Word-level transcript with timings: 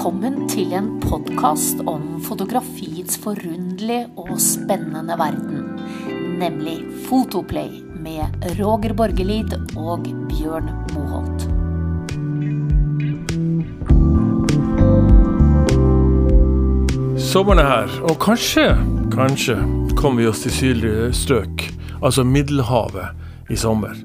Välkommen 0.00 0.48
till 0.48 0.72
en 0.72 1.00
podcast 1.00 1.80
om 1.80 2.20
fotografiets 2.20 3.16
förundliga 3.16 4.06
och 4.14 4.40
spännande 4.40 5.16
värld, 5.16 5.34
nämligen 6.38 6.92
Fotoplay 7.08 7.82
med 7.94 8.26
Roger 8.58 8.94
Borgelid 8.94 9.54
och 9.76 10.00
Björn 10.02 10.70
Moholt. 10.94 11.42
Sommaren 17.22 17.58
är 17.58 17.64
här 17.64 18.02
och 18.02 18.22
kanske, 18.22 18.76
kanske 19.14 19.56
kommer 19.96 20.22
vi 20.22 20.28
oss 20.28 20.42
till 20.42 20.52
sydligare 20.52 21.12
strök, 21.12 21.70
alltså 22.02 22.24
Medelhavet 22.24 23.06
i 23.48 23.56
sommar. 23.56 23.96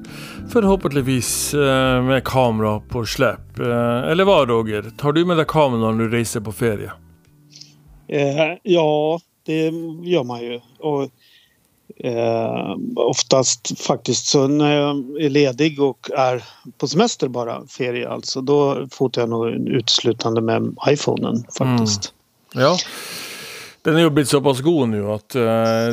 Förhoppningsvis 0.56 1.54
eh, 1.54 2.02
med 2.02 2.24
kamera 2.24 2.80
på 2.80 3.06
släp. 3.06 3.58
Eh, 3.58 4.10
eller 4.10 4.24
vad 4.24 4.48
Roger? 4.48 4.92
Tar 4.96 5.12
du 5.12 5.24
med 5.24 5.36
dig 5.36 5.46
kameran 5.48 5.98
när 5.98 6.04
du 6.04 6.10
reser 6.10 6.40
på 6.40 6.52
ferie? 6.52 6.92
Eh, 8.08 8.58
ja, 8.62 9.20
det 9.46 9.62
gör 10.02 10.24
man 10.24 10.40
ju. 10.40 10.60
Och, 10.78 11.02
eh, 12.06 12.76
oftast 12.96 13.80
faktiskt 13.80 14.26
så 14.26 14.46
när 14.48 14.76
jag 14.76 14.96
är 15.20 15.30
ledig 15.30 15.82
och 15.82 16.10
är 16.10 16.44
på 16.78 16.88
semester 16.88 17.28
bara, 17.28 17.66
ferie 17.66 18.08
alltså, 18.08 18.40
då 18.40 18.88
fotar 18.90 19.22
jag 19.22 19.28
nog 19.28 19.48
uteslutande 19.48 20.40
med 20.40 20.76
iPhonen 20.88 21.44
faktiskt. 21.58 22.12
Mm. 22.54 22.66
Ja. 22.66 22.76
Den 23.86 23.96
är 23.96 24.00
ju 24.00 24.10
blivit 24.10 24.28
så 24.28 24.40
pass 24.40 24.60
god 24.60 24.88
nu 24.88 25.06
att 25.06 25.36
uh, 25.36 25.42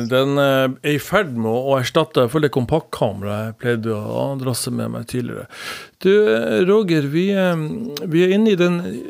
den 0.08 0.38
uh, 0.38 0.70
är 0.82 0.90
i 0.90 0.98
färd 0.98 1.36
med 1.36 1.50
att 1.50 1.80
ersätta 1.80 2.28
för 2.28 2.40
det 2.40 2.48
kompaktkamera 2.48 3.44
jag 3.44 3.58
plejde 3.58 3.90
att 3.98 4.38
dra 4.38 4.70
med 4.70 4.90
mig 4.90 5.04
tidigare. 5.04 5.46
Du 5.98 6.26
Roger, 6.66 7.02
vi, 7.02 7.36
um, 7.36 7.94
vi 8.02 8.24
är 8.24 8.28
inne 8.28 8.50
i 8.50 8.56
den 8.56 9.02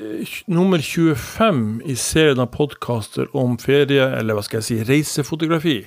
nummer 0.47 0.79
25 0.79 1.83
i 1.85 1.97
serien 1.97 2.41
av 2.41 2.47
podcaster 2.47 3.37
om 3.37 3.59
ferie, 3.59 4.17
eller 4.17 4.35
vad 4.35 4.45
ska 4.45 4.57
jag 4.57 4.65
säga, 4.65 4.85
resefotografi. 4.85 5.87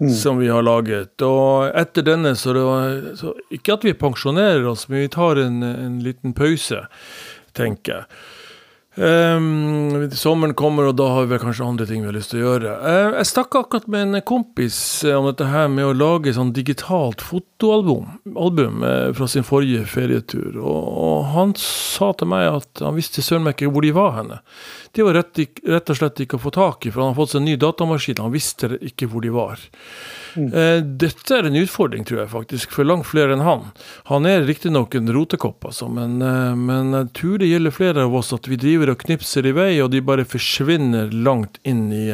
Mm. 0.00 0.12
Som 0.12 0.38
vi 0.38 0.48
har 0.48 0.62
laget. 0.62 1.22
Och 1.22 1.68
efter 1.68 2.02
denna 2.02 2.34
så, 2.34 2.52
det 2.52 3.16
så 3.16 3.34
inte 3.50 3.74
att 3.74 3.84
vi 3.84 3.94
pensionerar 3.94 4.64
oss, 4.64 4.88
men 4.88 4.98
vi 4.98 5.08
tar 5.08 5.36
en, 5.36 5.62
en 5.62 6.02
liten 6.02 6.32
paus, 6.32 6.72
tänker 7.52 7.92
jag. 7.92 8.04
Um, 8.94 10.10
sommaren 10.10 10.54
kommer 10.54 10.82
och 10.82 10.94
då 10.94 11.06
har 11.06 11.20
vi 11.20 11.26
väl 11.26 11.38
kanske 11.38 11.64
andra 11.64 11.86
ting 11.86 12.00
vi 12.00 12.06
har 12.06 12.12
lust 12.12 12.34
att 12.34 12.40
göra. 12.40 12.78
Uh, 12.78 13.16
jag 13.16 13.26
snackade 13.26 13.64
akkurat 13.64 13.86
med 13.86 14.02
en 14.02 14.22
kompis 14.22 15.04
eh, 15.04 15.16
om 15.16 15.34
det 15.38 15.44
här 15.44 15.68
med 15.68 15.84
att 15.84 15.96
laga 15.96 16.30
ett 16.30 16.54
digitalt 16.54 17.22
fotoalbum 17.22 18.06
album, 18.36 18.82
uh, 18.82 19.12
från 19.12 19.28
sin 19.28 19.44
förra 19.44 19.86
ferietur. 19.86 20.56
Och, 20.56 21.18
och, 21.18 21.24
han 21.24 21.54
sa 21.56 22.12
till 22.12 22.26
mig 22.26 22.46
att 22.46 22.78
han 22.80 22.94
visste 22.94 23.22
sören 23.22 23.42
mycket 23.42 23.72
var 23.72 23.82
de 23.82 23.92
var 23.92 24.12
henne. 24.12 24.38
Det 24.94 25.02
var 25.02 25.14
rätt, 25.14 25.38
rätt 25.62 25.90
och 25.90 25.96
slett 25.96 26.20
inte 26.20 26.36
att 26.36 26.42
få 26.42 26.50
tag 26.50 26.74
i, 26.86 26.90
för 26.90 27.00
han 27.00 27.08
har 27.08 27.14
fått 27.14 27.30
sig 27.30 27.38
en 27.38 27.44
ny 27.44 27.56
datamaskin. 27.56 28.16
Han 28.18 28.32
visste 28.32 28.78
inte 28.80 29.06
var 29.06 29.20
de 29.20 29.28
var. 29.28 29.58
Mm. 30.34 30.52
Eh, 30.52 30.84
dette 30.84 31.34
er 31.34 31.48
en 31.48 31.56
utfordring, 31.56 32.04
tror 32.04 32.20
jeg 32.20 32.30
faktisk, 32.30 32.74
for 32.76 32.84
langt 32.84 33.06
flere 33.08 33.32
enn 33.32 33.44
han. 33.44 33.70
Han 34.10 34.28
er 34.28 34.44
riktignok 34.44 34.94
en 34.94 35.12
rotekopp, 35.12 35.64
altså, 35.64 35.88
men, 35.88 36.20
eh, 36.22 36.56
men 36.56 36.92
jeg 36.92 37.12
tror 37.16 37.40
det 37.40 37.48
gjelder 37.48 37.76
flere 37.76 38.04
av 38.04 38.16
oss 38.20 38.32
at 38.36 38.48
vi 38.48 38.60
driver 38.60 38.92
og 38.92 39.00
knipser 39.04 39.48
i 39.48 39.54
vei, 39.56 39.70
og 39.80 39.90
de 39.94 40.04
bare 40.04 40.28
forsvinner 40.28 41.12
langt 41.12 41.56
inn 41.64 41.88
i 41.92 42.06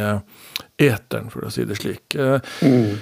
eteren, 0.79 1.33
for 1.35 1.49
å 1.49 1.51
si 1.51 1.67
det 1.67 1.81
slik. 1.81 2.15
Uh, 2.15 2.39
mm 2.63 2.99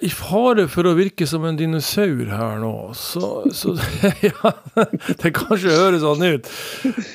uh, 0.00 0.06
i 0.06 0.10
fare 0.10 0.66
for 0.70 0.88
å 0.88 0.94
virke 0.96 1.26
som 1.28 1.44
en 1.44 1.58
dinosaur 1.58 2.30
her 2.32 2.60
nå, 2.62 2.72
så, 2.96 3.44
så 3.52 3.74
Ja, 4.26 4.52
det 5.20 5.32
kanskje 5.36 5.76
høres 5.76 6.04
sånn 6.04 6.24
ut. 6.24 6.50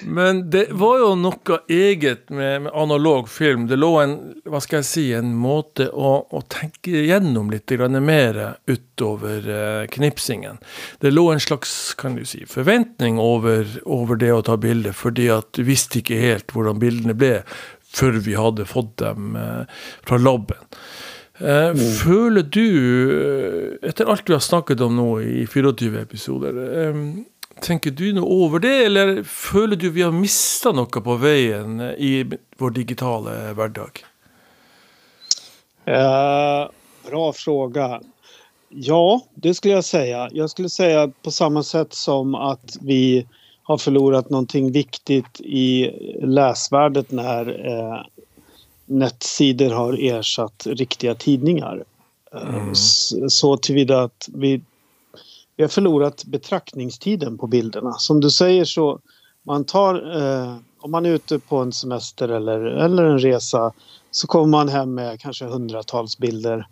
Men 0.06 0.44
det 0.54 0.68
var 0.78 1.00
jo 1.02 1.12
noe 1.20 1.60
eget 1.72 2.30
med, 2.30 2.66
med, 2.66 2.72
analog 2.74 3.30
film. 3.32 3.68
Det 3.70 3.80
lå 3.80 3.92
en 4.02 4.16
hva 4.46 4.62
skal 4.64 4.82
jeg 4.82 4.90
si, 4.90 5.06
en 5.18 5.34
måte 5.38 5.90
å, 5.90 6.16
å 6.30 6.44
tenke 6.52 7.06
gjennom 7.08 7.50
litt 7.54 7.74
mer 8.06 8.42
utover 8.68 9.50
uh, 9.50 9.86
knipsingen. 9.92 10.60
Det 11.02 11.12
lå 11.14 11.30
en 11.32 11.42
slags 11.42 11.96
kan 11.98 12.16
du 12.16 12.26
si, 12.26 12.46
forventning 12.50 13.20
over, 13.22 13.66
over 13.86 14.20
det 14.22 14.32
å 14.34 14.44
ta 14.46 14.58
bilder, 14.58 14.94
fordi 14.94 15.30
at 15.34 15.52
du 15.58 15.66
visste 15.66 16.00
ikke 16.02 16.22
helt 16.22 16.54
hvordan 16.54 16.80
bildene 16.82 17.18
ble 17.18 17.40
før 17.96 18.20
vi 18.24 18.36
hadde 18.38 18.68
fått 18.68 18.98
dem 19.02 19.36
uh, 19.40 19.66
fra 20.06 20.20
laben. 20.22 20.62
Eh, 21.38 21.70
mm. 21.70 21.80
Føler 22.04 22.42
du, 22.42 22.68
eh, 23.12 23.90
etter 23.90 24.06
alt 24.06 24.30
vi 24.30 24.34
har 24.34 24.44
snakket 24.44 24.82
om 24.82 24.96
nå 24.96 25.10
i 25.22 25.48
24 25.48 26.02
episoder, 26.02 26.60
eh, 26.82 27.00
tenker 27.62 27.92
du 27.92 28.08
noe 28.16 28.28
over 28.46 28.64
det, 28.64 28.76
eller 28.86 29.24
føler 29.24 29.76
du 29.76 29.90
vi 29.90 30.06
har 30.06 30.16
mista 30.16 30.72
noe 30.72 30.88
på 30.88 31.18
veien 31.20 31.82
i 31.98 32.24
vår 32.58 32.76
digitala 32.80 33.54
hverdag? 33.54 34.04
Uh, 35.86 36.72
bra 37.10 37.34
fråga. 37.34 38.02
Ja, 38.70 39.22
det 39.36 39.54
skulle 39.54 39.74
jag 39.74 39.86
säga. 39.86 40.30
Jag 40.32 40.50
skulle 40.50 40.70
säga 40.70 41.12
på 41.22 41.32
samma 41.32 41.64
sätt 41.64 41.94
som 41.94 42.36
att 42.36 42.78
vi 42.82 43.28
har 43.64 43.78
förlorat 43.78 44.30
någonting 44.30 44.72
viktigt 44.72 45.42
i 45.42 45.92
läsvärdet 46.22 47.12
när 47.12 47.68
eh, 47.68 48.02
nätsidor 48.86 49.70
har 49.70 49.94
ersatt 50.04 50.68
riktiga 50.68 51.16
tidningar. 51.16 51.84
Mm. 52.34 52.76
Så 53.30 53.58
tillvida 53.58 54.02
att 54.02 54.30
vi, 54.34 54.62
vi 55.56 55.64
har 55.64 55.68
förlorat 55.70 56.26
betraktningstiden 56.26 57.38
på 57.38 57.48
bilderna. 57.48 57.94
Som 57.94 58.20
du 58.22 58.32
säger 58.32 58.66
så 58.66 59.00
man 59.44 59.64
tar, 59.64 60.22
eh, 60.22 60.56
om 60.78 60.92
man 60.92 61.06
är 61.06 61.10
ute 61.10 61.40
på 61.40 61.58
en 61.58 61.74
semester 61.74 62.30
eller, 62.30 62.62
eller 62.62 63.04
en 63.04 63.20
resa 63.20 63.74
så 64.12 64.28
kommer 64.28 64.48
man 64.48 64.70
hem 64.70 64.94
med 64.94 65.20
kanske 65.20 65.46
hundratals 65.46 66.18
bilder. 66.18 66.68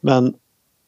Men 0.00 0.34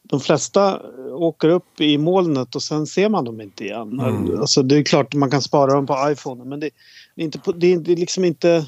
de 0.03 0.19
flesta 0.19 0.81
åker 1.11 1.49
upp 1.49 1.81
i 1.81 1.97
molnet 1.97 2.55
och 2.55 2.63
sen 2.63 2.87
ser 2.87 3.09
man 3.09 3.25
dem 3.25 3.41
inte 3.41 3.63
igen. 3.63 3.99
Mm. 3.99 4.39
Alltså 4.39 4.63
det 4.63 4.77
är 4.77 4.83
klart 4.83 5.13
man 5.13 5.31
kan 5.31 5.41
spara 5.41 5.73
dem 5.73 5.87
på 5.87 6.11
iPhone 6.11 6.45
men 6.45 6.59
det, 6.59 6.69
det 7.15 7.21
är, 7.21 7.25
inte, 7.25 7.39
det 7.55 7.91
är 7.91 7.95
liksom 7.95 8.25
inte 8.25 8.65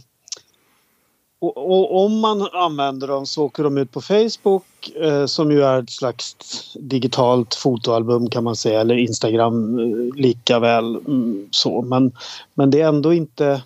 och, 1.42 1.58
och, 1.58 2.06
om 2.06 2.20
man 2.20 2.48
använder 2.54 3.08
dem 3.08 3.26
så 3.26 3.44
åker 3.44 3.64
de 3.64 3.78
ut 3.78 3.92
på 3.92 4.02
Facebook 4.02 4.64
eh, 5.02 5.26
som 5.26 5.52
ju 5.52 5.64
är 5.64 5.84
ett 5.84 5.90
slags 5.90 6.36
digitalt 6.80 7.56
fotoalbum 7.56 8.30
kan 8.30 8.44
man 8.44 8.56
säga 8.56 8.82
eller 8.82 8.96
Instagram 8.96 9.80
eh, 9.80 10.16
lika 10.16 10.60
väl 10.60 10.96
mm, 10.96 11.48
så. 11.52 11.82
Men, 11.82 12.12
men 12.54 12.72
det 12.72 12.82
är 12.82 12.88
ändå 12.88 13.14
inte... 13.14 13.62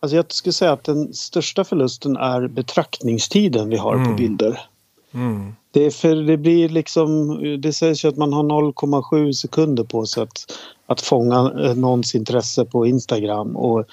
Alltså 0.00 0.16
jag 0.16 0.32
skulle 0.32 0.52
säga 0.52 0.72
att 0.72 0.84
den 0.84 1.14
största 1.14 1.64
förlusten 1.64 2.16
är 2.16 2.48
betraktningstiden 2.48 3.68
vi 3.68 3.76
har 3.76 3.94
mm. 3.94 4.08
på 4.08 4.14
bilder. 4.14 4.60
Mm. 5.14 5.54
Det, 5.70 5.90
för 5.90 6.14
det 6.14 6.36
blir 6.36 6.68
liksom, 6.68 7.38
det 7.60 7.72
sägs 7.72 8.04
ju 8.04 8.08
att 8.08 8.16
man 8.16 8.32
har 8.32 8.42
0,7 8.42 9.32
sekunder 9.32 9.84
på 9.84 10.06
sig 10.06 10.22
att, 10.22 10.58
att 10.86 11.00
fånga 11.00 11.52
eh, 11.64 11.74
någons 11.74 12.14
intresse 12.14 12.64
på 12.64 12.86
Instagram. 12.86 13.56
Och 13.56 13.84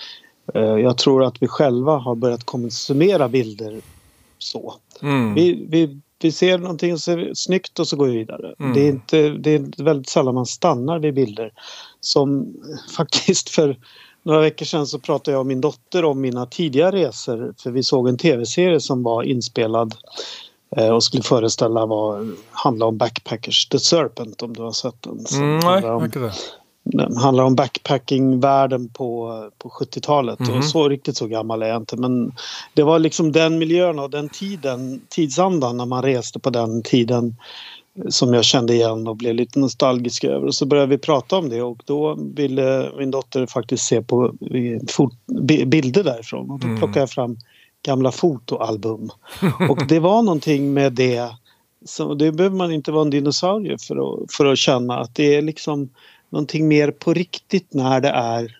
jag 0.54 0.98
tror 0.98 1.24
att 1.24 1.42
vi 1.42 1.48
själva 1.48 1.98
har 1.98 2.16
börjat 2.16 2.44
konsumera 2.44 3.30
bilder 3.30 3.82
så. 4.38 4.74
Mm. 5.02 5.34
Vi, 5.34 5.66
vi, 5.70 6.00
vi 6.22 6.32
ser 6.32 6.58
någonting 6.58 6.98
som 6.98 7.14
är 7.14 7.34
snyggt 7.34 7.80
och 7.80 7.88
så 7.88 7.96
går 7.96 8.08
vi 8.08 8.18
vidare. 8.18 8.56
Mm. 8.60 8.74
Det, 8.74 8.80
är 8.80 8.90
inte, 8.90 9.30
det 9.30 9.56
är 9.56 9.84
väldigt 9.84 10.10
sällan 10.10 10.36
man 10.36 10.46
stannar 10.46 11.00
vid 11.00 11.14
bilder. 11.14 11.54
Som 12.00 12.54
faktiskt 12.98 13.50
för 13.50 13.78
några 14.24 14.40
veckor 14.40 14.66
sedan 14.66 14.88
så 14.88 15.00
pratade 15.00 15.32
jag 15.32 15.40
och 15.40 15.46
min 15.46 15.62
dotter 15.62 16.06
om 16.06 16.22
mina 16.22 16.46
tidiga 16.46 16.92
resor. 16.92 17.54
För 17.58 17.72
vi 17.72 17.84
såg 17.84 18.08
en 18.08 18.18
tv-serie 18.18 18.80
som 18.80 19.04
var 19.04 19.24
inspelad 19.24 19.96
eh, 20.78 20.90
och 20.90 21.04
skulle 21.04 21.24
föreställa 21.24 21.86
vad 21.86 22.32
handla 22.52 22.86
om 22.86 22.98
Backpackers 22.98 23.68
The 23.68 23.80
Serpent 23.80 24.42
om 24.42 24.54
du 24.54 24.62
har 24.62 24.72
sett 24.72 25.02
den. 25.02 25.26
Mm, 25.34 25.60
nej, 25.60 26.06
inte 26.06 26.20
det. 26.20 26.26
Den 26.26 26.32
handlar 27.18 27.44
om 27.44 27.56
backpackingvärlden 27.56 28.90
på, 28.90 29.50
på 29.58 29.70
70-talet. 29.70 30.40
Mm. 30.40 30.58
Och 30.58 30.66
så 30.66 30.90
riktigt 30.90 31.18
så 31.18 31.28
gammal 31.28 31.62
är 31.62 31.68
jag 31.68 31.78
inte. 31.78 31.98
Men 31.98 32.32
det 32.74 32.84
var 32.84 33.00
liksom 33.00 33.32
den 33.32 33.58
miljön 33.58 34.00
och 34.00 34.10
den 34.10 34.30
tiden, 34.30 35.02
tidsandan 35.10 35.78
när 35.78 35.86
man 35.86 36.04
reste 36.04 36.40
på 36.40 36.50
den 36.50 36.84
tiden 36.84 37.36
som 38.10 38.34
jag 38.34 38.46
kände 38.46 38.74
igen 38.74 39.08
och 39.08 39.16
blev 39.16 39.36
lite 39.36 39.60
nostalgisk 39.60 40.24
över. 40.24 40.48
Och 40.48 40.56
så 40.56 40.66
började 40.66 40.90
vi 40.90 40.98
prata 40.98 41.38
om 41.38 41.50
det 41.50 41.62
och 41.62 41.82
då 41.86 42.18
ville 42.36 42.92
min 42.98 43.12
dotter 43.12 43.46
faktiskt 43.46 43.84
se 43.84 44.02
på 44.02 44.34
bilder 45.66 46.04
därifrån. 46.04 46.52
Och 46.52 46.60
då 46.60 46.68
mm. 46.68 46.80
plockade 46.80 47.00
jag 47.00 47.10
fram 47.10 47.38
gamla 47.86 48.12
fotoalbum. 48.12 49.10
Och 49.70 49.88
det 49.88 50.00
var 50.00 50.22
någonting 50.22 50.74
med 50.74 50.94
det. 50.94 51.30
Så 51.86 52.14
det 52.14 52.32
behöver 52.32 52.56
man 52.56 52.72
inte 52.72 52.92
vara 52.92 53.02
en 53.02 53.10
dinosaurie 53.10 53.78
för 53.78 53.96
att, 53.96 54.34
för 54.34 54.46
att 54.46 54.58
känna 54.58 55.00
att 55.00 55.16
det 55.16 55.36
är 55.36 55.42
liksom 55.42 55.90
någonting 56.30 56.68
mer 56.68 56.92
på 56.92 57.14
riktigt 57.14 57.74
när 57.74 58.02
det 58.02 58.10
är 58.10 58.60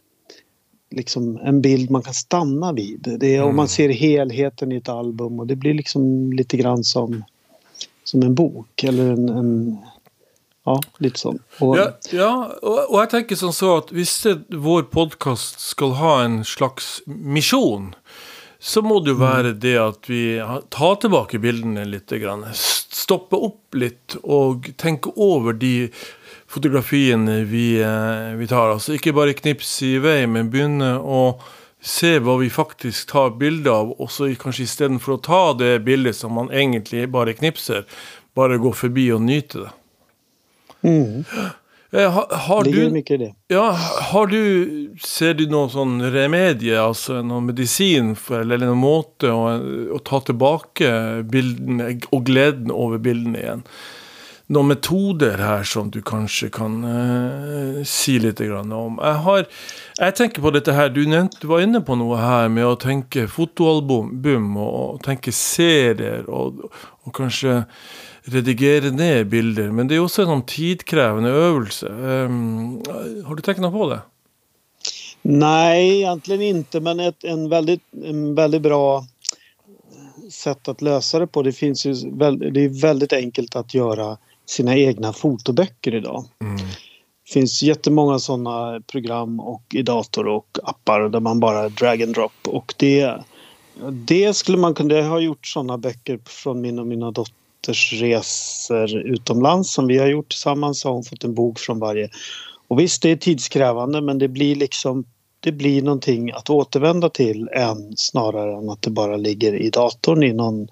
liksom 0.92 1.38
en 1.44 1.62
bild 1.62 1.92
man 1.92 2.02
kan 2.02 2.14
stanna 2.14 2.74
vid. 2.74 3.18
Det 3.20 3.28
är, 3.28 3.38
mm. 3.38 3.50
Om 3.50 3.56
man 3.56 3.64
mm. 3.64 3.68
ser 3.68 3.90
helheten 3.90 4.72
i 4.72 4.76
ett 4.76 4.90
album 4.90 5.40
och 5.40 5.48
det 5.48 5.56
blir 5.56 5.74
liksom 5.74 6.34
lite 6.34 6.58
grann 6.58 6.84
som, 6.84 7.24
som 8.04 8.22
en 8.22 8.36
bok 8.36 8.84
eller 8.84 9.12
en, 9.12 9.30
en 9.30 9.78
ja, 10.66 10.82
lite 10.98 11.20
så. 11.20 11.36
Och, 11.60 11.78
Ja, 11.78 11.92
ja 12.12 12.52
og, 12.62 12.80
og 12.92 13.00
jeg 13.00 13.12
tenker 13.14 13.40
sånn 13.40 13.56
så 13.56 13.78
at 13.80 13.94
hvis 13.96 14.14
det, 14.26 14.36
vår 14.50 14.90
podkast 14.94 15.62
skal 15.64 15.96
ha 16.00 16.20
en 16.26 16.44
slags 16.46 17.00
misjon, 17.06 17.94
så 18.60 18.84
må 18.84 19.00
det 19.00 19.14
jo 19.14 19.22
være 19.22 19.54
det 19.56 19.78
at 19.80 20.10
vi 20.12 20.24
tar 20.70 20.98
tilbake 21.00 21.40
bildene 21.40 21.86
litt. 21.88 22.12
Grann. 22.12 22.44
Stoppe 22.54 23.40
opp 23.40 23.78
litt 23.78 24.18
og 24.20 24.68
tenke 24.78 25.14
over 25.16 25.56
de 25.56 25.88
fotografiene 26.50 27.44
vi, 27.50 27.80
eh, 27.82 28.36
vi 28.40 28.48
tar. 28.50 28.74
Altså 28.74 28.96
ikke 28.98 29.14
bare 29.16 29.38
knipse 29.38 29.86
i 29.86 30.02
vei, 30.04 30.24
men 30.28 30.52
begynne 30.52 30.96
å 31.00 31.24
se 31.80 32.18
hva 32.20 32.36
vi 32.42 32.50
faktisk 32.52 33.12
tar 33.14 33.38
bilde 33.40 33.72
av, 33.72 33.94
og 34.02 34.10
så 34.12 34.28
kanskje 34.36 34.66
istedenfor 34.68 35.16
å 35.16 35.22
ta 35.24 35.44
det 35.62 35.78
bildet 35.86 36.18
som 36.18 36.34
man 36.36 36.52
egentlig 36.52 37.06
bare 37.14 37.38
knipser, 37.38 37.86
bare 38.36 38.60
gå 38.60 38.74
forbi 38.76 39.08
og 39.16 39.24
nyte 39.24 39.64
det. 39.64 39.72
Mm, 40.84 41.26
Eh, 41.92 42.12
Har, 42.12 42.28
har 42.32 42.64
du 42.64 42.90
mycket 42.90 43.12
i 43.12 43.18
det. 43.18 43.34
Ja, 43.48 43.72
har 44.12 44.28
du 44.28 44.96
Ser 45.02 45.34
du 45.34 45.48
noe 45.50 45.72
sånn 45.74 45.98
remedie, 46.14 46.76
altså 46.78 47.24
noe 47.26 47.42
medisin 47.42 48.12
for, 48.14 48.44
eller 48.44 48.62
noen 48.62 48.82
måte 48.84 49.32
å, 49.34 49.48
å 49.98 50.02
ta 50.06 50.20
tilbake 50.28 50.92
bildene 51.26 51.96
og 52.14 52.28
gleden 52.30 52.70
over 52.70 53.02
bildene 53.02 53.42
igjen? 53.42 53.64
Noen 54.50 54.72
metoder 54.72 55.38
her 55.38 55.64
som 55.64 55.92
du 55.94 56.00
kanskje 56.02 56.48
kan 56.50 56.80
eh, 56.90 57.82
si 57.86 58.16
litt 58.18 58.40
grann 58.42 58.72
om? 58.74 58.96
Jeg, 58.98 59.22
har, 59.26 59.44
jeg 60.00 60.16
tenker 60.18 60.42
på 60.42 60.52
dette 60.56 60.74
her, 60.74 60.90
du, 60.90 61.04
nevnte, 61.06 61.38
du 61.44 61.52
var 61.52 61.62
inne 61.62 61.84
på 61.86 61.94
noe 62.00 62.18
her 62.18 62.50
med 62.50 62.66
å 62.66 62.78
tenke 62.82 63.28
fotoalbum 63.30 64.58
och 64.58 64.64
og, 64.64 64.96
og 64.96 65.04
tenke 65.06 65.32
serier 65.32 66.26
og, 66.26 66.64
og 67.06 67.14
kanskje 67.14 67.60
redigere 68.34 68.90
ned 68.92 69.30
bilder. 69.30 69.70
Men 69.70 69.88
det 69.88 69.96
er 69.96 70.02
jo 70.02 70.08
også 70.08 70.26
en 70.26 70.32
sånn 70.34 70.48
tidkrevende 70.50 71.30
øvelse. 71.30 71.90
Um, 71.90 72.40
ehm, 72.90 73.22
har 73.28 73.36
du 73.38 73.44
tenkt 73.46 73.62
noe 73.62 73.74
på 73.74 73.90
det? 73.92 74.00
Nej, 75.22 76.00
egentligen 76.00 76.42
inte, 76.42 76.80
men 76.80 77.00
ett 77.00 77.24
en 77.24 77.50
väldigt, 77.50 77.84
en 78.06 78.36
väldigt 78.36 78.62
bra 78.62 79.06
sätt 80.32 80.68
att 80.68 80.82
lösa 80.82 81.20
det 81.20 81.28
på. 81.28 81.44
Det, 81.44 81.52
finns 81.52 81.86
ju, 81.86 81.94
väl- 81.94 82.54
det 82.54 82.66
är 82.66 82.82
väldigt 82.82 83.14
enkelt 83.14 83.56
att 83.56 83.74
göra 83.74 84.18
sina 84.50 84.78
egna 84.78 85.14
fotoböcker 85.14 85.96
idag. 85.96 86.26
Det 87.26 87.34
finns 87.34 87.64
jättemånga 87.64 88.20
sådana 88.20 88.82
program 88.92 89.40
och 89.40 89.64
i 89.74 89.82
dator 89.82 90.28
och 90.28 90.58
appar 90.64 91.10
där 91.10 91.20
man 91.20 91.40
bara 91.40 91.70
drag 91.70 92.04
and 92.04 92.14
drop. 92.14 92.48
Och 92.48 92.74
det, 92.78 93.14
det 93.92 94.34
skulle 94.34 94.58
man 94.58 94.74
kunna... 94.74 95.02
Har 95.02 95.20
gjort 95.20 95.48
sådana 95.48 95.78
böcker 95.78 96.20
från 96.26 96.62
min 96.62 96.80
och 96.80 96.88
mina 96.88 97.12
dotters 97.12 97.94
resor 98.02 98.98
utomlands 98.98 99.74
som 99.74 99.88
vi 99.88 99.98
har 99.98 100.08
gjort 100.08 100.30
tillsammans. 100.30 100.84
Har 100.84 100.92
hon 100.92 101.04
fått 101.04 101.24
en 101.24 101.34
bok 101.34 101.60
från 101.60 101.80
varje. 101.80 102.10
Och 102.68 102.80
visst, 102.80 103.02
det 103.02 103.12
är 103.12 103.16
tidskrävande 103.16 104.02
men 104.02 104.18
det 104.18 104.28
blir 104.28 104.56
liksom 104.56 105.06
det 105.40 105.52
blir 105.52 105.82
någonting 105.82 106.32
att 106.32 106.50
återvända 106.50 107.10
till 107.10 107.48
än 107.48 107.94
snarare 107.98 108.58
än 108.58 108.70
att 108.70 108.82
det 108.82 108.90
bara 108.90 109.18
ligger 109.18 109.54
i 109.54 109.70
datorn 109.70 110.24
i 110.24 110.34
någon 110.34 110.68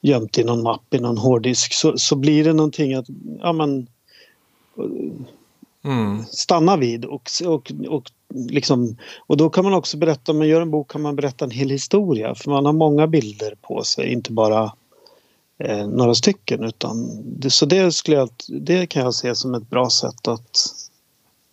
gömt 0.00 0.38
i 0.38 0.44
någon 0.44 0.62
mapp 0.62 0.94
i 0.94 0.98
någon 0.98 1.18
hårddisk 1.18 1.72
så, 1.72 1.98
så 1.98 2.16
blir 2.16 2.44
det 2.44 2.52
någonting 2.52 2.94
att 2.94 3.06
ja, 3.40 3.52
men, 3.52 3.86
Mm. 5.84 6.24
stanna 6.24 6.76
vid 6.76 7.04
och, 7.04 7.30
och, 7.46 7.72
och, 7.88 8.10
liksom, 8.34 8.96
och 9.26 9.36
då 9.36 9.50
kan 9.50 9.64
man 9.64 9.74
också 9.74 9.96
berätta, 9.96 10.32
om 10.32 10.38
man 10.38 10.48
gör 10.48 10.60
en 10.60 10.70
bok 10.70 10.90
kan 10.90 11.02
man 11.02 11.16
berätta 11.16 11.44
en 11.44 11.50
hel 11.50 11.70
historia 11.70 12.34
för 12.34 12.50
man 12.50 12.66
har 12.66 12.72
många 12.72 13.06
bilder 13.06 13.54
på 13.62 13.84
sig, 13.84 14.12
inte 14.12 14.32
bara 14.32 14.72
eh, 15.58 15.86
några 15.86 16.14
stycken 16.14 16.64
utan 16.64 17.22
det, 17.24 17.50
så 17.50 17.66
det, 17.66 17.92
skulle 17.92 18.16
jag, 18.16 18.30
det 18.48 18.86
kan 18.86 19.02
jag 19.02 19.14
se 19.14 19.34
som 19.34 19.54
ett 19.54 19.70
bra 19.70 19.90
sätt 19.90 20.28
att 20.28 20.58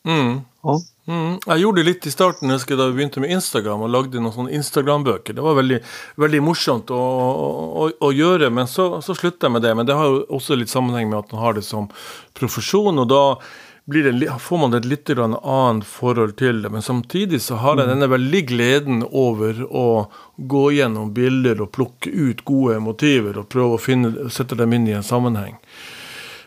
Mm. 0.06 0.42
ja, 0.62 0.82
Mm. 1.08 1.38
Jeg 1.40 1.62
gjorde 1.64 1.86
litt 1.88 2.08
i 2.08 2.12
starten 2.12 2.52
da 2.52 2.58
vi 2.90 2.98
begynte 2.98 3.22
med 3.24 3.32
Instagram, 3.32 3.86
og 3.86 3.94
lagde 3.94 4.20
noen 4.20 4.36
sånne 4.36 4.58
Instagram-bøker. 4.60 5.38
Det 5.38 5.46
var 5.46 6.40
morsomt 6.44 6.92
å, 6.92 7.00
å, 7.00 7.88
å 8.04 8.10
gjøre, 8.12 8.50
men 8.52 8.68
så, 8.68 8.90
så 9.02 9.16
slutta 9.16 9.48
jeg 9.48 9.56
med 9.56 9.64
det. 9.64 9.72
Men 9.80 9.88
det 9.88 9.96
har 9.96 10.12
jo 10.12 10.26
også 10.40 10.60
litt 10.60 10.74
sammenheng 10.74 11.08
med 11.14 11.22
at 11.22 11.32
man 11.32 11.46
har 11.46 11.56
det 11.56 11.64
som 11.64 11.88
profesjon, 12.36 13.00
og 13.00 13.08
da 13.08 13.24
blir 13.88 14.04
det, 14.12 14.28
får 14.44 14.60
man 14.60 14.76
et 14.76 14.86
litt 14.86 15.08
grann 15.08 15.38
annet 15.40 15.88
forhold 15.88 16.36
til 16.42 16.60
det. 16.62 16.74
Men 16.76 16.84
samtidig 16.84 17.40
så 17.46 17.62
har 17.64 17.80
jeg 17.80 17.88
denne 17.88 18.10
veldig 18.12 18.42
gleden 18.50 19.06
over 19.08 19.62
å 19.64 19.88
gå 20.36 20.66
gjennom 20.76 21.14
bilder 21.16 21.64
og 21.64 21.72
plukke 21.78 22.12
ut 22.12 22.44
gode 22.44 22.82
motiver 22.84 23.40
og 23.40 23.48
prøve 23.54 23.78
å 23.78 23.80
finne, 23.80 24.28
sette 24.28 24.60
dem 24.60 24.76
inn 24.76 24.90
i 24.92 24.98
en 24.98 25.08
sammenheng. 25.08 25.56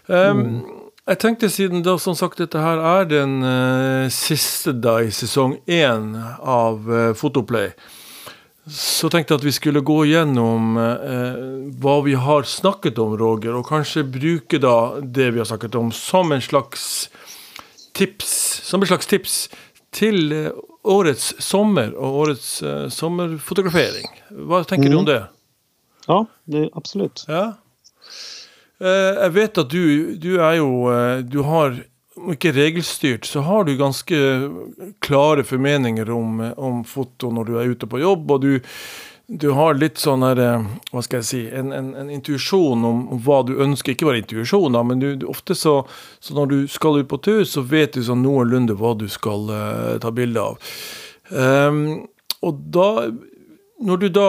Um, 0.05 0.61
Jeg 1.09 1.19
tenkte 1.23 1.49
siden 1.51 1.85
da 1.85 1.97
som 1.99 2.15
sagt 2.19 2.43
dette 2.43 2.61
her 2.61 2.81
er 2.85 3.09
den 3.09 3.41
eh, 3.47 4.11
siste 4.13 4.75
da 4.77 4.99
i 5.01 5.09
sesong 5.15 5.57
én 5.65 6.13
av 6.39 6.91
eh, 6.93 7.13
Fotoplay, 7.17 7.73
så 8.71 9.09
tenkte 9.11 9.33
jeg 9.33 9.41
at 9.41 9.47
vi 9.47 9.55
skulle 9.57 9.83
gå 9.87 10.03
gjennom 10.11 10.77
eh, 10.79 11.41
hva 11.81 11.97
vi 12.05 12.15
har 12.21 12.45
snakket 12.47 13.01
om, 13.01 13.17
Roger, 13.19 13.57
og 13.57 13.67
kanskje 13.71 14.05
bruke 14.05 14.61
da 14.61 15.01
det 15.01 15.31
vi 15.33 15.41
har 15.41 15.49
snakket 15.49 15.79
om 15.81 15.89
som 15.95 16.37
en 16.37 16.45
slags 16.45 17.09
tips, 17.97 18.31
som 18.69 18.85
en 18.85 18.93
slags 18.93 19.09
tips 19.11 19.41
til 19.97 20.53
årets 20.87 21.33
sommer 21.43 21.97
og 21.97 22.21
årets 22.27 22.53
eh, 22.63 22.87
sommerfotografering. 22.93 24.07
Hva 24.47 24.63
tenker 24.69 24.93
du 24.93 25.01
om 25.01 25.09
det? 25.09 25.23
ja 26.07 26.23
det, 26.45 26.69
absolut. 26.77 27.25
Ja. 27.29 27.55
Eh, 28.81 29.15
jeg 29.25 29.33
vet 29.37 29.61
at 29.61 29.73
du, 29.73 30.17
du 30.17 30.31
er 30.41 30.57
jo 30.57 30.89
eh, 30.89 31.21
Du 31.29 31.43
har, 31.45 31.77
om 32.17 32.33
ikke 32.33 32.55
regelstyrt, 32.57 33.29
så 33.29 33.45
har 33.45 33.69
du 33.69 33.77
ganske 33.77 34.17
klare 35.05 35.45
formeninger 35.45 36.11
om, 36.11 36.41
eh, 36.41 36.55
om 36.57 36.81
foto 36.89 37.29
når 37.35 37.51
du 37.51 37.59
er 37.61 37.75
ute 37.75 37.89
på 37.91 38.01
jobb, 38.01 38.31
og 38.33 38.47
du, 38.47 38.71
du 39.29 39.51
har 39.59 39.77
litt 39.77 40.01
sånn 40.01 40.25
her 40.25 40.41
Hva 40.91 41.03
skal 41.05 41.21
jeg 41.21 41.29
si 41.29 41.43
En, 41.53 41.75
en, 41.77 41.93
en 42.01 42.09
intuisjon 42.11 42.87
om, 42.89 43.05
om 43.13 43.21
hva 43.27 43.43
du 43.47 43.53
ønsker. 43.61 43.93
Ikke 43.93 44.09
bare 44.09 44.23
intuisjon, 44.25 44.73
da, 44.73 44.83
men 44.87 45.05
du, 45.05 45.13
du, 45.21 45.29
ofte 45.29 45.55
så, 45.55 45.83
så 46.19 46.39
når 46.39 46.51
du 46.55 46.59
skal 46.73 47.03
ut 47.03 47.11
på 47.13 47.21
tur, 47.21 47.45
så 47.45 47.61
vet 47.61 47.95
du 47.95 48.07
sånn 48.07 48.25
noenlunde 48.25 48.79
hva 48.81 48.95
du 48.99 49.07
skal 49.13 49.45
uh, 49.53 50.01
ta 50.03 50.11
bilde 50.15 50.41
av. 50.41 50.73
Ehm, 51.31 51.85
um, 51.85 52.09
og 52.41 52.65
da 52.73 53.11
Når 53.85 53.99
du 54.01 54.07
da 54.09 54.29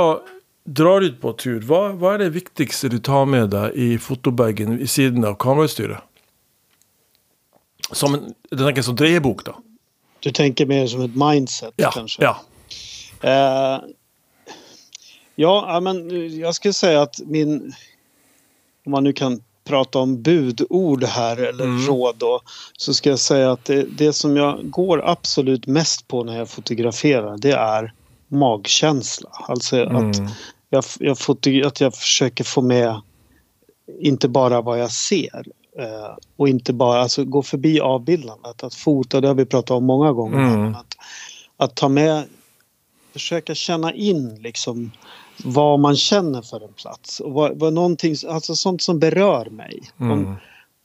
drar 0.64 1.02
ut 1.02 1.22
på 1.22 1.34
tur, 1.34 1.62
hva, 1.66 1.90
hva 1.98 2.14
er 2.16 2.18
det 2.26 2.30
viktigste 2.36 2.90
du 2.90 3.00
tar 3.00 3.26
med 3.26 3.50
deg 3.54 3.76
i 3.76 3.98
fotobagen 3.98 4.80
i 4.82 4.88
siden 4.88 5.26
av 5.26 5.36
kamerautstyret? 5.42 5.98
Som 7.92 8.14
en, 8.16 8.34
jeg 8.52 8.60
tenker 8.62 8.82
som 8.86 8.96
dreiebok, 8.96 9.46
da. 9.46 9.56
Du 10.22 10.32
tänker 10.32 10.66
mer 10.66 10.88
som 10.88 11.02
ett 11.02 11.16
mindset 11.18 11.74
Ja. 11.76 11.92
kanske? 11.92 12.24
ja. 12.24 12.38
Ja, 15.36 15.66
ja, 15.74 15.80
men 15.80 16.10
jag 16.40 16.56
skulle 16.56 16.74
säga 16.74 17.02
att 17.02 17.20
min... 17.26 17.74
Om 18.86 18.92
man 18.92 19.04
nu 19.04 19.14
kan 19.14 19.44
prata 19.64 20.00
om 20.00 20.22
budord 20.22 21.04
här 21.04 21.38
eller 21.38 21.64
Mm. 21.64 21.88
råd 21.88 22.16
då. 22.18 22.42
Så 22.78 22.94
ska 22.94 23.10
jag 23.10 23.20
säga 23.20 23.52
att 23.52 23.66
det, 23.66 23.84
det 23.98 24.14
som 24.14 24.38
jag 24.38 24.70
går 24.70 25.10
absolut 25.10 25.68
mest 25.68 26.08
på 26.08 26.24
när 26.24 26.38
jag 26.38 26.50
fotograferar 26.50 27.38
det 27.38 27.52
är 27.52 27.94
magkänsla. 28.32 29.30
Alltså 29.48 29.84
att, 29.84 30.18
Mm. 30.18 30.30
jag, 30.70 30.84
jag 31.00 31.20
foto, 31.20 31.50
att 31.66 31.82
jag 31.82 31.96
försöker 31.96 32.44
få 32.44 32.62
med 32.62 33.02
inte 34.00 34.30
bara 34.30 34.62
vad 34.62 34.80
jag 34.80 34.92
ser. 34.92 35.46
Eh, 35.80 36.18
och 36.36 36.50
inte 36.50 36.74
bara 36.74 37.02
alltså, 37.02 37.26
gå 37.26 37.44
förbi 37.44 37.80
avbildandet. 37.80 38.64
Att 38.64 38.76
fota, 38.76 39.22
det 39.22 39.28
har 39.28 39.36
vi 39.36 39.46
pratat 39.46 39.72
om 39.72 39.86
många 39.86 40.12
gånger. 40.12 40.54
Mm. 40.54 40.76
Att, 40.76 40.96
att 41.58 41.76
ta 41.76 41.90
med 41.90 42.24
försöka 43.14 43.56
känna 43.56 43.94
in 43.94 44.36
liksom 44.42 44.92
vad 45.44 45.80
man 45.80 45.96
känner 45.96 46.42
för 46.42 46.64
en 46.64 46.74
plats. 46.74 47.20
Och 47.20 47.32
vad, 47.32 47.60
vad 47.60 47.74
alltså 48.28 48.56
sånt 48.56 48.82
som 48.82 49.00
berör 49.00 49.46
mig. 49.46 49.82
Mm. 50.00 50.12
Om, 50.12 50.36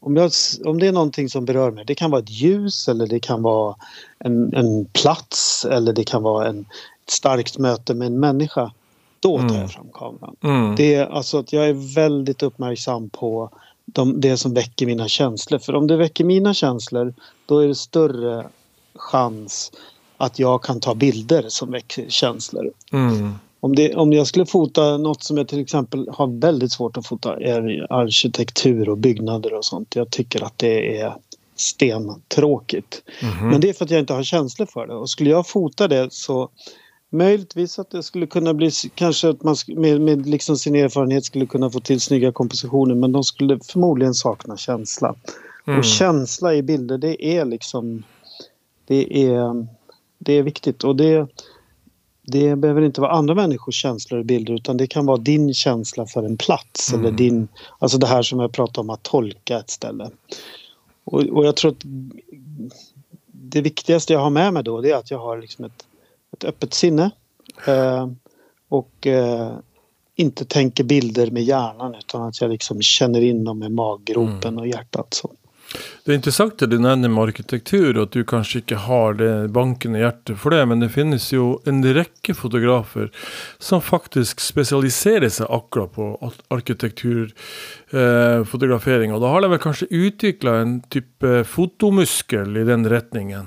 om, 0.01 0.17
jag, 0.17 0.31
om 0.65 0.81
det 0.81 0.87
är 0.87 0.93
någonting 0.93 1.29
som 1.29 1.45
berör 1.45 1.71
mig, 1.71 1.85
det 1.85 1.95
kan 1.95 2.11
vara 2.11 2.23
ett 2.23 2.31
ljus 2.31 2.89
eller 2.89 3.07
det 3.07 3.21
kan 3.21 3.43
vara 3.43 3.77
en, 4.19 4.55
en 4.55 4.85
plats 4.85 5.65
eller 5.65 5.93
det 5.93 6.05
kan 6.05 6.23
vara 6.23 6.49
en, 6.49 6.61
ett 7.05 7.11
starkt 7.11 7.59
möte 7.59 7.95
med 7.95 8.07
en 8.07 8.21
människa. 8.21 8.73
Då 9.21 9.39
tar 9.39 9.45
Mm. 9.45 9.61
jag 9.61 9.73
fram 9.73 9.87
kameran. 9.95 10.37
Mm. 10.43 10.77
Det 10.77 10.95
är 10.95 11.07
alltså 11.07 11.39
att 11.39 11.53
jag 11.53 11.69
är 11.69 11.95
väldigt 11.95 12.43
uppmärksam 12.43 13.11
på 13.11 13.51
de, 13.85 14.21
det 14.21 14.37
som 14.37 14.55
väcker 14.55 14.87
mina 14.87 15.09
känslor. 15.09 15.59
För 15.59 15.75
om 15.75 15.87
det 15.87 15.97
väcker 15.97 16.25
mina 16.25 16.55
känslor 16.55 17.15
då 17.47 17.59
är 17.59 17.69
det 17.69 17.75
större 17.75 18.47
chans 18.95 19.73
att 20.17 20.39
jag 20.39 20.63
kan 20.63 20.81
ta 20.81 20.95
bilder 20.95 21.45
som 21.49 21.71
väcker 21.71 22.09
känslor. 22.09 22.73
Mm. 22.93 23.35
Om, 23.67 23.75
det, 23.77 23.95
om 23.95 24.13
jag 24.13 24.27
skulle 24.27 24.47
fota 24.47 24.97
något 24.97 25.23
som 25.23 25.37
jag 25.37 25.49
till 25.49 25.61
exempel 25.61 26.09
har 26.13 26.41
väldigt 26.41 26.73
svårt 26.73 26.97
att 26.97 27.07
fota 27.07 27.41
är 27.41 27.93
arkitektur 27.93 28.89
och 28.89 28.99
byggnader 28.99 29.55
och 29.55 29.65
sånt. 29.65 29.97
Jag 29.97 30.11
tycker 30.11 30.45
att 30.45 30.59
det 30.59 30.99
är 30.99 31.17
stentråkigt. 31.57 33.03
Mhm. 33.23 33.49
Men 33.49 33.61
det 33.61 33.69
är 33.69 33.73
för 33.73 33.85
att 33.85 33.91
jag 33.91 34.01
inte 34.01 34.13
har 34.13 34.23
känslor 34.23 34.67
för 34.67 34.87
det. 34.87 34.95
Och 34.95 35.11
skulle 35.11 35.31
jag 35.31 35.49
fota 35.49 35.89
det 35.89 36.13
så 36.13 36.49
möjligtvis 37.11 37.79
att 37.79 37.91
det 37.91 38.03
skulle 38.03 38.27
kunna 38.27 38.55
bli 38.55 38.71
kanske 38.95 39.29
att 39.29 39.43
man 39.43 39.57
med, 39.67 40.01
med 40.01 40.27
liksom 40.27 40.57
sin 40.57 40.75
erfarenhet 40.75 41.25
skulle 41.25 41.47
kunna 41.47 41.71
få 41.71 41.81
till 41.81 42.01
snygga 42.01 42.33
kompositioner 42.33 42.95
men 42.95 43.13
de 43.13 43.25
skulle 43.25 43.59
förmodligen 43.61 44.15
sakna 44.15 44.57
känsla. 44.57 45.15
Och 45.79 45.85
känsla 45.85 46.55
i 46.55 46.63
bilder 46.63 46.99
det 46.99 47.27
är 47.27 47.45
liksom 47.45 48.03
det 48.87 49.25
är, 49.25 49.67
det 50.19 50.33
är 50.33 50.43
viktigt 50.43 50.85
och 50.85 50.97
det, 50.97 51.29
det 52.27 52.57
behöver 52.57 52.83
inte 52.83 53.01
vara 53.01 53.11
andra 53.11 53.35
människors 53.35 53.75
känslor 53.75 54.21
i 54.21 54.25
bilder 54.25 54.55
utan 54.55 54.77
det 54.77 54.87
kan 54.87 55.07
vara 55.07 55.17
din 55.17 55.55
känsla 55.55 56.07
för 56.07 56.23
en 56.23 56.37
plats 56.37 56.93
eller 56.93 57.11
din, 57.11 57.49
alltså 57.79 57.99
det 57.99 58.07
här 58.07 58.23
som 58.23 58.41
jag 58.41 58.53
pratade 58.53 58.81
om 58.81 58.91
att 58.91 59.03
tolka 59.03 59.59
ett 59.59 59.71
ställe. 59.71 60.11
Och, 61.05 61.23
och 61.23 61.47
jag 61.47 61.57
tror 61.57 61.71
att 61.71 61.85
det 63.27 63.61
viktigaste 63.61 64.13
jag 64.13 64.21
har 64.21 64.31
med 64.31 64.53
mig 64.53 64.65
då 64.65 64.81
det 64.81 64.91
är 64.91 64.97
att 64.97 65.11
jag 65.11 65.19
har 65.19 65.39
liksom 65.39 65.65
ett, 65.65 65.87
ett 66.33 66.45
öppet 66.45 66.75
sinne. 66.75 67.11
Eh, 67.67 68.09
och 68.69 69.07
eh, 69.07 69.53
inte 70.17 70.45
tänker 70.45 70.85
bilder 70.85 71.31
med 71.31 71.43
hjärnan 71.43 71.95
utan 71.95 72.23
att 72.23 72.41
jag 72.41 72.51
liksom 72.51 72.83
känner 72.83 73.21
in 73.21 73.45
dem 73.45 73.59
med 73.59 73.73
maggropen 73.73 74.59
och 74.59 74.67
hjärtat. 74.67 75.15
Så. 75.15 75.31
Det 76.05 76.13
er 76.13 76.17
interessant 76.21 76.59
det 76.61 76.69
du 76.71 76.79
nevner 76.79 77.09
med 77.11 77.25
arkitektur, 77.29 77.97
och 77.97 78.03
at 78.07 78.13
du 78.13 78.25
kanskje 78.25 78.59
ikke 78.63 78.77
har 78.87 79.15
det 79.19 79.49
bankende 79.55 79.99
hjertet 79.99 80.39
for 80.39 80.51
det, 80.55 80.67
men 80.71 80.81
det 80.85 80.95
finnes 80.95 81.33
jo 81.33 81.61
en 81.67 81.83
rekke 81.83 82.35
fotografer 82.39 83.07
som 83.59 83.81
faktisk 83.83 84.41
spesialiserer 84.41 85.29
seg 85.33 85.47
akkurat 85.51 85.93
på 85.97 86.33
arkitekturfotografering. 86.55 89.11
Eh, 89.11 89.15
og 89.17 89.21
da 89.25 89.29
har 89.35 89.41
de 89.43 89.49
vel 89.55 89.65
kanskje 89.67 89.91
utvikla 89.91 90.53
en 90.63 90.75
type 90.93 91.45
fotomuskel 91.51 92.57
i 92.63 92.69
den 92.69 92.83
retningen. 92.91 93.47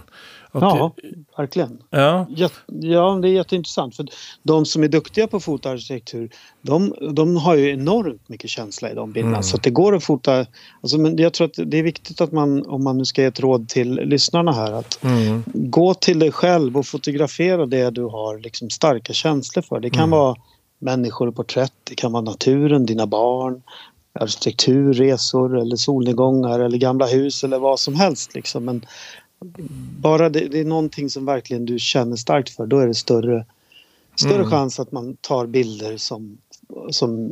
Att 0.51 0.61
ja, 0.61 0.93
det, 0.95 1.09
verkligen. 1.37 1.81
Ja. 1.89 2.27
ja, 2.67 3.19
det 3.21 3.29
är 3.29 3.33
jätteintressant. 3.33 3.95
För 3.95 4.05
de 4.43 4.65
som 4.65 4.83
är 4.83 4.87
duktiga 4.87 5.27
på 5.27 5.39
fotoarkitektur, 5.39 6.29
de, 6.61 6.95
de 7.11 7.37
har 7.37 7.55
ju 7.55 7.69
enormt 7.69 8.29
mycket 8.29 8.49
känsla 8.49 8.91
i 8.91 8.95
de 8.95 9.11
bilderna. 9.11 9.35
Mm. 9.35 9.43
Så 9.43 9.57
att 9.57 9.63
det 9.63 9.69
går 9.69 9.95
att 9.95 10.03
fota... 10.03 10.45
Alltså, 10.81 10.97
men 10.97 11.17
jag 11.17 11.33
tror 11.33 11.47
att 11.47 11.59
det 11.71 11.77
är 11.77 11.83
viktigt 11.83 12.21
att 12.21 12.31
man, 12.31 12.65
om 12.65 12.83
man 12.83 12.97
nu 12.97 13.05
ska 13.05 13.21
ge 13.21 13.27
ett 13.27 13.39
råd 13.39 13.69
till 13.69 13.93
lyssnarna 13.93 14.51
här, 14.51 14.71
att 14.71 15.03
mm. 15.03 15.43
gå 15.53 15.93
till 15.93 16.19
dig 16.19 16.31
själv 16.31 16.77
och 16.77 16.85
fotografera 16.85 17.65
det 17.65 17.89
du 17.89 18.03
har 18.03 18.37
liksom 18.37 18.69
starka 18.69 19.13
känslor 19.13 19.63
för. 19.63 19.79
Det 19.79 19.89
kan 19.89 19.99
mm. 19.99 20.09
vara 20.09 20.35
människor 20.79 21.27
och 21.27 21.35
porträtt, 21.35 21.73
det 21.83 21.95
kan 21.95 22.11
vara 22.11 22.23
naturen, 22.23 22.85
dina 22.85 23.07
barn, 23.07 23.61
arkitektur, 24.19 24.93
resor 24.93 25.59
eller 25.59 25.75
solnedgångar 25.75 26.59
eller 26.59 26.77
gamla 26.77 27.05
hus 27.05 27.43
eller 27.43 27.59
vad 27.59 27.79
som 27.79 27.95
helst. 27.95 28.35
Liksom. 28.35 28.65
Men 28.65 28.85
bara 29.99 30.29
det, 30.29 30.47
det, 30.47 30.59
är 30.59 30.65
någonting 30.65 31.09
som 31.09 31.25
verkligen 31.25 31.65
du 31.65 31.79
känner 31.79 32.15
starkt 32.15 32.49
för, 32.49 32.67
då 32.67 32.79
är 32.79 32.87
det 32.87 32.93
större, 32.93 33.45
större 34.15 34.35
mm. 34.35 34.49
chans 34.49 34.79
att 34.79 34.91
man 34.91 35.15
tar 35.21 35.47
bilder 35.47 35.97
som, 35.97 36.37
som, 36.89 37.29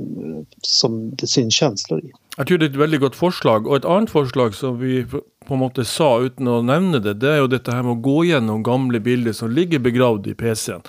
som 0.62 1.16
det 1.16 1.28
syns 1.28 1.54
känslor 1.54 2.00
i. 2.00 2.12
Jag 2.38 2.48
tror 2.48 2.58
det 2.58 2.66
är 2.66 2.70
ett 2.70 2.76
väldigt 2.76 3.02
gott 3.02 3.16
förslag. 3.16 3.68
Och 3.68 3.76
ett 3.76 3.86
annat 3.86 4.10
förslag 4.10 4.56
som 4.56 4.80
vi 4.80 5.06
på 5.46 5.54
en 5.54 5.60
måte 5.60 5.86
sa 5.86 6.22
utan 6.22 6.48
att 6.48 6.66
nämna 6.66 7.00
det, 7.00 7.14
det 7.14 7.32
är 7.32 7.42
ju 7.42 7.48
det 7.48 7.72
här 7.72 7.84
med 7.84 7.92
att 7.92 8.02
gå 8.02 8.26
igenom 8.26 8.64
gamla 8.64 9.00
bilder 9.00 9.34
som 9.34 9.52
ligger 9.52 9.80
begravda 9.80 10.30
i 10.30 10.34
PCn. 10.34 10.82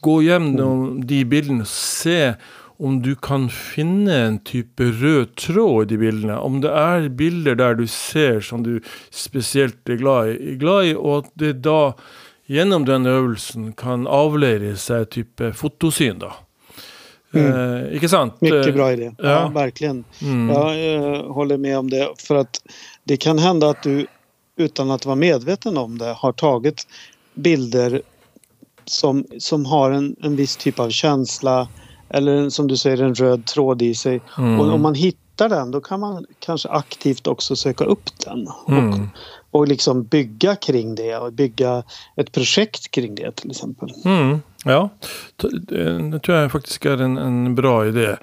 Gå 0.00 0.22
igenom 0.22 0.84
mm. 0.88 1.06
de 1.06 1.24
bilderna 1.24 1.60
och 1.60 1.68
se 1.68 2.34
om 2.82 3.02
du 3.02 3.12
kan 3.14 3.46
finne 3.48 4.14
en 4.26 4.38
type 4.42 4.82
rød 4.82 5.36
tråd 5.38 5.84
i 5.84 5.94
de 5.94 5.98
bildene. 6.00 6.38
Om 6.38 6.60
det 6.64 6.70
er 6.74 7.08
bilder 7.14 7.54
der 7.60 7.76
du 7.78 7.84
ser 7.86 8.40
som 8.42 8.64
du 8.66 8.80
spesielt 9.14 9.88
er 9.88 10.00
glad 10.00 10.32
i, 10.34 10.56
glad 10.58 10.90
i 10.90 10.94
og 10.98 11.12
at 11.20 11.28
det 11.38 11.52
da 11.62 11.92
gjennom 12.50 12.86
den 12.88 13.06
øvelsen 13.06 13.70
kan 13.78 14.08
avleire 14.10 14.74
seg 14.76 15.06
type 15.14 15.52
fotosyn, 15.56 16.18
da. 16.24 16.32
Mm. 17.32 17.94
Eh, 17.94 18.08
sant? 18.10 18.40
Mycket 18.42 18.74
bra 18.74 18.90
idé. 18.92 19.14
Ja, 19.18 19.30
ja 19.30 19.48
verkligen. 19.48 20.04
Mm. 20.22 20.50
Jag 20.50 20.94
eh, 20.94 21.32
håller 21.32 21.56
med 21.56 21.78
om 21.78 21.90
det. 21.90 22.08
För 22.18 22.34
att 22.34 22.60
det 23.04 23.16
kan 23.16 23.38
hända 23.38 23.70
att 23.70 23.82
du 23.82 24.06
utan 24.56 24.90
att 24.90 25.06
vara 25.06 25.16
medveten 25.16 25.76
om 25.76 25.98
det 25.98 26.12
har 26.12 26.32
tagit 26.32 26.86
bilder 27.34 28.02
som, 28.84 29.26
som 29.38 29.64
har 29.64 29.90
en, 29.90 30.16
en 30.22 30.36
viss 30.36 30.56
typ 30.56 30.80
av 30.80 30.90
känsla 30.90 31.68
eller 32.12 32.50
som 32.50 32.68
du 32.68 32.76
säger 32.76 33.02
en 33.02 33.14
röd 33.14 33.46
tråd 33.46 33.82
i 33.82 33.94
sig. 33.94 34.20
Mm. 34.38 34.60
Och 34.60 34.72
om 34.74 34.82
man 34.82 34.94
hittar 34.94 35.48
den 35.48 35.70
då 35.70 35.80
kan 35.80 36.00
man 36.00 36.26
kanske 36.38 36.68
aktivt 36.68 37.26
också 37.26 37.56
söka 37.56 37.84
upp 37.84 38.10
den. 38.26 38.48
Mm. 38.68 38.90
Och, 38.90 38.98
och 39.50 39.68
liksom 39.68 40.02
bygga 40.04 40.56
kring 40.56 40.94
det 40.94 41.16
och 41.16 41.32
bygga 41.32 41.82
ett 42.16 42.32
projekt 42.32 42.90
kring 42.90 43.14
det 43.14 43.36
till 43.36 43.50
exempel. 43.50 43.88
Mm. 44.04 44.42
Ja, 44.64 44.88
det 45.68 46.20
tror 46.20 46.38
jag 46.38 46.52
faktiskt 46.52 46.86
är 46.86 47.02
en, 47.02 47.18
en 47.18 47.54
bra 47.54 47.86
idé. 47.86 48.16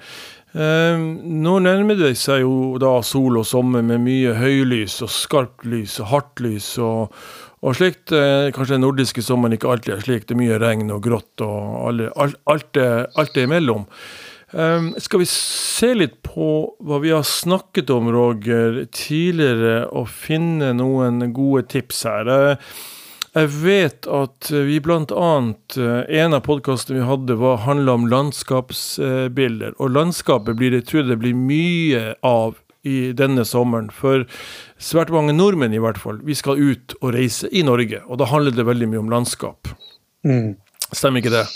Eh, 0.50 0.98
nå 0.98 1.58
nærmer 1.62 1.94
det 1.94 2.16
seg 2.18 2.40
jo 2.42 2.74
da 2.82 2.96
sol 3.06 3.38
og 3.38 3.46
sommer 3.46 3.84
med 3.86 4.02
mye 4.02 4.32
høylys 4.34 4.96
og 5.06 5.12
skarpt 5.14 5.62
lys 5.62 6.00
og 6.02 6.08
hardt 6.10 6.42
lys 6.42 6.72
og, 6.82 7.14
og 7.60 7.76
slikt. 7.76 8.12
Eh, 8.16 8.50
kanskje 8.56 8.76
den 8.76 8.84
nordiske 8.86 9.24
sommeren 9.24 9.56
ikke 9.56 9.70
alltid 9.72 9.96
er 9.96 10.04
slik. 10.04 10.26
Det 10.26 10.36
er 10.36 10.42
mye 10.42 10.60
regn 10.62 10.92
og 10.94 11.04
grått 11.04 11.44
og 11.44 11.86
alle, 11.90 12.10
alt, 12.16 12.40
alt, 12.50 12.68
det, 12.76 12.90
alt 13.20 13.40
imellom. 13.40 13.86
Um, 14.50 14.88
skal 14.98 15.20
vi 15.22 15.26
se 15.30 15.92
litt 15.94 16.16
på 16.26 16.46
hva 16.82 16.96
vi 17.04 17.12
har 17.14 17.22
snakket 17.22 17.92
om, 17.94 18.08
Roger, 18.10 18.80
tidligere, 18.90 19.84
og 19.94 20.08
finne 20.10 20.72
noen 20.74 21.28
gode 21.36 21.68
tips 21.70 22.02
her? 22.08 22.26
Uh, 22.26 22.72
jeg 23.30 23.50
vet 23.62 24.08
at 24.10 24.48
vi 24.50 24.80
bl.a. 24.82 25.28
Eh, 25.78 26.00
en 26.18 26.34
av 26.34 26.42
podkastene 26.42 26.98
vi 26.98 27.06
hadde, 27.06 27.36
var 27.38 27.62
handla 27.62 27.94
om 27.94 28.08
landskapsbilder. 28.10 29.76
Og 29.78 29.94
landskapet 29.94 30.58
blir 30.58 30.74
det, 30.74 30.88
tror 30.88 31.04
jeg 31.04 31.12
det 31.12 31.20
blir 31.22 31.38
mye 31.38 32.02
av 32.26 32.58
i 32.86 33.12
denne 33.16 33.44
sommeren. 33.48 33.90
For 33.94 34.26
svært 34.80 35.12
mange 35.14 35.34
nordmenn, 35.36 35.74
i 35.76 35.82
hvert 35.82 36.00
fall, 36.00 36.20
vi 36.26 36.36
skal 36.38 36.60
ut 36.60 36.96
og 37.00 37.14
reise 37.16 37.50
i 37.52 37.64
Norge. 37.66 38.02
Og 38.06 38.20
da 38.20 38.28
handler 38.30 38.56
det 38.56 38.68
veldig 38.68 38.90
mye 38.92 39.02
om 39.04 39.12
landskap. 39.12 39.70
Mm. 40.26 40.56
Stämmer 40.92 41.22
inte 41.22 41.34
det? 41.34 41.46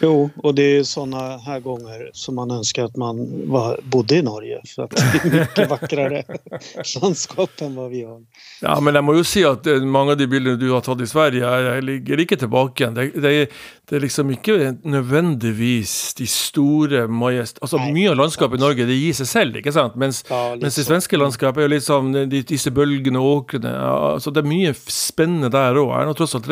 Jo, 0.00 0.30
och 0.36 0.54
det 0.54 0.62
är 0.62 0.82
sådana 0.82 1.38
här 1.38 1.60
gånger 1.60 2.10
som 2.12 2.34
man 2.34 2.50
önskar 2.50 2.84
att 2.84 2.96
man 2.96 3.48
var, 3.48 3.80
bodde 3.82 4.16
i 4.16 4.22
Norge. 4.22 4.60
För 4.74 4.82
att 4.82 4.90
det 4.90 5.28
är 5.28 5.40
mycket 5.40 5.70
vackrare 5.70 6.24
landskap 7.02 7.50
än 7.60 7.74
vad 7.74 7.90
vi 7.90 8.04
har. 8.04 8.22
Ja, 8.62 8.80
men 8.80 8.94
jag 8.94 9.04
måste 9.04 9.18
ju 9.18 9.24
säga 9.24 9.50
att 9.50 9.66
eh, 9.66 9.74
många 9.74 10.10
av 10.10 10.16
de 10.16 10.26
bilder 10.26 10.56
du 10.56 10.70
har 10.70 10.80
tagit 10.80 11.02
i 11.02 11.06
Sverige 11.06 11.80
ligger 11.80 12.20
inte 12.20 12.36
tillbaka. 12.36 12.90
Det, 12.90 13.10
det, 13.10 13.32
är, 13.32 13.48
det 13.88 13.96
är 13.96 14.00
liksom 14.00 14.30
inte 14.30 14.76
nödvändigtvis 14.82 16.14
de 16.14 16.26
stora 16.26 17.08
majest... 17.08 17.58
Alltså 17.60 17.78
mycket 17.78 18.10
av 18.10 18.16
landskapet 18.16 18.60
i 18.60 18.62
Norge 18.62 18.84
det 18.84 18.94
ger 18.94 19.12
sig 19.12 19.26
själv, 19.26 19.56
inte 19.56 19.72
sant? 19.72 19.94
Mens, 19.94 20.24
ja, 20.28 20.56
det 20.60 20.70
svenska 20.70 21.16
landskapet 21.16 21.64
är 21.64 21.68
liksom 21.68 22.12
de, 22.12 22.42
dessa 22.42 22.70
bölgerna 22.70 23.20
och 23.20 23.26
åkrarna. 23.26 23.80
Alltså 23.88 24.30
det 24.30 24.40
är 24.40 24.44
mycket 24.44 24.76
spännande 24.92 25.48
där 25.48 25.76
också. 25.76 25.98
Jag 26.00 26.06
har 26.06 26.14
trots 26.14 26.34
allt 26.34 26.48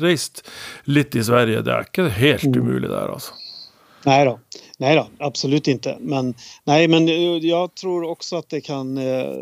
rest 0.00 0.50
lite 0.84 1.18
i 1.18 1.24
Sverige. 1.24 1.62
Det 1.62 1.72
är 1.72 1.78
inte 1.78 2.02
helt 2.02 2.44
mm. 2.44 2.60
omöjligt 2.60 2.85
det 2.86 2.94
där 2.94 3.08
alltså. 3.08 3.32
Nej 4.04 4.24
då. 4.24 4.38
Nej 4.78 4.96
då, 4.96 5.06
absolut 5.18 5.68
inte. 5.68 5.96
Men, 6.00 6.34
nej, 6.64 6.88
men 6.88 7.08
jag 7.40 7.74
tror 7.74 8.10
också 8.10 8.36
att 8.36 8.48
det 8.48 8.60
kan... 8.60 8.98
Eh, 8.98 9.36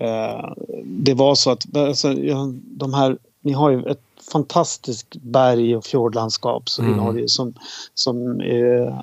eh, 0.00 0.52
det 0.84 1.14
var 1.14 1.34
så 1.34 1.50
att 1.50 1.76
alltså, 1.76 2.14
de 2.54 2.94
här... 2.94 3.18
Ni 3.40 3.52
har 3.52 3.70
ju 3.70 3.82
ett 3.82 4.00
fantastiskt 4.32 5.16
berg 5.16 5.76
och 5.76 5.84
fjordlandskap 5.84 6.68
så 6.68 6.82
mm. 6.82 6.94
i 6.94 6.96
Norge 6.96 7.28
som, 7.28 7.54
som 7.94 8.40
är 8.40 9.02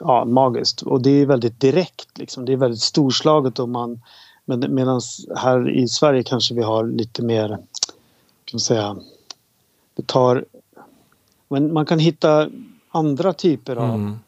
ja, 0.00 0.24
magiskt. 0.24 0.82
Och 0.82 1.02
det 1.02 1.10
är 1.10 1.26
väldigt 1.26 1.60
direkt. 1.60 2.18
Liksom. 2.18 2.44
Det 2.44 2.52
är 2.52 2.56
väldigt 2.56 2.80
storslaget. 2.80 3.58
Och 3.58 3.68
man, 3.68 4.00
Medan 4.44 5.00
här 5.36 5.70
i 5.70 5.88
Sverige 5.88 6.22
kanske 6.22 6.54
vi 6.54 6.62
har 6.62 6.86
lite 6.86 7.22
mer... 7.22 7.48
Kan 7.48 8.52
man 8.52 8.60
säga, 8.60 8.96
det 9.94 10.06
tar... 10.06 10.44
Men 11.48 11.72
man 11.72 11.86
kan 11.86 11.98
hitta 11.98 12.50
andra 12.90 13.32
typer 13.32 13.76
av 13.76 13.94
mm. 13.94 14.18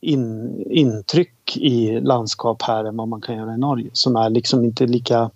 in, 0.00 0.56
intryck 0.70 1.56
i 1.56 2.00
landskap 2.00 2.62
här 2.62 2.84
än 2.84 2.96
vad 2.96 3.08
man 3.08 3.20
kan 3.20 3.36
göra 3.36 3.54
i 3.54 3.58
Norge 3.58 3.90
som 3.92 4.16
är 4.16 4.30
liksom 4.30 4.64
inte 4.64 4.86
lika 4.86 5.30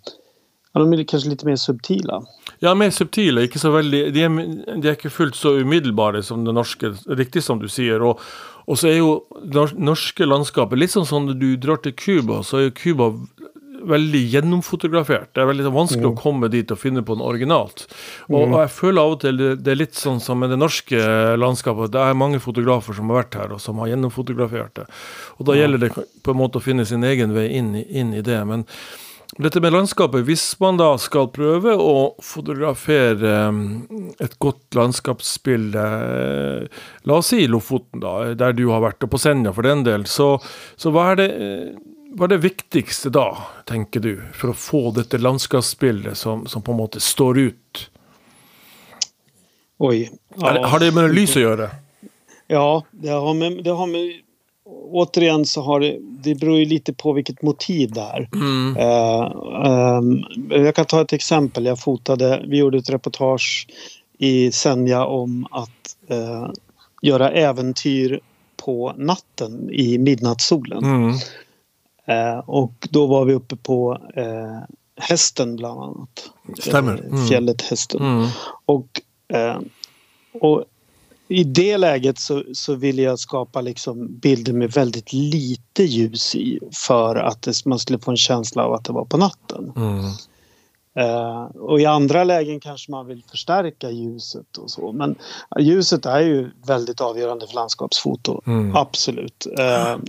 Ja, 0.74 0.80
de 0.80 0.92
är 0.92 1.04
kanske 1.04 1.28
lite 1.28 1.46
mer 1.46 1.56
subtila. 1.56 2.22
Ja, 2.58 2.74
mer 2.74 2.90
subtila. 2.90 3.44
Ikke 3.46 3.58
så 3.62 3.70
veldig, 3.70 4.08
de, 4.14 4.24
er, 4.26 4.48
de 4.82 4.88
er 4.90 4.96
ikke 4.96 5.10
fullt 5.10 5.36
så 5.38 5.52
umiddelbare 5.54 6.22
som 6.26 6.42
det 6.42 6.50
norske, 6.56 6.90
riktig 7.06 7.44
som 7.46 7.60
du 7.62 7.68
sier. 7.70 8.02
Og, 8.02 8.18
og 8.66 8.80
så 8.80 8.90
er 8.90 8.96
jo 8.98 9.12
det 9.38 9.68
norske 9.78 10.26
landskapet 10.26 10.80
litt 10.82 10.90
sånn 10.90 11.06
som 11.06 11.28
når 11.28 11.38
du 11.38 11.46
drar 11.62 11.78
til 11.84 11.94
Cuba, 11.94 12.40
så 12.42 12.58
er 12.58 12.66
jo 12.66 12.74
Cuba 12.80 13.06
veldig 13.88 14.22
gjennomfotografert. 14.32 15.30
Det 15.34 15.42
er 15.42 15.50
veldig 15.50 15.72
vanskelig 15.74 16.06
mm. 16.06 16.10
å 16.12 16.20
komme 16.20 16.50
dit 16.52 16.74
og 16.74 16.80
finne 16.80 17.04
på 17.06 17.16
noe 17.18 17.30
originalt. 17.34 17.86
Og, 18.28 18.36
mm. 18.36 18.40
og, 18.40 18.58
jeg 18.62 18.72
føler 18.76 19.00
av 19.02 19.14
og 19.14 19.22
til 19.24 19.40
det, 19.40 19.52
det, 19.62 19.72
er 19.74 19.80
litt 19.80 19.98
sånn 19.98 20.20
som 20.24 20.40
med 20.42 20.52
det 20.54 20.60
norske 20.60 21.00
landskapet. 21.40 21.94
Det 21.94 22.02
er 22.02 22.18
mange 22.18 22.42
fotografer 22.42 22.96
som 22.96 23.12
har 23.12 23.24
vært 23.24 23.40
her, 23.40 23.56
og 23.56 23.62
som 23.62 23.80
har 23.82 23.92
gjennomfotografert 23.92 24.82
det. 24.82 24.90
Og 25.38 25.48
da 25.48 25.58
gjelder 25.58 25.86
det 25.86 25.94
på 25.94 26.34
en 26.34 26.40
måte 26.40 26.60
å 26.60 26.64
finne 26.64 26.86
sin 26.88 27.06
egen 27.06 27.34
vei 27.36 27.48
inn, 27.58 27.74
inn 27.74 28.14
i 28.16 28.24
det. 28.24 28.40
Men 28.48 28.68
dette 29.42 29.58
med 29.58 29.72
landskapet, 29.74 30.22
hvis 30.28 30.44
man 30.62 30.76
da 30.78 30.92
skal 31.00 31.26
prøve 31.34 31.72
å 31.74 32.14
fotografere 32.22 33.32
mm, 33.50 34.12
et 34.22 34.36
godt 34.42 34.76
landskapsbilde, 34.78 35.86
eh, 36.10 36.84
la 37.08 37.16
oss 37.18 37.32
si 37.32 37.48
Lofoten, 37.50 38.02
da, 38.04 38.34
der 38.38 38.54
du 38.54 38.68
har 38.70 38.84
vært, 38.84 39.02
og 39.02 39.10
på 39.14 39.18
Senja 39.18 39.50
for 39.56 39.66
den 39.66 39.82
del, 39.86 40.06
så, 40.06 40.36
så 40.78 40.94
hva 40.94 41.08
er 41.12 41.20
det 41.22 41.28
hva 42.14 42.28
er 42.28 42.34
det 42.36 42.42
viktigste 42.44 43.10
da, 43.10 43.26
tenker 43.66 44.00
du, 44.00 44.12
for 44.34 44.52
å 44.52 44.58
få 44.58 44.82
dette 44.94 45.18
landskapsbildet 45.18 46.18
som, 46.18 46.46
som 46.46 46.62
på 46.62 46.72
en 46.72 46.78
måte 46.78 47.02
står 47.02 47.38
ut? 47.38 47.86
Oj. 49.82 50.06
Har, 50.40 50.60
har 50.70 50.80
det 50.80 50.92
med 50.94 51.14
lys 51.14 51.34
å 51.36 51.42
gjøre? 51.42 51.70
Ja, 52.46 52.84
det 52.90 53.10
har 53.10 53.34
med, 53.34 53.58
det 53.64 53.74
har 53.74 53.90
med 53.90 54.12
återigen 54.64 55.44
så 55.44 55.62
har 55.62 55.80
det, 55.80 55.96
det 56.00 56.34
beror 56.34 56.58
ju 56.58 56.64
lite 56.64 56.92
på 56.92 57.12
vilket 57.12 57.42
motiv 57.42 57.92
det 57.92 58.00
är. 58.00 58.28
Mm. 58.34 58.76
Eh, 58.76 59.24
ehm, 59.66 60.24
jag 60.64 60.74
kan 60.74 60.84
ta 60.84 61.02
ett 61.02 61.12
exempel. 61.12 61.66
Jag 61.66 61.80
fotade, 61.80 62.44
vi 62.48 62.58
gjorde 62.58 62.78
ett 62.78 62.90
reportage 62.90 63.66
i 64.18 64.52
Senja 64.52 65.04
om 65.04 65.46
att 65.50 65.96
eh, 66.08 66.48
göra 67.02 67.30
äventyr 67.30 68.20
på 68.56 68.92
natten 68.96 69.70
i 69.70 69.98
midnattssolen. 69.98 70.84
Mm. 70.84 71.16
Eh, 72.06 72.38
och 72.38 72.88
då 72.90 73.06
var 73.06 73.24
vi 73.24 73.34
uppe 73.34 73.56
på 73.56 73.98
eh, 74.16 74.74
Hästen 74.96 75.56
bland 75.56 75.80
annat. 75.80 76.30
Stämmer. 76.58 76.94
Eh, 76.94 77.10
Mm. 77.10 77.26
Fjället 77.26 77.62
Hästen. 77.62 78.00
Mm. 78.02 78.28
Och, 78.66 79.00
eh, 79.28 79.58
och 80.40 80.64
i 81.28 81.44
det 81.44 81.78
läget 81.78 82.18
så, 82.18 82.42
så 82.52 82.74
ville 82.74 83.02
jag 83.02 83.18
skapa 83.18 83.60
liksom 83.60 84.18
bilder 84.18 84.52
med 84.52 84.72
väldigt 84.72 85.12
lite 85.12 85.82
ljus 85.82 86.34
i 86.34 86.60
för 86.86 87.16
att 87.16 87.42
det, 87.42 87.66
man 87.66 87.78
skulle 87.78 87.98
få 87.98 88.10
en 88.10 88.16
känsla 88.16 88.64
av 88.64 88.72
att 88.72 88.84
det 88.84 88.92
var 88.92 89.04
på 89.04 89.16
natten. 89.16 89.72
Mm. 89.76 90.04
Eh, 90.96 91.42
och 91.44 91.80
i 91.80 91.86
andra 91.86 92.24
lägen 92.24 92.60
kanske 92.60 92.90
man 92.90 93.06
vill 93.06 93.22
förstärka 93.30 93.90
ljuset 93.90 94.56
och 94.58 94.70
så. 94.70 94.92
Men 94.92 95.16
ljuset 95.60 96.06
är 96.06 96.20
ju 96.20 96.50
väldigt 96.66 97.00
avgörande 97.00 97.46
för 97.46 97.54
landskapsfoto. 97.54 98.40
Mm. 98.46 98.76
Absolut. 98.76 99.46
För, 99.56 100.00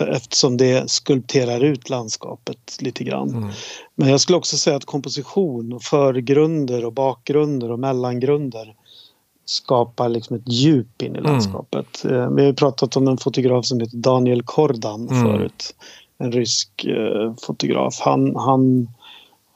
eftersom 0.00 0.56
det 0.56 0.90
skulpterar 0.90 1.64
ut 1.64 1.90
landskapet 1.90 2.76
lite 2.80 3.04
grann. 3.04 3.30
Mm. 3.30 3.50
Men 3.94 4.08
jag 4.08 4.20
skulle 4.20 4.38
också 4.38 4.56
säga 4.56 4.76
att 4.76 4.84
komposition 4.84 5.72
och 5.72 5.82
förgrunder 5.82 6.84
och 6.84 6.92
bakgrunder 6.92 7.70
och 7.72 7.78
mellangrunder 7.78 8.74
skapar 9.44 10.08
liksom 10.08 10.36
ett 10.36 10.48
djup 10.52 11.02
in 11.02 11.14
i 11.14 11.18
Mm. 11.18 11.30
landskapet. 11.32 12.04
Eh, 12.04 12.30
Vi 12.30 12.44
har 12.46 12.52
pratat 12.52 12.96
om 12.96 13.08
en 13.08 13.18
fotograf 13.18 13.66
som 13.66 13.80
heter 13.80 13.96
Daniel 13.96 14.42
Kordan 14.42 15.08
Mm. 15.08 15.22
förut. 15.22 15.74
En 16.18 16.32
rysk 16.32 16.84
eh, 16.84 17.34
fotograf. 17.42 18.00
Han, 18.00 18.36
han 18.36 18.88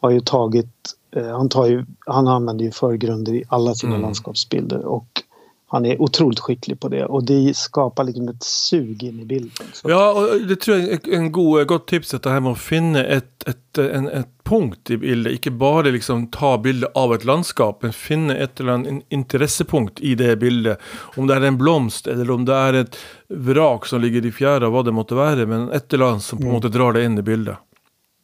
har 0.00 0.11
ju 0.11 0.21
tagit, 0.21 0.75
eh, 1.17 1.29
han, 1.29 1.49
tar 1.49 1.67
ju, 1.67 1.85
han 2.07 2.29
använder 2.29 2.64
ju 2.64 2.71
förgrunder 2.71 3.33
i 3.33 3.45
alla 3.49 3.75
sina 3.75 3.93
Mm. 3.93 4.02
landskapsbilder 4.02 4.85
och 4.85 5.23
han 5.72 5.86
är 5.86 6.02
otroligt 6.02 6.40
skicklig 6.40 6.80
på 6.80 6.88
det 6.88 7.04
och 7.04 7.24
det 7.24 7.56
skapar 7.56 8.04
liksom 8.04 8.28
ett 8.28 8.42
sug 8.42 9.02
in 9.02 9.20
i 9.20 9.24
bilden. 9.24 9.66
Så, 9.72 9.90
Ja, 9.90 10.12
och 10.12 10.40
det 10.40 10.56
tror 10.56 10.78
jag 10.78 10.88
är 10.88 11.14
en 11.14 11.32
god, 11.32 11.66
gott 11.66 11.88
tips, 11.88 12.10
det 12.10 12.30
här 12.30 12.40
med 12.40 12.52
att 12.52 12.58
finna 12.58 13.04
ett, 13.04 13.48
ett, 13.48 13.78
en, 13.78 14.08
ett 14.08 14.28
punkt 14.42 14.90
i 14.90 14.96
bilden. 14.96 15.32
Inte 15.32 15.50
bara 15.50 15.82
liksom 15.82 16.26
ta 16.26 16.58
bilder 16.58 16.88
av 16.94 17.14
ett 17.14 17.24
landskap, 17.24 17.82
men 17.82 17.92
finna 17.92 18.36
ett 18.36 18.60
eller 18.60 18.72
annat 18.72 19.02
intressepunkt 19.08 20.00
i 20.00 20.14
det 20.14 20.36
bilden. 20.36 20.76
Om 21.16 21.26
det 21.26 21.34
är 21.34 21.40
en 21.40 21.58
blomst, 21.58 22.06
eller 22.06 22.30
om 22.30 22.44
det 22.44 22.54
är 22.54 22.72
ett 22.72 22.96
vrak 23.28 23.86
som 23.86 24.00
ligger 24.00 24.26
i 24.26 24.32
fjärran, 24.32 24.72
vad 24.72 24.84
det 24.84 24.92
måtte 24.92 25.14
vara. 25.14 25.46
Men 25.46 25.70
ett 25.70 25.92
eller 25.92 26.06
annat 26.06 26.22
som 26.22 26.38
på 26.38 26.44
något 26.44 26.62
sätt 26.62 26.72
drar 26.72 26.92
det 26.92 27.04
in 27.04 27.18
i 27.18 27.22
bilden 27.22 27.54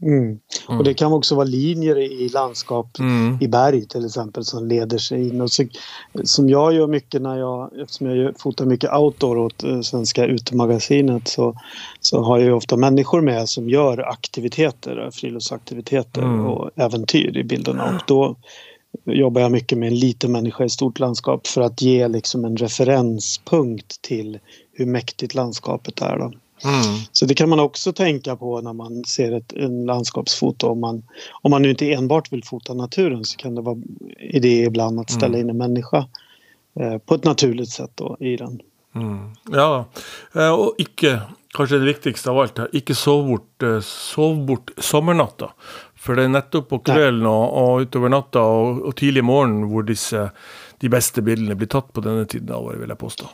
mm. 0.03 0.39
Och 0.67 0.85
det 0.85 0.95
kan 0.95 1.13
också 1.13 1.35
vara 1.35 1.45
linjer 1.45 1.99
i 1.99 2.29
landskap 2.29 2.99
Mm. 2.99 3.39
i 3.41 3.49
berg 3.49 3.87
till 3.87 4.07
exempel 4.07 4.45
som 4.45 4.67
leder 4.67 4.99
sig 4.99 5.29
in. 5.29 5.41
Och 5.41 5.51
så, 5.51 5.65
som 6.25 6.49
jag 6.49 6.75
gör 6.75 6.87
mycket 6.87 7.23
när 7.23 7.39
jag, 7.39 7.81
eftersom 7.81 8.07
jag 8.07 8.41
fotar 8.41 8.65
mycket 8.65 8.93
outdoor 8.93 9.39
åt 9.39 9.65
eh, 9.65 9.81
Svenska 9.81 10.27
Utemagasinet 10.27 11.29
så, 11.29 11.55
så 12.01 12.23
har 12.23 12.39
jag 12.39 12.47
ju 12.47 12.53
ofta 12.53 12.77
människor 12.77 13.21
med 13.21 13.49
som 13.49 13.69
gör 13.69 13.99
aktiviteter, 14.09 15.11
friluftsaktiviteter 15.13 16.23
Mm. 16.23 16.47
och 16.47 16.71
äventyr 16.77 17.37
i 17.37 17.45
bilderna. 17.45 17.85
Och 17.85 18.03
då 18.07 18.37
jobbar 19.05 19.41
jag 19.41 19.53
mycket 19.53 19.79
med 19.79 19.87
en 19.89 19.99
liten 19.99 20.33
människa 20.33 20.65
i 20.65 20.69
stort 20.71 20.99
landskap 20.99 21.47
för 21.47 21.61
att 21.61 21.83
ge 21.83 22.09
liksom 22.09 22.45
en 22.45 22.57
referenspunkt 22.57 24.03
till 24.03 24.39
hur 24.73 24.87
mäktigt 24.87 25.35
landskapet 25.35 26.03
är. 26.03 26.19
Då. 26.19 26.33
Mm. 26.65 27.01
Så 27.13 27.27
det 27.27 27.35
kan 27.35 27.49
man 27.49 27.61
också 27.61 27.93
tänka 27.93 28.37
på 28.37 28.61
när 28.61 28.73
man 28.73 29.05
ser 29.05 29.33
ett 29.33 29.53
en 29.53 29.87
landskapsfoto. 29.87 30.69
Om 30.69 30.81
man, 30.81 31.03
om 31.43 31.51
man 31.51 31.63
nu 31.63 31.71
inte 31.71 31.93
enbart 31.93 32.33
vill 32.33 32.45
fota 32.45 32.75
naturen 32.75 33.25
så 33.25 33.37
kan 33.37 33.55
det 33.55 33.63
vara 33.63 33.79
idé 34.19 34.65
ibland 34.65 35.01
att 35.01 35.11
ställa 35.11 35.39
in 35.39 35.51
en 35.51 35.57
människa 35.57 36.07
eh, 36.81 36.99
på 36.99 37.15
ett 37.15 37.25
naturligt 37.25 37.71
sätt 37.71 37.91
då, 37.95 38.17
i 38.21 38.37
den. 38.37 38.61
Mm. 38.95 39.31
Ja, 39.53 39.85
eh, 40.35 40.53
og 40.53 40.81
ikke, 40.81 41.19
kanskje 41.57 41.79
det 41.79 41.91
viktigste 41.91 42.31
av 42.33 42.39
alt 42.41 42.59
her, 42.59 42.71
ikke 42.73 42.97
sov 42.97 43.27
bort, 43.29 43.63
eh, 43.63 43.81
sov 43.85 44.39
bort 44.49 44.73
sommernatta. 44.79 45.51
For 45.95 46.17
det 46.17 46.25
er 46.25 46.33
nettopp 46.33 46.71
på 46.71 46.79
kvelden 46.87 47.27
og, 47.29 47.45
og 47.53 47.87
utover 47.87 48.13
natta 48.13 48.41
og, 48.41 48.85
og 48.89 48.97
tidlig 48.97 49.25
morgen 49.27 49.67
hvor 49.69 49.85
disse, 49.85 50.31
de 50.81 50.93
beste 50.93 51.25
bildene 51.25 51.57
blir 51.59 51.69
tatt 51.73 51.93
på 51.93 52.05
denne 52.05 52.25
tiden 52.31 52.55
av 52.55 52.65
året, 52.71 52.81
vil 52.81 52.95
jeg 52.95 53.05
påstå. 53.05 53.29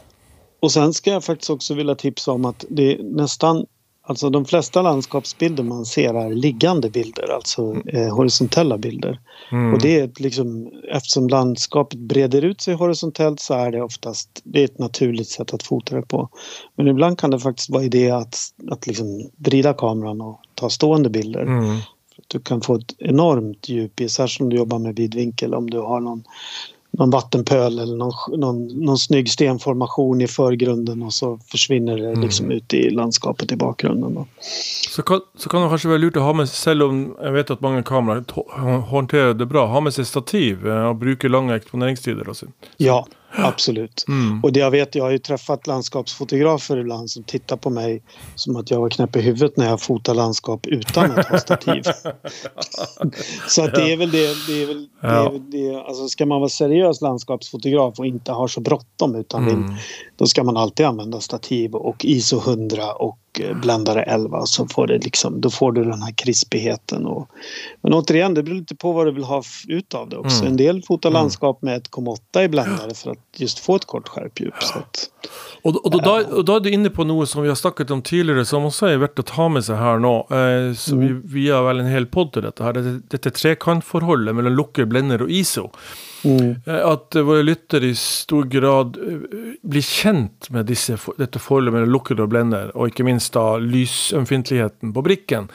Och 0.63 0.73
sen 0.73 0.93
ska 0.93 1.11
jag 1.11 1.25
faktiskt 1.25 1.51
också 1.51 1.75
vilja 1.75 1.95
tipsa 1.95 2.33
om 2.33 2.45
att 2.45 2.65
det 2.69 2.93
är 2.93 3.03
nästan 3.03 3.67
Alltså 4.05 4.31
de 4.31 4.45
flesta 4.45 4.83
landskapsbilder 4.83 5.63
man 5.63 5.87
ser 5.87 6.15
är 6.15 6.31
liggande 6.31 6.91
bilder, 6.91 7.35
alltså 7.35 7.77
eh, 7.87 8.15
horisontella 8.15 8.79
bilder. 8.79 9.21
Mm. 9.53 9.75
Och 9.75 9.81
det 9.81 10.01
är 10.01 10.11
liksom, 10.17 10.71
eftersom 10.93 11.29
landskapet 11.29 11.99
breder 11.99 12.45
ut 12.45 12.61
sig 12.61 12.75
horisontellt 12.75 13.41
så 13.41 13.55
är 13.55 13.71
det 13.71 13.83
oftast 13.83 14.41
det 14.45 14.61
är 14.61 14.65
ett 14.65 14.79
naturligt 14.79 15.29
sätt 15.29 15.55
att 15.55 15.63
fota 15.63 15.97
det 15.97 16.03
på. 16.03 16.29
Men 16.77 16.89
ibland 16.89 17.19
kan 17.19 17.31
det 17.31 17.41
faktiskt 17.41 17.71
vara 17.71 17.85
idé 17.85 18.11
att, 18.11 18.37
att 18.71 18.87
liksom 18.87 19.31
vrida 19.37 19.75
kameran 19.75 20.21
och 20.21 20.41
ta 20.55 20.71
stående 20.71 21.11
bilder. 21.11 21.43
Mm. 21.43 21.79
Du 22.27 22.41
kan 22.41 22.61
få 22.61 22.75
ett 22.75 22.95
enormt 22.99 23.69
djup 23.69 24.01
i, 24.01 24.09
särskilt 24.09 24.41
om 24.41 24.51
du 24.51 24.57
jobbar 24.57 24.79
med 24.79 24.97
vidvinkel, 24.97 25.55
om 25.55 25.71
du 25.71 25.79
har 25.79 26.01
någon, 26.01 26.25
någon 26.99 27.11
vattenpöl 27.11 27.79
eller 27.79 27.97
någon, 27.97 28.13
någon, 28.41 28.67
någon 28.85 28.99
snygg 28.99 29.31
stenformation 29.31 30.21
i 30.21 30.27
förgrunden 30.29 31.03
och 31.03 31.15
så 31.15 31.39
försvinner 31.51 31.97
det 31.97 32.15
liksom 32.21 32.51
ut 32.51 32.75
i 32.75 32.91
landskapet 32.91 33.53
i 33.53 33.57
bakgrunden. 33.57 34.15
Då. 34.15 34.27
Så, 34.91 35.03
kan, 35.03 35.21
så 35.37 35.49
kan 35.49 35.63
det 35.63 35.69
kanskje 35.73 35.89
være 35.89 36.03
lurt 36.05 36.17
å 36.21 36.27
ha 36.27 36.33
med 36.37 36.49
selv 36.53 36.83
om 36.85 37.01
jeg 37.23 37.33
vet 37.39 37.51
at 37.55 37.65
mange 37.65 37.83
kameraer 37.89 38.25
hå- 38.29 38.81
håndterer 38.93 39.33
det 39.35 39.47
bra, 39.49 39.67
ha 39.73 39.81
med 39.81 39.95
seg 39.97 40.07
stativ 40.07 40.67
eh, 40.69 40.85
og 40.91 41.01
bruke 41.01 41.29
lange 41.33 41.57
eksponeringstider. 41.57 42.29
og 42.29 42.37
sånn. 42.37 42.53
Ja, 42.77 43.01
absolut. 43.37 44.05
Mm. 44.09 44.41
Och 44.45 44.53
det 44.53 44.61
jag 44.61 44.71
vet, 44.71 44.95
jag 44.95 45.05
har 45.05 45.11
ju 45.11 45.19
träffat 45.19 45.67
landskapsfotografer 45.67 46.77
ibland 46.77 47.11
som 47.11 47.23
tittar 47.23 47.57
på 47.57 47.71
mig 47.71 48.03
som 48.35 48.57
att 48.57 48.71
jag 48.71 48.81
var 48.81 48.91
knäpp 48.91 49.17
i 49.17 49.21
huvudet 49.21 49.57
när 49.57 49.67
jag 49.69 49.81
fotar 49.81 50.15
landskap 50.15 50.67
utan 50.67 51.11
att 51.11 51.29
ha 51.29 51.39
stativ. 51.39 51.83
så 53.49 53.65
att 53.65 53.75
det 53.75 53.93
är 53.93 53.97
väl 53.97 54.11
det, 54.11 54.47
det 54.47 54.63
är 54.63 54.67
väl, 54.67 54.89
det 55.01 55.07
är 55.07 55.15
Ja. 55.15 55.31
väl 55.31 55.51
det, 55.51 55.77
alltså 55.77 56.09
ska 56.09 56.27
man 56.27 56.41
vara 56.41 56.49
seriös 56.49 57.01
landskapsfotograf 57.01 57.99
och 57.99 58.07
inte 58.07 58.33
ha 58.33 58.49
så 58.49 58.61
bråttom 58.61 59.15
utan 59.15 59.43
Mm. 59.49 59.63
vill, 59.69 59.77
då 60.17 60.27
ska 60.27 60.45
man 60.45 60.57
alltid 60.57 60.87
använda 60.87 61.21
stativ 61.21 61.75
och 61.75 62.05
ISO 62.05 62.39
100 62.39 62.93
och 62.93 63.19
eh, 63.41 63.57
bländare 63.57 64.03
11 64.03 64.47
så 64.47 64.67
får 64.67 64.87
det 64.87 64.99
liksom, 64.99 65.41
då 65.41 65.51
får 65.51 65.73
du 65.73 65.85
den 65.85 66.03
här 66.03 66.13
krispigheten. 66.13 67.07
Och, 67.07 67.29
men 67.83 67.95
återigen, 67.95 68.35
det 68.35 68.43
beror 68.43 68.57
lite 68.57 68.77
på 68.77 68.93
vad 68.93 69.07
du 69.07 69.13
vill 69.13 69.25
ha 69.25 69.43
ut 69.69 69.95
av 69.95 70.09
det 70.09 70.17
också. 70.17 70.39
Mm. 70.39 70.51
En 70.53 70.57
del 70.57 70.83
fotar 70.83 71.11
landskap 71.11 71.63
med 71.63 71.89
1,8 71.89 72.43
i 72.43 72.49
bländare 72.49 72.95
för 72.95 73.11
att 73.11 73.19
just 73.37 73.59
få 73.59 73.77
ett 73.77 73.85
kort 73.85 74.09
skärpdjup. 74.09 74.55
Så 74.61 74.79
att, 74.79 75.11
Og, 75.63 75.77
og, 75.87 75.99
da, 76.03 76.15
og 76.27 76.47
da 76.47 76.57
er 76.59 76.63
du 76.65 76.73
inne 76.75 76.91
på 76.91 77.05
noe 77.07 77.27
som 77.31 77.45
vi 77.45 77.51
har 77.51 77.59
snakket 77.59 77.93
om 77.95 78.01
tidligere, 78.03 78.43
som 78.49 78.65
også 78.67 78.89
er 78.91 79.03
verdt 79.03 79.23
å 79.23 79.27
ta 79.29 79.47
med 79.53 79.63
seg 79.63 79.79
her 79.79 80.01
nå. 80.03 80.15
Eh, 80.35 80.73
så 80.79 80.99
vi, 80.99 81.13
vi 81.35 81.45
har 81.55 81.63
vel 81.69 81.85
en 81.85 81.91
hel 81.91 82.09
podd 82.11 82.33
til 82.35 82.47
dette 82.49 82.67
her. 82.67 82.75
Dette, 82.75 82.97
dette 83.15 83.35
trekantforholdet 83.39 84.35
mellom 84.35 84.57
lukker, 84.59 84.89
blender 84.91 85.23
og 85.23 85.31
ISO. 85.31 85.69
Mm, 86.25 86.51
Eh, 86.67 86.83
At 86.93 87.15
våre 87.15 87.43
lyttere 87.43 87.89
i 87.91 87.95
stor 87.99 88.45
grad 88.51 88.97
eh, 88.97 89.55
blir 89.63 89.83
kjent 89.87 90.51
med 90.55 90.67
disse, 90.71 90.99
dette 91.19 91.39
forholdet 91.43 91.75
mellom 91.75 91.91
lukker 91.95 92.21
og 92.23 92.31
blender, 92.35 92.71
og 92.77 92.93
ikke 92.93 93.05
minst 93.09 93.33
da 93.35 93.57
lysømfintligheten 93.63 94.93
på 94.95 95.03
brikken. 95.07 95.49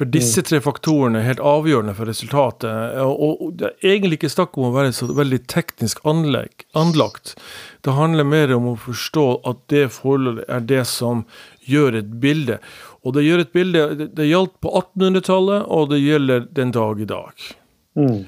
For 0.00 0.08
disse 0.08 0.40
tre 0.48 0.60
faktorene 0.64 1.18
er 1.20 1.26
helt 1.26 1.42
avgjørende 1.44 1.92
for 1.98 2.08
resultatet. 2.08 2.70
eh, 2.96 3.02
Og, 3.04 3.40
og 3.42 3.52
det 3.60 3.66
er 3.70 3.94
egentlig 3.94 4.20
ikke 4.20 4.32
snakk 4.32 4.56
om 4.58 4.68
å 4.70 4.74
være 4.76 4.92
så 4.96 5.08
veldig 5.12 5.42
teknisk 5.50 6.00
anlegg, 6.08 6.64
anlagt. 6.74 7.34
Det 7.84 7.96
handler 7.96 8.24
mer 8.28 8.54
om 8.56 8.70
å 8.72 8.78
forstå 8.80 9.26
at 9.48 9.60
det 9.72 9.86
forholdet 9.92 10.44
er 10.48 10.60
det 10.60 10.84
som 10.88 11.24
gjør 11.68 12.00
et 12.00 12.14
bilde. 12.20 12.58
Og 13.04 13.14
det 13.16 13.22
gjør 13.24 13.40
et 13.44 13.52
bilde 13.56 13.82
Det, 13.96 14.06
det 14.16 14.26
gjaldt 14.28 14.56
på 14.60 14.72
1800-tallet, 14.76 15.62
og 15.68 15.90
det 15.92 16.00
gjelder 16.02 16.48
den 16.52 16.72
dag 16.76 17.00
i 17.00 17.08
dag. 17.08 17.32
mm, 17.96 18.26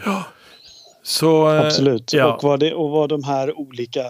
Så 1.02 1.50
eh, 1.50 1.66
absolut. 1.66 2.12
Ja. 2.12 2.34
Och, 2.34 2.42
vad 2.44 2.60
det, 2.60 2.74
och 2.74 2.90
vad 2.90 3.08
de 3.08 3.24
här 3.24 3.58
olika, 3.58 4.04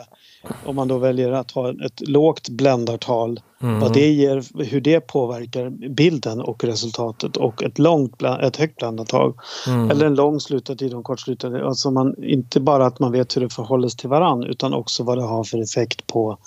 om 0.67 0.77
man 0.77 0.89
då 0.89 0.99
väljer 0.99 1.33
att 1.33 1.51
ha 1.51 1.71
ett 1.71 2.09
lågt 2.09 2.49
bländartal, 2.49 3.41
Mm. 3.63 3.81
vad 3.81 3.93
det 3.93 4.11
ger, 4.11 4.65
hur 4.65 4.81
det 4.81 5.01
påverkar 5.01 5.71
bilden 5.71 6.41
och 6.41 6.65
resultatet 6.65 7.37
och 7.37 7.63
ett, 7.63 7.79
långt, 7.79 8.23
ett 8.23 8.57
högt 8.57 8.77
bländartal 8.79 9.35
Mm. 9.67 9.91
eller 9.91 10.07
en 10.07 10.15
lång 10.15 10.41
slutartid 10.41 10.93
och 10.93 10.99
en 10.99 11.03
kort 11.03 11.21
slutartid. 11.21 11.63
Alltså 11.63 11.91
man, 11.91 12.25
inte 12.25 12.61
bara 12.61 12.87
att 12.87 12.99
man 12.99 13.13
vet 13.13 13.37
hur 13.37 13.41
det 13.41 13.49
förhåller 13.49 13.89
sig 13.89 13.99
till 13.99 14.09
varann 14.09 14.45
utan 14.45 14.75
också 14.75 15.03
vad 15.03 15.19
det 15.19 15.25
har 15.25 15.45
för 15.45 15.63
effekt 15.63 16.07
på 16.07 16.39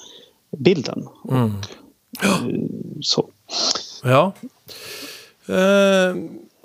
bilden. 0.57 1.07
Mm. 1.31 1.51
Så. 3.01 3.29
Ja. 4.03 4.31
Eh, 5.47 6.15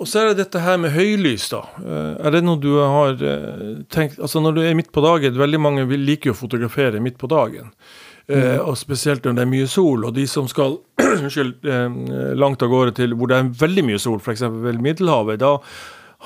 og 0.01 0.07
så 0.09 0.21
er 0.21 0.31
det 0.31 0.43
dette 0.43 0.61
her 0.63 0.79
med 0.81 0.95
høylys, 0.95 1.47
da. 1.53 1.61
Eh, 1.79 2.13
er 2.25 2.33
det 2.33 2.41
noe 2.45 2.57
du 2.61 2.71
har 2.79 3.21
eh, 3.21 3.83
tenkt 3.93 4.17
Altså 4.19 4.41
når 4.41 4.57
du 4.57 4.61
er 4.65 4.77
midt 4.77 4.89
på 4.95 5.03
dagen, 5.05 5.37
veldig 5.37 5.61
mange 5.61 5.85
vil 5.89 6.01
liker 6.07 6.31
jo 6.31 6.35
å 6.35 6.41
fotografere 6.41 7.03
midt 7.03 7.19
på 7.21 7.29
dagen. 7.31 7.69
Eh, 8.31 8.57
og 8.57 8.77
spesielt 8.79 9.25
når 9.25 9.37
det 9.37 9.45
er 9.45 9.51
mye 9.51 9.69
sol, 9.69 10.05
og 10.07 10.13
de 10.15 10.25
som 10.29 10.47
skal 10.49 10.79
unnskyld, 11.19 11.57
eh, 11.65 11.97
langt 12.39 12.63
av 12.63 12.71
gårde 12.73 12.95
til 13.01 13.15
hvor 13.17 13.31
det 13.31 13.39
er 13.39 13.51
veldig 13.61 13.87
mye 13.89 14.01
sol, 14.01 14.21
f.eks. 14.21 14.45
Middelhavet, 14.81 15.41
da 15.41 15.57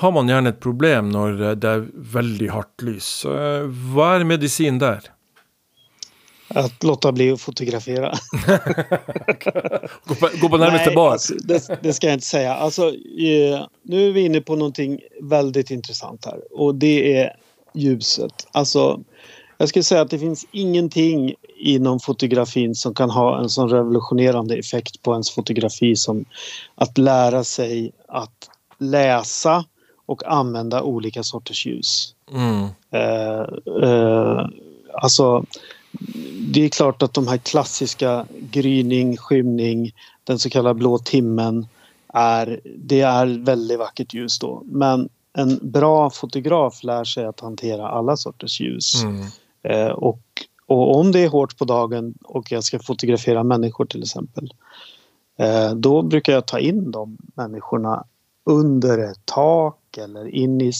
har 0.02 0.12
man 0.12 0.28
gjerne 0.28 0.52
et 0.52 0.60
problem 0.60 1.10
når 1.12 1.40
eh, 1.40 1.58
det 1.60 1.72
er 1.72 1.86
veldig 2.16 2.50
hardt 2.52 2.86
lys. 2.86 3.10
Så, 3.24 3.34
eh, 3.36 3.68
hva 3.92 4.14
er 4.16 4.28
medisinen 4.28 4.80
der? 4.82 5.12
Att 6.48 6.84
låta 6.84 7.12
bli 7.12 7.30
att 7.30 7.40
fotografera. 7.40 8.14
Gå 10.04 10.14
på, 10.14 10.28
gå 10.40 10.48
på 10.48 10.56
nærmeste 10.56 10.86
Nej, 10.86 10.94
bar. 10.94 11.10
alltså, 11.10 11.34
det, 11.34 11.78
det 11.82 11.92
ska 11.92 12.06
jag 12.06 12.14
inte 12.14 12.26
säga. 12.26 12.54
Alltså, 12.54 12.88
eh, 12.88 13.66
nu 13.82 14.08
är 14.08 14.12
vi 14.12 14.20
inne 14.20 14.40
på 14.40 14.56
någonting 14.56 15.00
väldigt 15.22 15.70
intressant 15.70 16.24
här 16.24 16.40
och 16.50 16.74
det 16.74 17.16
är 17.16 17.36
ljuset. 17.74 18.46
Alltså, 18.52 19.00
jag 19.58 19.68
skulle 19.68 19.82
säga 19.82 20.00
att 20.00 20.10
det 20.10 20.18
finns 20.18 20.46
ingenting 20.52 21.34
inom 21.58 22.00
fotografin 22.00 22.74
som 22.74 22.94
kan 22.94 23.10
ha 23.10 23.40
en 23.40 23.48
sån 23.48 23.70
revolutionerande 23.70 24.56
effekt 24.56 25.02
på 25.02 25.12
ens 25.12 25.30
fotografi 25.30 25.96
som 25.96 26.24
att 26.74 26.98
lära 26.98 27.44
sig 27.44 27.92
att 28.08 28.48
läsa 28.78 29.64
och 30.06 30.26
använda 30.26 30.82
olika 30.82 31.22
sorters 31.22 31.66
ljus. 31.66 32.14
Mm. 32.32 32.68
Eh, 32.90 33.46
eh, 33.90 34.46
alltså, 34.94 35.44
det 36.48 36.64
är 36.64 36.68
klart 36.68 37.02
att 37.02 37.14
de 37.14 37.28
här 37.28 37.38
klassiska 37.38 38.26
gryning, 38.50 39.16
skymning, 39.16 39.92
den 40.24 40.38
så 40.38 40.50
kallade 40.50 40.74
blå 40.74 40.98
timmen, 40.98 41.66
är, 42.08 42.60
det 42.76 43.00
är 43.00 43.44
väldigt 43.44 43.78
vackert 43.78 44.14
ljus 44.14 44.38
då. 44.38 44.62
Men 44.64 45.08
en 45.32 45.58
bra 45.62 46.10
fotograf 46.10 46.84
lär 46.84 47.04
sig 47.04 47.24
att 47.24 47.40
hantera 47.40 47.88
alla 47.88 48.16
sorters 48.16 48.60
ljus. 48.60 49.02
Mm. 49.02 49.26
Eh, 49.62 49.92
och, 49.92 50.22
och 50.66 50.96
om 50.96 51.12
det 51.12 51.20
är 51.20 51.28
hårt 51.28 51.58
på 51.58 51.64
dagen 51.64 52.14
och 52.24 52.52
jag 52.52 52.64
ska 52.64 52.78
fotografera 52.78 53.44
människor 53.44 53.84
till 53.84 54.02
exempel. 54.02 54.54
Eh, 55.38 55.74
då 55.74 56.02
brukar 56.02 56.32
jag 56.32 56.46
ta 56.46 56.58
in 56.58 56.90
de 56.90 57.18
människorna 57.34 58.04
under 58.44 58.98
ett 58.98 59.20
tak 59.24 59.98
eller 59.98 60.28
in 60.28 60.60
i 60.60 60.72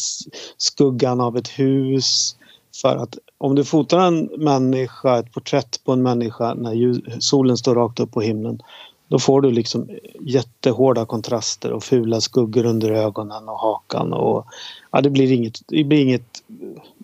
skuggan 0.57 1.21
av 1.21 1.37
ett 1.37 1.49
hus. 1.49 2.36
För 2.83 2.97
att 2.97 3.19
om 3.39 3.55
du 3.55 3.65
fotar 3.65 3.99
en 3.99 4.25
människa, 4.39 5.19
ett 5.19 5.33
porträtt 5.33 5.85
på 5.85 5.93
en 5.93 6.03
människa 6.03 6.55
när 6.55 7.21
solen 7.21 7.57
står 7.57 7.75
rakt 7.75 8.01
upp 8.01 8.13
på 8.13 8.21
himlen. 8.21 8.63
Då 9.09 9.19
får 9.19 9.41
du 9.41 9.51
liksom 9.51 9.89
jättehårda 10.21 11.07
kontraster 11.07 11.73
och 11.73 11.85
fula 11.85 12.21
skuggor 12.21 12.67
under 12.67 12.91
ögonen 12.91 13.49
och 13.49 13.59
hakan. 13.61 14.13
Och, 14.13 14.47
ja, 14.91 15.01
det 15.01 15.11
blir 15.11 15.33
inget, 15.33 15.59
det 15.69 15.85
blir 15.85 16.03
inget 16.03 16.43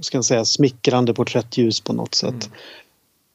ska 0.00 0.18
jag 0.18 0.24
säga, 0.24 0.44
smickrande 0.44 1.14
porträttljus 1.14 1.80
på 1.80 1.92
något 1.92 2.14
sätt. 2.14 2.50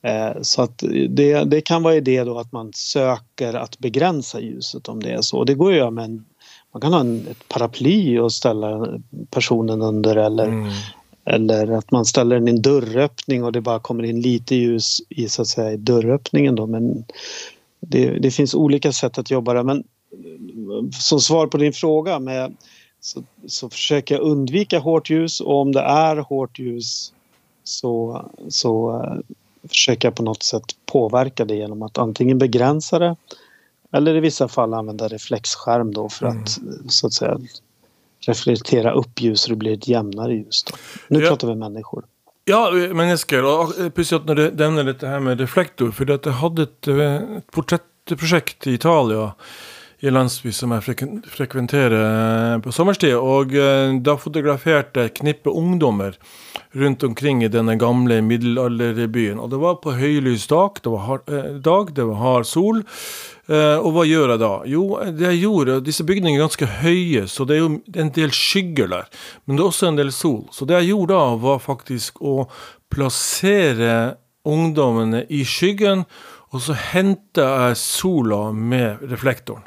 Eh, 0.02 0.42
Så 0.42 0.62
att 0.62 0.84
det, 1.10 1.44
det 1.44 1.62
kan 1.62 1.84
vara 1.84 1.96
idé 1.96 2.24
då 2.24 2.40
att 2.40 2.52
man 2.52 2.74
söker 2.74 3.54
att 3.54 3.80
begränsa 3.80 4.40
ljuset 4.40 4.88
om 4.90 5.04
det 5.04 5.10
är 5.10 5.22
så. 5.22 5.44
Det 5.44 5.54
går 5.54 5.72
att 5.72 5.78
göra 5.78 5.92
med 5.92 6.06
en, 6.06 6.26
man 6.74 6.82
kan 6.82 6.94
ha 6.94 7.00
en, 7.00 7.28
ett 7.32 7.48
paraply 7.48 8.20
och 8.20 8.32
ställa 8.34 8.88
personen 9.30 9.82
under 9.82 10.16
eller, 10.16 10.48
Mm. 10.48 10.72
Eller 11.28 11.72
att 11.72 11.92
man 11.92 12.06
ställer 12.06 12.36
den 12.36 12.48
i 12.48 12.52
en 12.52 12.62
dörröppning 12.62 13.44
och 13.44 13.52
det 13.52 13.62
bara 13.62 13.80
kommer 13.80 14.04
in 14.04 14.22
lite 14.22 14.56
ljus 14.56 15.02
i 15.10 15.30
så 15.30 15.42
att 15.42 15.48
säga 15.48 15.72
i 15.72 15.78
dörröppningen 15.78 16.56
då. 16.56 16.68
Men 16.68 17.06
det, 17.80 18.20
det 18.20 18.32
finns 18.32 18.56
olika 18.56 18.92
sätt 18.92 19.18
att 19.18 19.32
jobba 19.32 19.54
där. 19.54 19.64
Men 19.64 19.78
eh, 19.78 20.90
som 20.92 21.20
svar 21.20 21.48
på 21.48 21.58
din 21.58 21.74
fråga 21.74 22.20
med, 22.20 22.56
så, 23.00 23.24
så 23.48 23.70
försöker 23.70 24.16
jag 24.16 24.24
undvika 24.24 24.80
hårt 24.80 25.10
ljus 25.10 25.40
och 25.40 25.62
om 25.62 25.72
det 25.72 25.82
är 25.82 26.16
hårt 26.16 26.60
ljus 26.60 27.14
så, 27.64 28.26
så 28.50 29.02
eh, 29.04 29.18
försöker 29.70 30.08
jag 30.08 30.16
på 30.16 30.24
något 30.24 30.44
sätt 30.44 30.64
påverka 30.86 31.46
det 31.46 31.56
genom 31.56 31.82
att 31.82 31.98
antingen 31.98 32.38
begränsa 32.38 33.00
det 33.00 33.16
eller 33.92 34.16
i 34.16 34.20
vissa 34.20 34.48
fall 34.48 34.74
använda 34.74 35.08
reflexskärm 35.08 35.94
då 35.94 36.10
för 36.10 36.26
att 36.26 36.60
så 36.88 37.08
att 37.08 37.14
säga 37.14 37.38
reflektera 38.30 38.92
upp 38.92 39.22
ljus 39.22 39.42
så 39.42 39.50
det 39.50 39.56
blir 39.64 39.74
ett 39.74 39.88
jämnare 39.88 40.34
ljus. 40.34 40.64
Då. 40.64 40.78
Nu 41.10 41.24
Ja. 41.24 41.30
pratar 41.30 41.48
vi 41.48 41.56
människor. 41.56 42.04
Ja, 42.48 42.70
mennesker. 42.72 43.44
Og 43.44 43.74
eh, 43.80 43.90
pussig 43.92 44.16
at 44.22 44.28
når 44.30 44.36
du 44.40 44.44
nevner 44.56 44.88
dette 44.88 45.08
her 45.08 45.20
med 45.20 45.42
reflektor, 45.44 45.92
for 45.92 46.08
jeg 46.08 46.38
hadde 46.40 46.68
et, 46.70 46.88
eh, 46.88 47.38
et 47.42 47.52
portrettprosjekt 47.52 48.68
i 48.68 48.78
Italia, 48.78 49.34
i 50.00 50.12
landsby 50.14 50.52
som 50.54 50.72
jeg 50.76 50.84
frek 50.86 51.02
frekventerer 51.34 51.96
eh, 51.98 52.60
på 52.62 52.72
eh, 53.58 53.96
da 54.06 54.16
fotograferte 54.22 55.02
jeg 55.02 55.12
et 55.12 55.20
knippe 55.20 55.50
ungdommer 55.52 56.16
rundt 56.78 57.04
omkring 57.04 57.42
i 57.44 57.50
denne 57.52 57.76
gamle 57.82 58.22
middelalderbyen. 58.22 59.40
Og 59.42 59.50
det 59.52 59.60
var 59.60 59.82
på 59.82 59.98
høylys 59.98 60.48
dag, 60.48 60.80
det 60.84 60.94
var 60.94 61.04
dag, 61.60 61.94
det 61.96 62.06
var 62.06 62.22
hard 62.22 62.46
sol. 62.46 62.84
Eh, 63.48 63.78
och 63.80 63.88
og 63.88 63.94
hva 63.96 64.04
gjør 64.04 64.34
jeg 64.34 64.42
da? 64.42 64.54
Jo, 64.68 64.84
det 65.16 65.30
jeg 65.32 65.44
gjorde, 65.46 65.80
disse 65.86 66.04
bygningene 66.04 66.42
er 66.42 66.48
ganske 66.50 66.68
høye, 66.82 67.28
så 67.32 67.46
det 67.48 67.56
er 67.56 67.62
jo 67.62 67.70
en 68.04 68.12
del 68.12 68.34
skygger 68.36 68.90
der. 68.92 69.08
Men 69.46 69.56
det 69.56 69.64
er 69.64 69.70
også 69.72 69.88
en 69.88 70.00
del 70.00 70.12
sol. 70.12 70.42
Så 70.52 70.68
det 70.68 70.76
jeg 70.82 70.92
gjorde 70.92 71.16
da, 71.16 71.38
var 71.40 71.64
faktisk 71.64 72.20
å 72.20 72.50
plassere 72.92 74.18
ungdommene 74.48 75.24
i 75.32 75.46
skyggen, 75.48 76.04
og 76.52 76.64
så 76.64 76.76
henta 76.92 77.48
jeg 77.68 77.80
sola 77.80 78.52
med 78.52 79.04
reflektoren. 79.08 79.64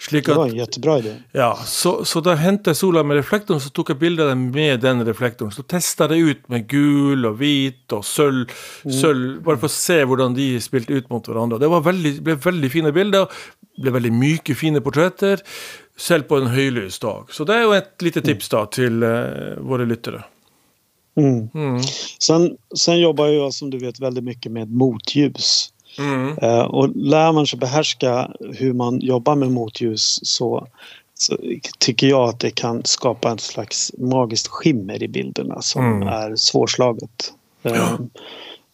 Slik 0.00 0.26
Det 0.26 0.34
var 0.34 0.46
at 0.46 0.52
en 0.52 0.56
jättebra 0.56 0.98
idé. 0.98 1.10
ja, 1.36 1.50
så, 1.66 2.04
så 2.08 2.22
da 2.24 2.32
hentet 2.40 2.70
jeg 2.72 2.78
sola 2.78 3.02
med 3.04 3.18
reflektoren, 3.20 3.60
så 3.60 3.68
tok 3.68 3.92
jeg 3.92 4.00
bilde 4.00 4.24
av 4.24 4.30
den 4.32 4.46
med 4.54 4.80
den 4.80 5.04
reflektoren. 5.04 5.52
Så 5.52 5.62
testa 5.68 6.08
det 6.08 6.16
ut 6.16 6.46
med 6.48 6.64
gul 6.70 7.28
og 7.28 7.36
hvit 7.42 7.92
og 7.92 8.06
sølv, 8.08 8.54
sølv 8.88 9.42
bare 9.44 9.60
for 9.60 9.68
å 9.68 9.74
se 9.74 9.98
hvordan 10.00 10.36
de 10.38 10.54
spilte 10.64 10.96
ut 10.96 11.10
mot 11.12 11.28
hverandre. 11.28 11.60
Det 11.60 11.68
var 11.68 11.84
veldig, 11.84 12.14
ble 12.24 12.38
veldig 12.40 12.70
fine 12.72 12.94
bilder, 12.96 13.28
ble 13.76 13.92
veldig 13.98 14.12
myke, 14.16 14.56
fine 14.56 14.80
portretter, 14.80 15.44
selv 16.00 16.30
på 16.30 16.40
en 16.40 16.48
høylys 16.54 16.96
dag. 17.02 17.28
Så 17.28 17.44
det 17.44 17.58
er 17.58 17.66
jo 17.66 17.76
et 17.76 18.06
lite 18.06 18.24
tips 18.24 18.48
da 18.54 18.64
til 18.72 19.04
eh, 19.04 19.60
våre 19.60 19.84
lyttere. 19.84 20.22
Mm. 21.20 21.50
Mm. 21.52 21.82
Sen, 22.18 22.56
sen 22.76 23.00
jobbar 23.00 23.28
jag 23.28 23.54
som 23.54 23.70
du 23.70 23.78
vet 23.78 24.00
väldigt 24.00 24.24
mycket 24.24 24.52
med 24.52 24.72
motljus. 24.72 25.72
Mm. 26.00 26.38
Eh, 26.42 26.60
och 26.60 26.96
lär 26.96 27.32
man 27.32 27.46
sig 27.46 27.58
behärska 27.58 28.30
hur 28.40 28.72
man 28.72 29.00
jobbar 29.00 29.34
med 29.34 29.50
motljus 29.50 30.20
så, 30.22 30.66
så 31.14 31.36
tycker 31.78 32.06
jag 32.06 32.28
att 32.28 32.40
det 32.40 32.50
kan 32.50 32.84
skapa 32.84 33.30
en 33.30 33.38
slags 33.38 33.92
magiskt 33.98 34.48
skimmer 34.48 35.02
i 35.02 35.08
bilderna 35.08 35.62
som 35.62 35.84
Mm. 35.84 36.08
är 36.08 36.36
svårslaget. 36.36 37.32
Eh, 37.62 37.72
Ja. 37.72 37.98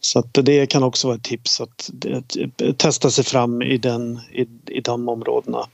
Så 0.00 0.22
det 0.32 0.66
kan 0.66 0.82
också 0.82 1.06
vara 1.06 1.16
ett 1.16 1.22
tips 1.22 1.60
att, 1.60 1.90
att 2.16 2.78
testa 2.78 3.10
sig 3.10 3.24
fram 3.24 3.62
i, 3.62 3.78
den, 3.78 4.20
i, 4.32 4.46
i 4.66 4.80
de 4.80 5.08
områdena. 5.08 5.66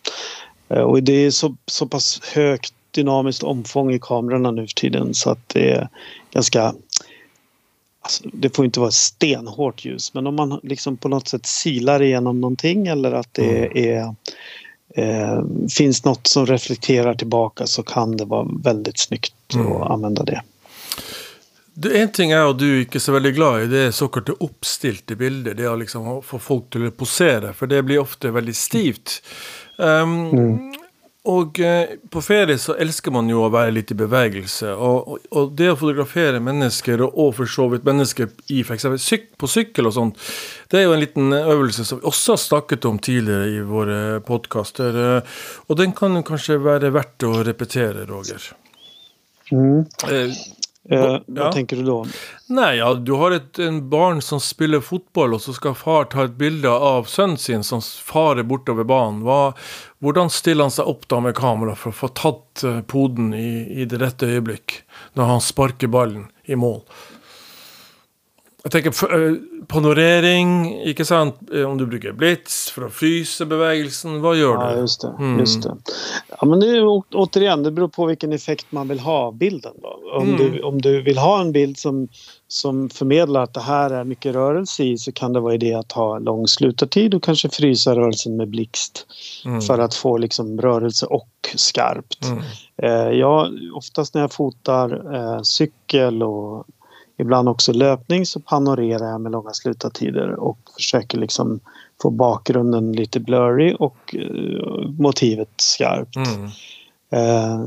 Eh, 0.68 0.78
Och 0.82 1.02
det 1.02 1.12
är 1.12 1.30
så, 1.30 1.56
så 1.66 1.86
pass 1.86 2.20
högt 2.34 2.74
dynamiskt 2.90 3.42
omfång 3.42 3.92
i 3.92 3.98
kamerorna 3.98 4.50
nu 4.50 4.66
för 4.66 4.74
tiden 4.74 5.14
så 5.14 5.30
att 5.30 5.48
det 5.48 5.70
är 5.70 5.88
ganska 6.32 6.74
Alltså, 8.04 8.24
det 8.32 8.56
får 8.56 8.64
inte 8.64 8.80
vara 8.80 8.90
stenhårt 8.90 9.84
ljus 9.84 10.14
men 10.14 10.26
om 10.26 10.34
man 10.36 10.60
liksom 10.62 10.96
på 10.96 11.08
något 11.08 11.28
sätt 11.28 11.46
silar 11.46 12.02
igenom 12.02 12.40
någonting 12.40 12.86
eller 12.86 13.12
att 13.12 13.28
det 13.34 13.88
är, 13.94 14.14
eh, 14.94 15.42
finns 15.76 16.04
något 16.04 16.26
som 16.26 16.46
reflekterar 16.46 17.14
tillbaka 17.14 17.66
så 17.66 17.82
kan 17.82 18.16
det 18.16 18.24
vara 18.24 18.48
väldigt 18.64 18.98
snyggt 18.98 19.34
att 19.54 19.90
använda 19.90 20.22
det. 20.22 20.42
Det 21.74 22.00
En 22.02 22.12
ting 22.12 22.30
jeg 22.30 22.44
og 22.46 22.58
du 22.60 22.66
ikke 22.82 22.98
er 22.98 23.00
så 23.00 23.14
veldig 23.14 23.30
glad 23.34 23.62
i, 23.62 23.66
det 23.72 23.78
er 23.86 23.94
såkalte 23.96 24.34
oppstilte 24.44 25.16
bilder. 25.16 25.54
Det 25.56 25.68
å 25.70 25.76
liksom 25.80 26.04
ha- 26.04 26.20
få 26.20 26.38
folk 26.38 26.66
til 26.70 26.84
å 26.84 26.90
posere, 26.90 27.54
for 27.56 27.66
det 27.66 27.80
blir 27.82 28.02
ofte 28.02 28.28
veldig 28.30 28.54
stivt. 28.56 29.22
Um, 29.78 30.74
Og 31.30 31.60
eh, 31.62 31.92
på 32.10 32.20
ferie 32.24 32.58
så 32.58 32.74
elsker 32.82 33.12
man 33.14 33.28
jo 33.30 33.44
å 33.44 33.50
være 33.54 33.74
litt 33.76 33.92
i 33.94 33.96
bevegelse. 33.98 34.72
Og, 34.74 35.12
og, 35.12 35.26
og 35.38 35.52
det 35.58 35.68
å 35.70 35.76
fotografere 35.78 36.40
mennesker, 36.42 37.04
og, 37.06 37.14
og 37.14 37.36
for 37.36 37.50
så 37.50 37.68
vidt 37.70 37.86
mennesker 37.86 38.32
i 38.50 38.62
for 38.66 38.74
eksempel 38.74 38.98
syk, 38.98 39.28
på 39.38 39.50
sykkel 39.50 39.86
og 39.86 39.94
sånt, 39.94 40.18
det 40.72 40.80
er 40.80 40.88
jo 40.88 40.96
en 40.96 41.04
liten 41.04 41.30
øvelse 41.38 41.86
som 41.86 42.00
vi 42.00 42.10
også 42.10 42.34
har 42.34 42.42
snakket 42.42 42.88
om 42.90 42.98
tidligere 42.98 43.52
i 43.54 43.60
våre 43.68 44.00
podkaster. 44.26 44.98
Og 45.68 45.78
den 45.78 45.94
kan 45.94 46.18
jo 46.18 46.24
kanskje 46.26 46.58
være 46.64 46.90
verdt 46.96 47.28
å 47.28 47.36
repetere, 47.46 48.02
Roger. 48.10 48.50
Eh, 49.52 50.34
Eh, 50.90 50.96
Ja. 50.98 51.20
Vad 51.26 51.52
tänker 51.52 51.76
du 51.76 51.82
då? 51.82 52.06
Nei, 52.48 52.76
ja, 52.76 52.94
du 52.94 53.12
har 53.12 53.30
et 53.30 53.58
en 53.58 53.88
barn 53.90 54.22
som 54.22 54.40
spiller 54.40 54.80
fotball, 54.80 55.34
og 55.34 55.40
så 55.40 55.52
skal 55.54 55.74
far 55.78 56.04
ta 56.10 56.24
et 56.24 56.34
bilde 56.38 56.68
av 56.68 57.06
sønnen 57.06 57.38
sin 57.38 57.62
som 57.62 57.80
farer 57.80 58.42
bortover 58.42 58.84
banen. 58.84 59.22
Hva, 59.22 59.54
hvordan 60.02 60.30
stiller 60.34 60.66
han 60.66 60.74
seg 60.74 60.88
opp 60.90 61.06
da 61.10 61.20
med 61.22 61.36
kamera 61.38 61.76
for 61.78 61.92
å 61.92 61.98
få 62.00 62.08
tatt 62.18 62.64
eh, 62.66 62.80
poden 62.90 63.30
i, 63.38 63.82
i 63.82 63.86
det 63.86 64.00
rette 64.02 64.26
øyeblikk, 64.26 64.80
når 65.14 65.30
han 65.30 65.44
sparker 65.44 65.92
ballen 65.92 66.26
i 66.50 66.58
mål? 66.58 66.80
Jeg 68.64 68.72
tenker 68.72 68.90
f- 68.90 69.12
eh, 69.12 70.88
ikke 70.90 71.04
sant? 71.04 71.34
Eh, 71.54 71.64
Om 71.64 71.78
du 71.78 71.86
bruker 71.86 72.12
blits 72.12 72.70
for 72.70 72.86
å 72.86 72.90
fryse 72.90 73.44
bevegelsen, 73.46 74.20
hva 74.22 74.34
gjør 74.36 74.58
Ja, 74.60 74.74
du? 74.74 74.80
just 74.80 75.00
det. 75.02 75.12
Mm. 75.18 75.38
Just 75.40 75.62
det. 75.62 75.74
Ja, 76.28 76.46
men 76.46 76.60
det 76.60 76.66
är, 76.68 76.84
återigen, 77.14 77.62
det 77.62 77.70
beror 77.70 77.88
på 77.88 78.06
vilken 78.06 78.32
effekt 78.32 78.66
man 78.72 78.88
vill 78.88 79.00
ha 79.00 79.18
av 79.26 79.34
bilden. 79.36 79.72
Då. 79.82 79.98
Om, 80.18 80.28
Mm. 80.28 80.36
du, 80.52 80.62
om 80.62 80.80
du 80.82 81.02
vill 81.02 81.18
ha 81.18 81.40
en 81.40 81.52
bild 81.52 81.78
som, 81.78 82.08
som 82.48 82.90
förmedlar 82.90 83.42
att 83.42 83.54
det 83.54 83.60
här 83.60 83.90
är 83.90 84.04
mycket 84.04 84.34
rörelse 84.34 84.84
i 84.84 84.98
så 84.98 85.12
kan 85.12 85.32
det 85.32 85.40
vara 85.40 85.54
idé 85.54 85.74
att 85.74 85.92
ha 85.92 86.18
lång 86.18 86.46
slutartid 86.48 87.14
och 87.14 87.22
kanske 87.22 87.48
frysa 87.48 87.94
rörelsen 87.96 88.36
med 88.36 88.48
blixt 88.48 89.06
Mm. 89.44 89.60
för 89.60 89.78
att 89.78 89.94
få 89.94 90.16
liksom 90.18 90.60
rörelse 90.60 91.06
och 91.06 91.28
skarpt. 91.54 92.24
Mm. 92.24 92.42
Eh, 92.82 93.18
jag, 93.18 93.48
oftast 93.74 94.14
när 94.14 94.20
jag 94.20 94.32
fotar 94.32 95.14
eh, 95.14 95.42
cykel 95.42 96.22
och 96.22 96.66
ibland 97.16 97.48
också 97.48 97.72
löpning 97.72 98.26
så 98.26 98.40
panorerar 98.40 99.10
jag 99.10 99.20
med 99.20 99.32
långa 99.32 99.50
slutartider 99.50 100.30
och 100.30 100.58
försöker 100.76 101.18
liksom 101.18 101.60
få 102.02 102.10
bakgrunden 102.10 102.92
lite 102.92 103.20
blurry 103.20 103.76
och 103.78 104.16
eh, 104.16 104.88
motivet 104.98 105.50
skarpt. 105.56 106.16
Mm. 106.16 106.44
Eh, 107.10 107.58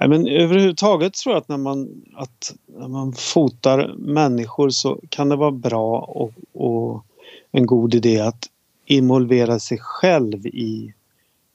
nej, 0.00 0.08
men 0.08 0.26
överhuvudtaget 0.26 1.14
tror 1.14 1.34
jag 1.34 1.40
att 1.40 1.48
när 1.48 1.56
man, 1.56 1.88
att 2.14 2.54
när 2.66 2.88
man 2.88 3.12
fotar 3.12 3.94
människor 3.98 4.70
så 4.70 5.00
kan 5.08 5.28
det 5.28 5.36
vara 5.36 5.50
bra 5.50 5.98
och, 5.98 6.32
och 6.52 7.04
en 7.52 7.66
god 7.66 7.94
idé 7.94 8.20
att 8.20 8.46
involvera 8.86 9.58
sig 9.58 9.78
själv 9.78 10.46
i 10.46 10.94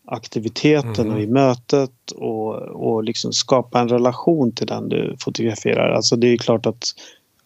aktiviteten 0.08 1.12
och 1.12 1.22
i 1.22 1.28
mötet 1.28 2.12
och, 2.16 2.54
och 2.56 3.04
liksom 3.04 3.34
skapa 3.34 3.80
en 3.80 3.90
relation 3.90 4.52
till 4.52 4.68
den 4.68 4.90
du 4.90 5.16
fotograferar. 5.20 5.92
Alltså 5.92 6.16
det 6.16 6.28
är 6.28 6.38
klart 6.38 6.66
att 6.66 6.84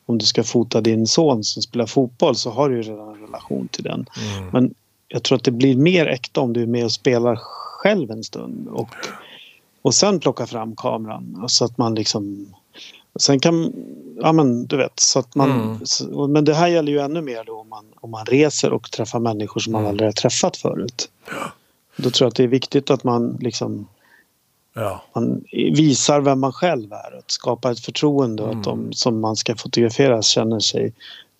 om 0.05 0.17
du 0.17 0.25
ska 0.25 0.43
fota 0.43 0.81
din 0.81 1.07
son 1.07 1.43
som 1.43 1.61
spelar 1.61 1.85
fotboll 1.85 2.35
så 2.35 2.49
har 2.49 2.69
du 2.69 2.75
ju 2.75 2.81
redan 2.81 3.09
en 3.15 3.21
relation 3.21 3.67
till 3.67 3.83
den. 3.83 4.05
Mm. 4.37 4.49
Men 4.53 4.73
jag 5.07 5.23
tror 5.23 5.35
att 5.37 5.43
det 5.43 5.51
blir 5.51 5.75
mer 5.75 6.05
äkta 6.05 6.41
om 6.41 6.53
du 6.53 6.61
är 6.61 6.67
med 6.67 6.85
och 6.85 6.91
spelar 6.91 7.35
själv 7.35 8.11
en 8.11 8.23
stund 8.23 8.67
och, 8.67 8.89
och 9.81 9.93
sen 9.93 10.19
plocka 10.19 10.47
fram 10.47 10.75
kameran. 10.75 11.43
Så 11.47 11.65
att 11.65 11.77
man 11.77 11.95
liksom... 11.95 12.53
Sen 13.19 13.39
kan... 13.39 13.73
Ja 14.21 14.31
men 14.31 14.65
du 14.65 14.77
vet, 14.77 14.99
så 14.99 15.19
att 15.19 15.35
man... 15.35 15.51
Mm. 15.51 15.79
så- 15.85 16.27
Men 16.27 16.45
det 16.45 16.53
här 16.53 16.67
gäller 16.67 16.91
ju 16.91 16.99
ännu 16.99 17.21
mer 17.21 17.43
då 17.43 17.59
om 17.59 17.69
man, 17.69 17.85
om 17.95 18.11
man 18.11 18.25
reser 18.25 18.73
och 18.73 18.91
träffar 18.91 19.19
människor 19.19 19.61
som 19.61 19.73
man 19.73 19.81
Mm. 19.81 19.89
aldrig 19.89 20.07
har 20.07 20.11
träffat 20.13 20.57
förut. 20.57 21.09
Då 22.03 22.09
tror 22.09 22.25
jag 22.25 22.29
att 22.29 22.35
det 22.35 22.43
är 22.43 22.47
viktigt 22.47 22.89
att 22.89 23.03
man 23.03 23.37
liksom 23.41 23.87
Ja. 24.73 25.01
man 25.15 25.43
visar 25.73 26.21
vem 26.21 26.39
man 26.39 26.53
själv 26.53 26.93
är. 26.93 27.17
Att 27.17 27.31
skapa 27.31 27.71
ett 27.71 27.79
förtroende 27.79 28.43
och 28.43 28.49
Mm. 28.49 28.59
att 28.59 28.65
de 28.65 28.93
som 28.93 29.19
man 29.21 29.35
ska 29.35 29.55
fotografera 29.55 30.21
känner 30.21 30.59
sig 30.59 30.93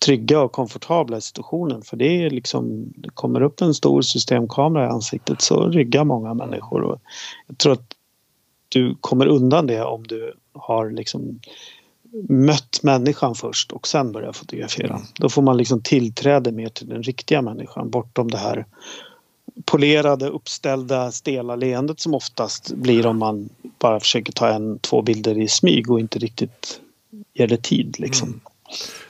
trygga 0.04 0.40
och 0.40 0.52
komfortabla 0.52 1.16
i 1.16 1.20
situationen. 1.20 1.82
För 1.82 1.96
det 1.96 2.24
är 2.24 2.30
liksom, 2.30 2.92
det 2.96 3.08
kommer 3.08 3.42
upp 3.42 3.60
en 3.60 3.74
stor 3.74 4.02
systemkamera 4.02 4.84
i 4.86 4.88
ansiktet 4.88 5.40
så 5.42 5.68
ryggar 5.68 6.04
många 6.04 6.34
människor. 6.34 6.82
Och 6.82 7.00
jag 7.46 7.58
tror 7.58 7.72
att 7.72 7.94
du 8.68 8.96
kommer 9.00 9.26
undan 9.26 9.66
det 9.66 9.82
om 9.84 10.06
du 10.06 10.34
har 10.52 10.90
liksom 10.90 11.40
mött 12.28 12.80
människan 12.82 13.34
först 13.34 13.72
och 13.72 13.88
sen 13.88 14.12
börjar 14.12 14.32
fotografera. 14.32 15.00
Då 15.14 15.28
får 15.28 15.42
man 15.42 15.56
liksom 15.56 15.82
tillträde 15.82 16.52
mer 16.52 16.68
till 16.68 16.88
den 16.88 17.02
riktiga 17.02 17.42
människan 17.42 17.90
bortom 17.90 18.30
det 18.30 18.38
här 18.38 18.66
polerade, 19.64 20.28
uppställda, 20.28 21.10
stela 21.12 21.56
leendet 21.56 22.00
som 22.00 22.14
oftast 22.14 22.72
blir 22.72 23.06
om 23.06 23.18
man 23.18 23.48
bara 23.78 24.00
försöker 24.00 24.32
ta 24.32 24.48
en, 24.48 24.78
två 24.78 25.02
bilder 25.02 25.38
i 25.38 25.48
smyg 25.48 25.90
och 25.90 26.00
inte 26.00 26.18
riktigt 26.18 26.80
ger 27.34 27.46
det 27.46 27.62
tid. 27.62 27.96
Liksom. 27.98 28.28
Mm. 28.28 28.40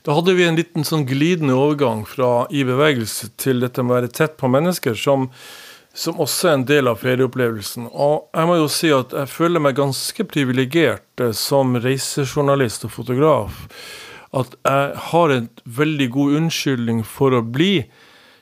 Da 0.03 0.13
hadde 0.13 0.35
vi 0.35 0.45
en 0.49 0.57
liten 0.57 0.85
sånn 0.85 1.05
glidende 1.07 1.55
overgang 1.55 2.05
fra 2.09 2.47
i 2.51 2.65
bevegelse 2.65 3.29
til 3.41 3.61
dette 3.61 3.83
med 3.85 3.93
å 3.93 3.99
være 3.99 4.13
tett 4.17 4.39
på 4.41 4.49
mennesker, 4.49 4.97
som, 4.97 5.29
som 5.93 6.21
også 6.23 6.49
er 6.49 6.57
en 6.57 6.69
del 6.71 6.89
av 6.89 7.03
ferieopplevelsen. 7.03 7.91
Og 7.93 8.31
jeg 8.33 8.49
må 8.49 8.57
jo 8.63 8.71
si 8.73 8.93
at 8.97 9.13
jeg 9.17 9.33
føler 9.33 9.61
meg 9.61 9.77
ganske 9.77 10.25
privilegert 10.31 11.25
som 11.37 11.77
reisejournalist 11.77 12.89
og 12.89 12.95
fotograf. 12.97 13.67
At 14.33 14.55
jeg 14.65 14.93
har 15.11 15.35
en 15.35 15.51
veldig 15.65 16.09
god 16.15 16.39
unnskyldning 16.41 17.05
for 17.05 17.37
å 17.37 17.45
bli 17.45 17.75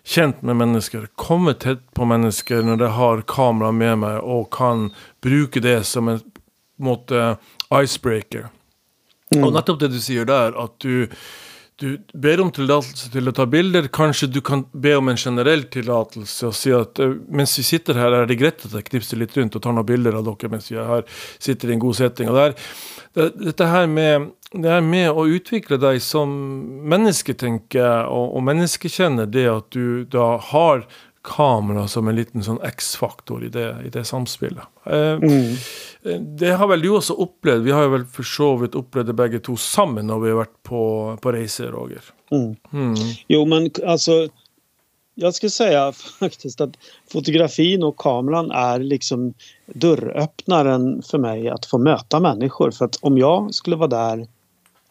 kjent 0.04 0.42
med 0.42 0.60
mennesker, 0.60 1.08
komme 1.16 1.54
tett 1.54 1.82
på 1.94 2.06
mennesker 2.08 2.62
når 2.66 2.84
jeg 2.86 2.96
har 2.98 3.24
kamera 3.28 3.72
med 3.72 4.04
meg 4.04 4.20
og 4.22 4.50
kan 4.54 4.88
bruke 5.24 5.62
det 5.64 5.80
som 5.88 6.08
en 6.12 6.22
måte 6.78 7.36
icebreaker. 7.74 8.48
Og 9.36 9.52
nettopp 9.52 9.82
det 9.82 9.92
du 9.92 10.00
sier 10.00 10.24
der, 10.28 10.54
at 10.56 10.78
du, 10.80 11.08
du 11.82 11.98
ber 12.16 12.40
om 12.40 12.50
tillatelse 12.54 13.10
til 13.12 13.28
å 13.28 13.34
ta 13.36 13.44
bilder. 13.50 13.90
Kanskje 13.92 14.30
du 14.32 14.40
kan 14.44 14.64
be 14.72 14.94
om 14.96 15.10
en 15.12 15.20
generell 15.20 15.66
tillatelse 15.72 16.48
og 16.48 16.56
si 16.56 16.72
at 16.74 17.00
eh, 17.04 17.18
mens 17.28 17.58
vi 17.60 17.66
sitter 17.66 18.00
her, 18.00 18.16
er 18.16 18.30
det 18.30 18.38
greit 18.40 18.64
at 18.64 18.76
jeg 18.78 18.88
knipser 18.88 19.20
litt 19.20 19.36
rundt 19.36 19.58
og 19.58 19.64
tar 19.64 19.76
noen 19.76 19.88
bilder 19.88 20.16
av 20.18 20.24
dere 20.30 20.52
mens 20.54 20.70
vi 20.72 20.78
er 20.80 20.88
her, 20.88 21.04
sitter 21.36 21.70
i 21.70 21.76
en 21.76 21.84
god 21.84 22.00
setting. 22.00 22.32
Og 22.32 22.38
det 22.38 22.46
er, 22.46 22.56
det, 23.18 23.28
dette 23.50 23.68
her 23.68 23.90
med, 23.92 24.30
det 24.52 24.70
er 24.72 24.80
med 24.80 25.10
å 25.12 25.26
utvikle 25.28 25.76
deg 25.80 25.98
som 26.02 26.30
menneske, 26.88 27.34
tenker 27.36 27.78
jeg, 27.82 28.06
og, 28.08 28.30
og 28.38 28.42
menneskekjenner 28.48 29.26
det 29.28 29.46
at 29.52 29.66
du 29.74 30.04
da 30.08 30.36
har 30.52 30.86
kamera 31.28 31.82
som 31.90 32.08
en 32.08 32.16
liten 32.16 32.40
sånn 32.46 32.60
X-faktor 32.64 33.42
i, 33.44 33.48
det- 33.52 33.74
i 33.84 33.90
det 33.92 34.04
samspillet. 34.08 34.64
Eh, 34.88 35.18
det 36.40 36.52
har 36.56 36.68
vel 36.70 36.80
du 36.80 36.88
også 36.94 37.16
opplevd. 37.20 37.66
Vi 37.66 37.74
har 37.74 37.82
jo 37.84 37.90
vel 37.98 38.04
for 38.08 38.22
så 38.24 38.52
vidt 38.62 38.78
opplevd 38.78 39.10
det 39.10 39.16
begge 39.18 39.40
to 39.44 39.56
sammen 39.60 40.06
når 40.08 40.22
vi 40.22 40.30
har 40.32 40.38
vært 40.44 40.54
på, 40.64 40.80
på 41.20 41.32
reise, 41.34 41.66
Roger. 41.74 42.06
Mm. 42.32 42.54
Mm. 42.72 42.94
Jo 43.28 43.44
men 43.44 43.68
alltså 43.86 44.28
jag 45.14 45.34
skulle 45.34 45.50
säga 45.50 45.92
faktiskt 46.20 46.60
att 46.60 46.76
fotografin 47.12 47.82
och 47.82 47.96
kameran 47.98 48.50
är 48.50 48.78
liksom 48.78 49.34
dörröppnaren 49.66 51.02
för 51.02 51.18
mig 51.18 51.48
att 51.48 51.66
få 51.66 51.78
möta 51.78 52.20
människor. 52.20 52.70
För 52.70 52.84
att 52.84 52.96
om 53.02 53.18
jag 53.18 53.54
skulle 53.54 53.76
vara 53.76 53.88
där 53.88 54.26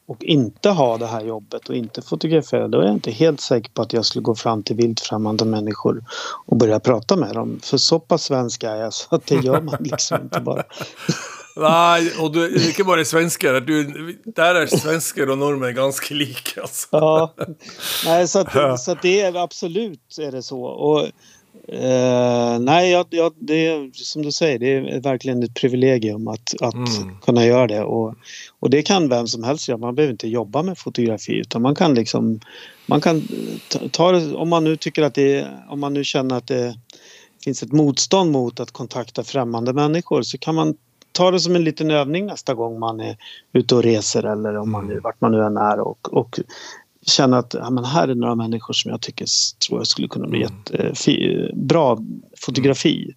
och 0.08 0.24
inte 0.24 0.70
ha 0.70 0.98
det 0.98 1.08
här 1.08 1.22
jobbet 1.22 1.70
och 1.70 1.76
inte 1.76 2.02
fotografera 2.02 2.67
då 2.67 2.80
är 2.80 2.86
jag 2.86 2.93
inte 2.93 3.12
helt 3.12 3.41
säker 3.41 3.72
på 3.72 3.82
att 3.82 3.93
jag 3.93 4.06
skulle 4.06 4.24
gå 4.24 4.36
fram 4.36 4.63
till 4.63 4.76
vildfrämmande 4.76 5.46
människor 5.46 6.04
och 6.46 6.58
börja 6.58 6.80
prata 6.80 7.15
med 7.15 7.34
dem. 7.34 7.60
För 7.63 7.78
så 7.78 8.00
pass 8.00 8.24
svensk 8.24 8.63
är 8.63 8.76
jag 8.76 8.93
så 8.93 9.15
att 9.15 9.26
det 9.26 9.36
gör 9.36 9.62
man 9.62 9.78
liksom 9.80 10.22
inte 10.22 10.39
bara. 10.39 10.63
Nei, 11.58 12.12
og 12.22 12.36
du 12.36 12.43
ikke 12.70 12.86
bare 12.86 13.06
svensker. 13.06 13.60
Du, 13.65 13.93
der 14.38 14.60
er 14.62 14.70
svensker 14.70 15.32
og 15.34 15.39
nordmenn 15.41 15.74
ganske 15.76 16.13
like, 16.13 16.54
altså. 16.62 16.88
Ja, 16.93 17.48
nej, 18.06 18.28
så, 18.28 18.39
att, 18.39 18.80
så 18.84 18.91
att 18.91 19.02
det 19.02 19.22
är 19.22 19.43
absolut 19.43 20.17
är 20.22 20.32
det 20.32 20.43
så. 20.43 20.62
Och, 20.62 21.08
eh, 21.67 22.60
nej, 22.60 22.91
ja, 22.91 23.06
ja, 23.10 23.32
det 23.39 23.67
är 23.67 23.89
som 23.93 24.21
du 24.21 24.32
säger, 24.32 24.60
det 24.60 24.67
är 24.67 25.01
verkligen 25.01 25.43
ett 25.43 25.53
privilegium 25.53 26.27
att, 26.27 26.53
att 26.62 26.73
Mm. 26.73 27.17
kunna 27.21 27.45
göra 27.45 27.67
det. 27.67 27.84
Och, 27.84 28.15
och 28.60 28.69
det 28.69 28.82
kan 28.82 29.10
vem 29.10 29.27
som 29.27 29.43
helst 29.43 29.67
göra. 29.67 29.77
Man 29.77 29.95
behöver 29.95 30.12
inte 30.12 30.27
jobba 30.27 30.63
med 30.63 30.77
fotografi 30.77 31.34
utan 31.34 31.62
man 31.62 31.75
kan 31.75 31.93
liksom 31.93 32.39
man 32.86 33.01
kan 33.01 33.21
ta, 33.69 33.80
ta 33.91 34.12
det, 34.12 34.36
om 34.36 34.49
man 34.49 34.63
nu 34.63 34.75
tycker 34.77 35.03
att 35.03 35.13
det 35.13 35.47
om 35.69 35.80
man 35.80 35.93
nu 35.93 36.03
känner 36.03 36.36
att 36.36 36.47
det 36.47 36.75
finns 37.43 37.63
ett 37.63 37.71
motstånd 37.71 38.32
mot 38.32 38.60
att 38.60 38.71
kontakta 38.71 39.23
främmande 39.23 39.73
människor 39.73 40.21
så 40.21 40.38
kan 40.38 40.56
man 40.56 40.75
ta 41.12 41.32
det 41.32 41.39
som 41.39 41.56
en 41.56 41.63
liten 41.63 41.91
övning 41.91 42.25
nästa 42.25 42.53
gång 42.53 42.80
man 42.80 42.99
är 42.99 43.17
ute 43.53 43.75
och 43.75 43.84
reser 43.84 44.23
eller 44.23 44.58
om 44.58 44.71
man 44.71 44.88
nu, 44.88 44.99
vart 44.99 45.21
man 45.21 45.32
nu 45.32 45.43
än 45.43 45.58
är 45.58 45.80
och, 45.80 46.13
och 46.13 46.39
känna 47.10 47.38
att 47.38 47.54
ja, 47.54 47.70
men 47.70 47.86
här 47.86 48.08
är 48.08 48.15
några 48.15 48.36
människor 48.36 48.74
som 48.74 48.91
jag 48.91 49.02
tycker 49.02 49.26
tror 49.67 49.80
jag 49.80 49.88
skulle 49.88 50.08
kunna 50.08 50.28
bli 50.28 50.39
jättebra 50.39 51.54
bra 51.54 51.98
fotografi. 52.38 53.15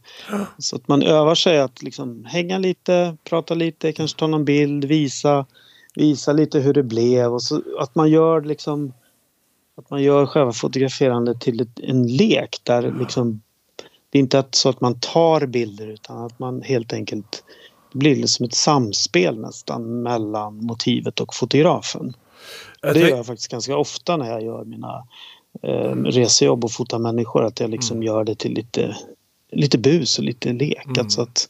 Så 0.59 0.77
att 0.77 0.89
man 0.89 1.03
övar 1.03 1.35
sig 1.35 1.61
att 1.61 1.83
liksom 1.83 2.25
hänga 2.25 2.59
lite, 2.59 3.17
prata 3.25 3.55
lite, 3.55 3.93
kanske 3.93 4.19
ta 4.19 4.27
någon 4.27 4.45
bild, 4.45 4.85
visa, 4.85 5.47
visa 5.95 6.33
lite 6.33 6.61
hur 6.61 6.75
det 6.75 6.83
blev 6.83 7.33
och 7.33 7.43
så 7.43 7.63
att 7.81 7.95
man 7.95 8.11
gör 8.11 8.41
liksom 8.41 8.93
att 9.77 9.91
man 9.91 10.03
gör 10.03 10.27
själva 10.27 10.53
fotograferandet 10.53 11.41
till 11.41 11.61
ett, 11.61 11.81
en 11.83 12.07
lek 12.07 12.61
där 12.63 12.95
liksom 12.99 13.41
det 14.11 14.19
är 14.19 14.21
inte 14.21 14.39
att, 14.39 14.55
så 14.55 14.69
att 14.69 14.81
man 14.81 15.01
tar 15.01 15.47
bilder 15.47 15.87
utan 15.87 16.25
att 16.25 16.39
man 16.39 16.63
helt 16.63 16.93
enkelt 16.93 17.45
det 17.93 17.99
blir 17.99 18.17
liksom 18.17 18.47
ett 18.47 18.55
samspel 18.55 19.41
nästan 19.41 20.03
mellan 20.03 20.57
motivet 20.57 21.21
och 21.21 21.35
fotografen. 21.35 22.15
Det 22.83 23.01
gör 23.01 23.09
jag 23.09 23.27
faktiskt 23.27 23.51
ganska 23.51 23.77
ofta 23.77 24.17
när 24.17 24.31
jag 24.31 24.43
gör 24.43 24.65
mina 24.65 25.03
eh, 25.63 25.95
resejobb 26.05 26.65
och 26.65 26.73
fotar 26.73 26.99
människor. 26.99 27.45
Att 27.45 27.61
jag 27.61 27.71
liksom 27.71 28.03
gör 28.03 28.25
det 28.25 28.35
till 28.39 28.53
lite, 28.55 28.97
lite 29.53 29.79
bus 29.79 30.19
och 30.19 30.25
lite 30.25 30.53
lek. 30.53 30.85
Mm. 30.87 30.97
Alltså 31.01 31.23
att, 31.23 31.49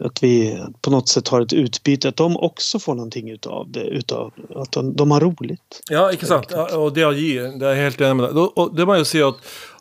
att 0.00 0.22
vi 0.22 0.58
på 0.80 0.90
något 0.90 1.08
sätt 1.08 1.28
har 1.28 1.40
ett 1.40 1.52
utbyte. 1.52 2.08
Att 2.08 2.16
de 2.16 2.36
också 2.36 2.78
får 2.78 2.94
någonting 2.94 3.30
utav 3.30 3.70
det. 3.70 3.80
Utav, 3.84 4.32
att 4.54 4.72
de, 4.72 4.96
de 4.96 5.10
har 5.10 5.20
roligt. 5.20 5.80
Ja, 5.90 6.12
sant? 6.22 6.46
Ja, 6.50 6.76
og 6.76 6.94
det 6.94 7.04
å 7.06 7.12
gi, 7.12 7.34
det 7.38 7.74
jeg 7.74 7.82
helt 7.84 8.00
enig 8.00 8.16
med. 8.16 8.36
Og- 8.36 8.52
Og 8.58 8.76
det 8.76 8.86
må 8.86 8.94
jeg 8.94 9.04
jo 9.04 9.10
si 9.10 9.22
at, 9.22 9.34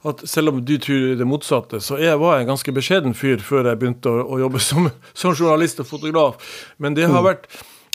at 0.03 0.29
selv 0.29 0.49
om 0.49 0.65
du 0.65 0.77
tror 0.77 1.15
det 1.15 1.25
motsatte, 1.27 1.79
så 1.81 1.97
jeg 1.97 2.19
var 2.19 2.39
en 2.39 2.47
ganske 2.47 2.71
beskjeden 2.71 3.13
fyr 3.13 3.39
begynte 3.75 4.09
å, 4.09 4.25
å 4.27 4.39
jobbe 4.39 4.59
som, 4.59 4.89
som 5.13 5.35
journalist 5.35 5.79
og 5.79 5.87
fotograf. 5.87 6.35
Men 6.77 6.93
det 6.93 7.07
har 7.07 7.23
vært 7.23 7.47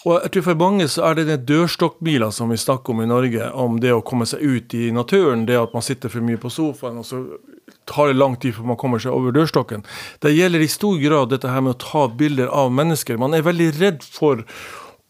Og 0.08 0.22
jeg 0.22 0.32
tror 0.32 0.44
for 0.46 0.60
mange 0.62 0.86
så 0.88 1.04
er 1.04 1.18
det 1.18 1.26
den 1.28 1.44
dørstokkmila 1.48 2.30
som 2.32 2.48
vi 2.48 2.56
snakker 2.60 2.94
om 2.94 3.02
i 3.04 3.08
Norge, 3.10 3.50
om 3.52 3.76
det 3.82 3.92
å 3.92 4.00
komme 4.06 4.24
seg 4.28 4.40
ut 4.40 4.76
i 4.78 4.88
naturen, 4.94 5.44
det 5.48 5.58
at 5.60 5.74
man 5.76 5.84
sitter 5.84 6.12
for 6.12 6.24
mye 6.24 6.40
på 6.40 6.52
sofaen, 6.52 7.02
og 7.02 7.04
så 7.04 7.20
tar 7.88 8.08
det 8.08 8.16
lang 8.16 8.38
tid 8.40 8.56
før 8.56 8.70
man 8.70 8.80
kommer 8.80 9.02
seg 9.02 9.12
over 9.12 9.34
dørstokken. 9.36 9.84
Det 10.24 10.32
gjelder 10.32 10.64
i 10.64 10.70
stor 10.72 10.96
grad 11.02 11.32
dette 11.34 11.52
her 11.52 11.64
med 11.64 11.76
å 11.76 11.82
ta 11.82 12.06
bilder 12.08 12.48
av 12.48 12.72
mennesker. 12.72 13.20
Man 13.20 13.36
er 13.36 13.44
veldig 13.44 13.72
redd 13.76 14.06
for 14.06 14.46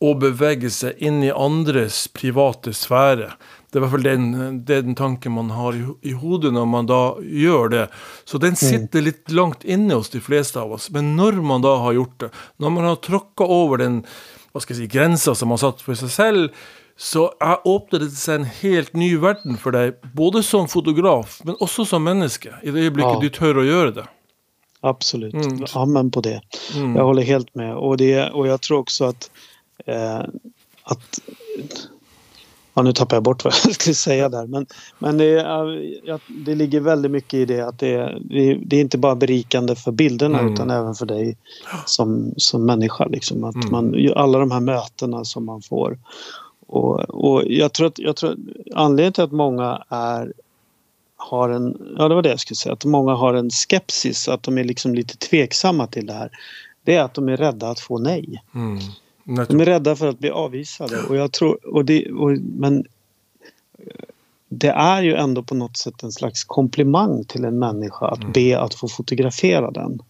å 0.02 0.14
bevege 0.18 0.70
seg 0.70 0.98
inn 1.02 1.22
i 1.26 1.30
andres 1.34 2.06
private 2.14 2.74
sfære. 2.74 3.32
Det 3.68 3.76
er 3.76 3.82
i 3.82 3.84
hvert 3.84 3.92
fall 3.92 4.06
den, 4.06 4.58
den 4.64 4.94
tanken 4.96 5.34
man 5.34 5.50
har 5.52 5.76
i, 5.76 5.82
i, 6.06 6.14
hodet 6.16 6.54
når 6.54 6.68
man 6.70 6.88
da 6.88 7.02
gjør 7.20 7.72
det. 7.74 7.84
Så 8.24 8.40
den 8.40 8.56
sitter 8.58 9.04
litt 9.04 9.34
langt 9.34 9.66
inne 9.66 9.98
hos 9.98 10.10
de 10.14 10.22
fleste 10.24 10.62
av 10.62 10.72
oss. 10.78 10.88
Men 10.94 11.12
når 11.18 11.42
man 11.44 11.66
da 11.66 11.74
har 11.82 11.98
gjort 11.98 12.16
det, 12.22 12.30
når 12.62 12.74
man 12.78 12.88
har 12.88 13.02
tråkka 13.04 13.46
over 13.58 13.82
den 13.82 14.00
hva 14.58 14.66
skal 14.66 14.76
jeg 14.76 14.84
si, 14.84 14.92
grensa 14.92 15.34
som 15.38 15.52
man 15.52 15.60
satt 15.62 15.80
for 15.84 15.98
seg 15.98 16.12
selv, 16.12 16.60
så 16.98 17.28
det 18.02 18.10
seg 18.18 18.40
en 18.40 18.46
helt 18.58 18.96
ny 18.98 19.12
verden 19.22 19.58
for 19.62 19.74
deg, 19.76 20.00
både 20.18 20.42
som 20.42 20.66
fotograf, 20.70 21.38
men 21.46 21.58
også 21.62 21.86
som 21.86 22.02
menneske, 22.02 22.50
i 22.62 22.74
det 22.74 22.88
øyeblikket 22.88 23.20
ja. 23.20 23.22
du 23.22 23.36
tør 23.36 23.62
å 23.62 23.66
gjøre 23.68 23.92
det. 24.00 24.06
Absolut. 24.80 25.34
Mm. 25.34 25.64
Amen 25.74 26.10
på 26.10 26.20
det. 26.20 26.40
Mm. 26.76 26.96
Jag 26.96 27.04
håller 27.04 27.22
helt 27.22 27.54
med. 27.54 27.76
Och, 27.76 27.96
det, 27.96 28.30
och 28.30 28.46
jag 28.46 28.60
tror 28.60 28.78
också 28.78 29.04
att, 29.04 29.30
eh, 29.86 30.22
att 30.82 31.20
Ja, 32.78 32.82
nu 32.82 32.92
tappar 32.92 33.16
jag 33.16 33.22
bort 33.22 33.44
vad 33.44 33.54
jag 33.64 33.74
skulle 33.74 33.94
säga 33.94 34.28
där. 34.28 34.46
Men, 34.46 34.66
men 34.98 35.18
det, 35.18 35.24
ja, 36.04 36.18
det 36.28 36.54
ligger 36.54 36.80
väldigt 36.80 37.10
mycket 37.10 37.34
i 37.34 37.44
det 37.44 37.60
att 37.60 37.78
det, 37.78 38.18
det 38.66 38.76
är 38.76 38.80
inte 38.80 38.98
bara 38.98 39.14
berikande 39.14 39.76
för 39.76 39.92
bilderna 39.92 40.38
mm. 40.38 40.52
utan 40.52 40.70
även 40.70 40.94
för 40.94 41.06
dig 41.06 41.36
som, 41.86 42.34
som 42.36 42.66
människa. 42.66 43.04
Liksom. 43.04 43.44
Att 43.44 43.54
mm. 43.54 43.70
man, 43.70 44.12
alla 44.16 44.38
de 44.38 44.50
här 44.50 44.60
mötena 44.60 45.24
som 45.24 45.44
man 45.44 45.62
får. 45.62 45.98
Och, 46.66 47.00
och 47.00 47.42
jag, 47.46 47.72
tror 47.72 47.86
att, 47.86 47.98
jag 47.98 48.16
tror 48.16 48.30
att 48.30 48.38
anledningen 48.74 49.12
till 49.12 49.24
att 49.24 49.32
många 49.32 49.82
är 49.88 50.32
har 51.16 51.48
en, 51.48 51.94
ja 51.98 52.08
det 52.08 52.14
var 52.14 52.22
det 52.22 52.28
jag 52.28 52.40
skulle 52.40 52.56
säga, 52.56 52.72
att 52.72 52.84
många 52.84 53.14
har 53.14 53.34
en 53.34 53.50
skepsis, 53.50 54.28
att 54.28 54.42
de 54.42 54.58
är 54.58 54.64
liksom 54.64 54.94
lite 54.94 55.16
tveksamma 55.16 55.86
till 55.86 56.06
det 56.06 56.12
här. 56.12 56.30
Det 56.84 56.94
är 56.94 57.02
att 57.02 57.14
de 57.14 57.28
är 57.28 57.36
rädda 57.36 57.68
att 57.68 57.80
få 57.80 57.98
nej. 57.98 58.42
Mm. 58.54 58.78
De 59.28 59.60
är 59.60 59.64
rädda 59.64 59.96
för 59.96 60.08
att 60.08 60.18
bli 60.18 60.30
avvisade. 60.30 61.02
Och 61.02 61.16
jag 61.16 61.32
tror, 61.32 61.74
och 61.74 61.84
det, 61.84 62.12
och, 62.12 62.30
men 62.40 62.84
det 64.48 64.68
är 64.68 65.02
ju 65.02 65.14
ändå 65.14 65.42
på 65.42 65.54
något 65.54 65.76
sätt 65.76 66.02
en 66.02 66.12
slags 66.12 66.44
komplimang 66.44 67.24
till 67.24 67.44
en 67.44 67.58
människa 67.58 68.06
att 68.06 68.20
mm. 68.20 68.32
be 68.32 68.60
att 68.60 68.74
få 68.74 68.88
fotografera 68.88 69.70
den. 69.70 70.02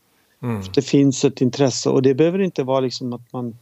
Mm. 0.43 0.63
Det 0.75 0.83
finns 0.83 1.25
ett 1.25 1.41
intresse 1.41 1.91
och 1.91 2.03
det 2.03 2.15
behöver 2.15 2.39
inte 2.39 2.63
vara 2.63 2.81
liksom 2.81 3.13
att 3.13 3.33
man 3.33 3.57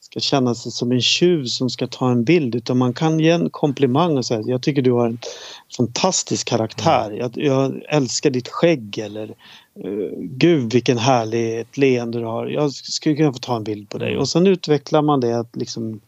ska 0.00 0.20
känna 0.20 0.54
sig 0.54 0.72
som 0.72 0.92
en 0.92 1.00
tjuv 1.00 1.44
som 1.44 1.70
ska 1.70 1.86
ta 1.86 2.10
en 2.10 2.24
bild 2.24 2.54
utan 2.54 2.78
man 2.78 2.92
kan 2.92 3.20
ge 3.20 3.30
en 3.30 3.50
komplimang 3.50 4.18
och 4.18 4.26
säga 4.26 4.42
jag 4.46 4.62
tycker 4.62 4.82
du 4.82 4.92
har 4.92 5.06
en 5.06 5.18
fantastisk 5.76 6.48
karaktär. 6.48 7.06
Mm. 7.06 7.18
Jag, 7.18 7.32
jag 7.34 7.82
älskar 7.88 8.30
ditt 8.30 8.48
skägg 8.48 8.98
eller 8.98 9.34
Gud 10.18 10.72
vilken 10.72 10.98
härligt 10.98 11.76
leende 11.76 12.18
du 12.18 12.24
har. 12.24 12.46
Jag 12.46 12.72
skulle 12.72 13.16
kunna 13.16 13.32
få 13.32 13.38
ta 13.38 13.56
en 13.56 13.64
bild 13.64 13.88
på 13.88 13.98
dig. 13.98 14.16
Och 14.16 14.28
sen 14.28 14.46
utvecklar 14.46 15.02
man 15.02 15.20
det 15.20 15.38
att 15.38 15.56
liksom 15.56 16.00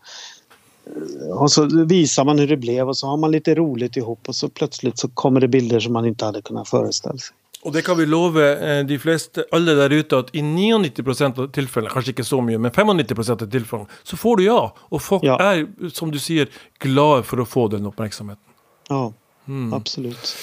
eh, 0.87 1.29
och 1.29 1.53
så 1.53 1.85
visar 1.85 2.25
man 2.25 2.39
hur 2.39 2.47
det 2.47 2.57
blev 2.57 2.89
och 2.89 2.97
så 2.97 3.07
har 3.07 3.17
man 3.17 3.31
lite 3.31 3.55
roligt 3.55 3.97
ihop 3.97 4.29
och 4.29 4.37
så 4.37 4.49
plötsligt 4.49 4.99
så 4.99 5.09
kommer 5.09 5.41
det 5.41 5.49
bilder 5.49 5.81
som 5.81 5.93
man 5.93 6.07
inte 6.07 6.25
hade 6.25 6.43
kunnat 6.43 6.69
föreställa 6.69 7.19
sig. 7.19 7.37
Og 7.63 7.73
det 7.73 7.83
kan 7.83 7.99
vi 7.99 8.07
love 8.07 8.43
eh, 8.59 8.87
de 8.87 8.99
fleste, 8.99 9.45
alle 9.53 9.75
der 9.75 9.91
ute, 9.91 10.19
at 10.19 10.31
i 10.35 10.41
99% 10.43 11.39
av 11.39 11.53
tilfellene, 11.55 11.93
kanskje 11.95 12.11
ikke 12.11 12.25
så 12.27 12.41
mye, 12.43 12.59
men 12.59 12.73
95% 12.75 13.45
av 13.47 13.51
tilfellene, 13.51 14.01
så 14.03 14.19
får 14.19 14.37
du 14.37 14.45
ja. 14.45 14.63
Og 14.91 15.03
folk 15.03 15.23
ja. 15.23 15.37
er, 15.39 15.69
som 15.95 16.11
du 16.11 16.19
sier, 16.19 16.51
glade 16.83 17.23
for 17.23 17.39
å 17.39 17.47
få 17.47 17.69
den 17.71 17.87
oppmerksomheten. 17.87 18.43
Ja, 18.91 19.13
mm. 19.47 19.71
absolutt. 19.79 20.35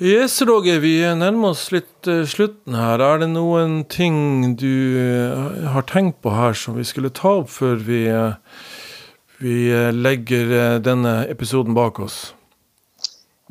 Yes, 0.00 0.42
Roger, 0.42 0.78
vi 0.80 0.94
nærmer 1.04 1.52
oss 1.52 1.66
litt 1.74 2.08
uh, 2.08 2.24
slutten 2.24 2.72
her. 2.72 3.02
Er 3.04 3.20
det 3.20 3.26
noen 3.34 3.82
ting 3.84 4.54
du 4.56 4.96
uh, 4.96 5.68
har 5.74 5.84
tenkt 5.90 6.22
på 6.24 6.32
her 6.32 6.56
som 6.56 6.78
vi 6.78 6.86
skulle 6.88 7.10
ta 7.12 7.34
opp 7.42 7.50
før 7.52 7.76
vi, 7.84 8.06
uh, 8.08 8.32
vi 9.44 9.68
legger 9.92 10.80
denne 10.80 11.26
episoden 11.28 11.76
bak 11.76 12.00
oss? 12.00 12.30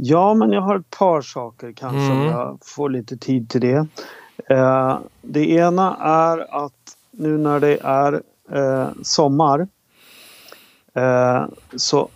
Ja, 0.01 0.33
men 0.33 0.51
jag 0.51 0.61
har 0.61 0.79
ett 0.79 0.89
par 0.89 1.21
saker 1.21 1.71
kanske 1.71 1.99
mm. 1.99 2.17
om 2.17 2.25
jag 2.25 2.59
får 2.65 2.89
lite 2.89 3.17
tid 3.17 3.49
till 3.49 3.61
det. 3.61 3.87
Eh, 4.49 4.99
det 5.21 5.49
ena 5.49 5.97
är 6.01 6.65
att 6.65 6.97
nu 7.11 7.37
när 7.37 7.59
det 7.59 7.77
är 7.83 8.21
eh, 8.51 8.87
sommar 9.03 9.67
eh, 10.93 11.45
så, 11.75 12.09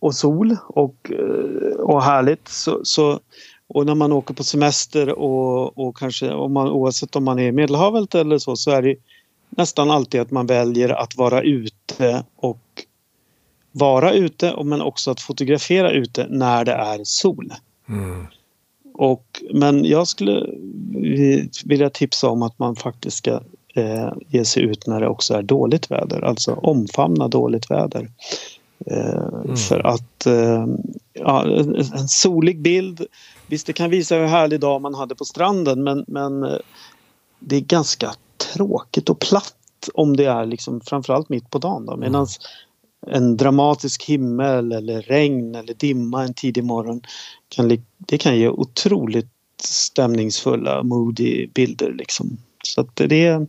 och 0.00 0.14
sol 0.14 0.56
och, 0.66 1.12
eh, 1.12 1.80
och 1.80 2.02
härligt 2.02 2.48
så, 2.48 2.80
så, 2.82 3.20
och 3.74 3.86
när 3.86 3.94
man 3.94 4.12
åker 4.12 4.34
på 4.34 4.44
semester 4.44 5.18
och, 5.18 5.78
och 5.78 5.96
kanske 5.96 6.32
om 6.32 6.52
man, 6.52 6.68
oavsett 6.68 7.16
om 7.16 7.24
man 7.24 7.38
är 7.38 7.48
i 7.48 7.52
Medelhavet 7.52 8.14
eller 8.14 8.38
så 8.38 8.56
så 8.56 8.70
är 8.70 8.82
det 8.82 8.96
nästan 9.50 9.90
alltid 9.90 10.20
att 10.20 10.30
man 10.30 10.46
väljer 10.46 10.88
att 10.88 11.16
vara 11.16 11.42
ute 11.42 12.24
och 12.36 12.60
vara 13.72 14.12
ute 14.12 14.64
men 14.64 14.80
också 14.80 15.10
att 15.10 15.20
fotografera 15.20 15.90
ute 15.90 16.26
när 16.30 16.64
det 16.64 16.72
är 16.72 17.00
sol. 17.04 17.52
Mm. 17.88 18.26
Och, 18.94 19.42
men 19.52 19.84
jag 19.84 20.08
skulle 20.08 20.46
vilja 21.64 21.90
tipsa 21.90 22.28
om 22.28 22.42
att 22.42 22.58
man 22.58 22.76
faktiskt 22.76 23.16
ska 23.16 23.40
eh, 23.74 24.12
ge 24.28 24.44
sig 24.44 24.62
ut 24.62 24.86
när 24.86 25.00
det 25.00 25.08
också 25.08 25.34
är 25.34 25.42
dåligt 25.42 25.90
väder, 25.90 26.20
alltså 26.20 26.52
omfamna 26.52 27.28
dåligt 27.28 27.70
väder. 27.70 28.10
Eh, 28.86 29.24
mm. 29.44 29.56
För 29.56 29.86
att 29.86 30.26
eh, 30.26 30.66
ja, 31.12 31.44
en 31.94 32.08
solig 32.08 32.60
bild, 32.60 33.06
visst 33.50 33.66
det 33.66 33.72
kan 33.72 33.90
visa 33.90 34.16
hur 34.16 34.26
härlig 34.26 34.60
dag 34.60 34.80
man 34.80 34.94
hade 34.94 35.14
på 35.14 35.24
stranden 35.24 35.82
men, 35.84 36.04
men 36.08 36.42
eh, 36.42 36.58
det 37.38 37.56
är 37.56 37.60
ganska 37.60 38.14
tråkigt 38.54 39.08
och 39.08 39.18
platt 39.18 39.54
om 39.94 40.16
det 40.16 40.24
är 40.24 40.46
liksom 40.46 40.80
framförallt 40.80 41.28
mitt 41.28 41.50
på 41.50 41.58
dagen. 41.58 41.86
Då. 41.86 41.96
Medans 41.96 42.38
en 43.06 43.36
dramatisk 43.36 44.04
himmel 44.04 44.72
eller 44.72 45.02
regn 45.02 45.54
eller 45.54 45.74
dimma 45.74 46.24
en 46.24 46.34
tidig 46.34 46.64
morgon 46.64 47.00
kan, 47.48 47.78
det 47.98 48.18
kan 48.18 48.38
ge 48.38 48.48
otroligt 48.48 49.30
stämningsfulla, 49.62 50.82
moody 50.82 51.46
bilder 51.46 51.92
liksom. 51.92 52.36
Så 52.64 52.80
att 52.80 52.96
det, 52.96 53.46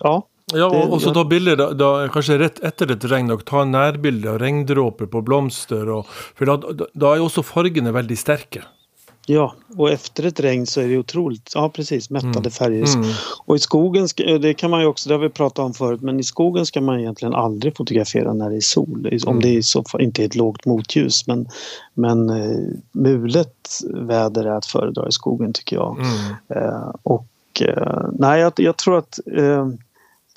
ja. 0.00 0.26
Ja, 0.56 0.68
og 0.68 0.94
også 0.96 1.12
ta 1.12 1.24
bilder 1.28 1.58
da, 1.60 1.68
da, 1.76 1.90
kanskje 2.12 2.38
rett 2.40 2.62
etter 2.64 2.94
et 2.94 3.04
regn, 3.10 3.30
og 3.34 3.44
ta 3.48 3.66
nærbilder 3.68 4.34
av 4.34 4.40
regndråper 4.42 5.10
på 5.12 5.22
blomster. 5.26 5.90
Og, 5.92 6.08
for 6.38 6.48
da, 6.48 6.88
da 6.94 7.14
er 7.14 7.24
også 7.24 7.44
fargene 7.46 7.92
veldig 7.96 8.18
sterke. 8.18 8.64
Ja, 9.30 9.54
och 9.76 9.90
efter 9.90 10.26
ett 10.26 10.40
regn 10.40 10.66
så 10.66 10.80
är 10.80 10.88
det 10.88 10.98
otroligt, 10.98 11.52
ja 11.54 11.70
precis, 11.74 12.10
mättade 12.10 12.38
mm. 12.38 12.50
färger. 12.50 12.96
Mm. 12.96 13.10
Och 13.46 13.56
i 13.56 13.58
skogen, 13.58 14.08
det 14.40 14.54
kan 14.54 14.70
man 14.70 14.80
ju 14.80 14.86
också, 14.86 15.08
det 15.08 15.14
har 15.14 15.20
vi 15.20 15.28
pratat 15.28 15.58
om 15.58 15.74
förut, 15.74 16.00
men 16.00 16.20
i 16.20 16.22
skogen 16.22 16.66
ska 16.66 16.80
man 16.80 17.00
egentligen 17.00 17.34
aldrig 17.34 17.76
fotografera 17.76 18.32
när 18.32 18.50
det 18.50 18.56
är 18.56 18.60
sol. 18.60 19.06
Mm. 19.06 19.18
Om 19.26 19.40
det 19.40 19.56
är 19.56 19.62
så, 19.62 19.84
inte 19.98 20.22
är 20.22 20.26
ett 20.26 20.34
lågt 20.34 20.66
motljus. 20.66 21.26
Men, 21.26 21.48
men 21.94 22.30
eh, 22.30 22.58
mulet 22.92 23.80
väder 23.94 24.44
är 24.44 24.56
att 24.56 24.66
föredra 24.66 25.08
i 25.08 25.12
skogen 25.12 25.52
tycker 25.52 25.76
jag. 25.76 25.96
Mm. 25.98 26.36
Eh, 26.48 26.90
och 27.02 27.26
eh, 27.60 28.08
nej, 28.12 28.40
jag, 28.40 28.52
jag, 28.56 28.76
tror 28.76 28.98
att 28.98 29.18
eh, 29.36 29.68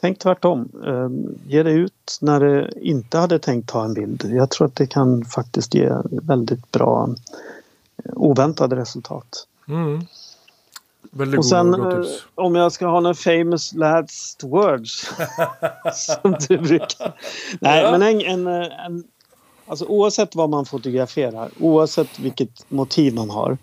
Tänk 0.02 0.20
tvärtom. 0.20 0.70
Eh, 0.86 1.10
ge 1.52 1.64
dig 1.64 1.74
ut 1.74 2.18
när 2.22 2.40
du 2.40 2.70
inte 2.82 3.18
hade 3.18 3.40
tänkt 3.40 3.70
ta 3.70 3.86
en 3.86 3.94
bild. 3.94 4.26
Jag 4.26 4.50
tror 4.50 4.68
att 4.68 4.76
det 4.76 4.88
kan 4.88 5.26
faktiskt 5.26 5.74
ge 5.74 5.94
väldigt 6.06 6.72
bra 6.72 7.10
oväntade 8.14 8.76
resultat. 8.76 9.48
Mm. 9.68 10.02
Väldigt 11.12 11.38
och 11.38 11.46
sen 11.46 11.74
eh, 11.74 12.06
om 12.36 12.56
jag 12.56 12.72
ska 12.72 12.88
ha 12.88 13.00
några 13.00 13.14
famous 13.14 13.74
last 13.74 14.44
words. 14.44 15.12
som 15.94 16.36
du 16.48 16.58
brukar. 16.58 17.16
Nej, 17.62 17.84
ja. 17.84 17.92
men 17.92 18.02
en, 18.02 18.22
en, 18.22 18.48
en, 18.72 19.04
alltså 19.68 19.86
oavsett 19.86 20.36
vad 20.36 20.50
man 20.50 20.66
fotograferar, 20.66 21.50
oavsett 21.60 22.20
vilket 22.20 22.72
motiv 22.72 23.14
man 23.14 23.30
har. 23.30 23.58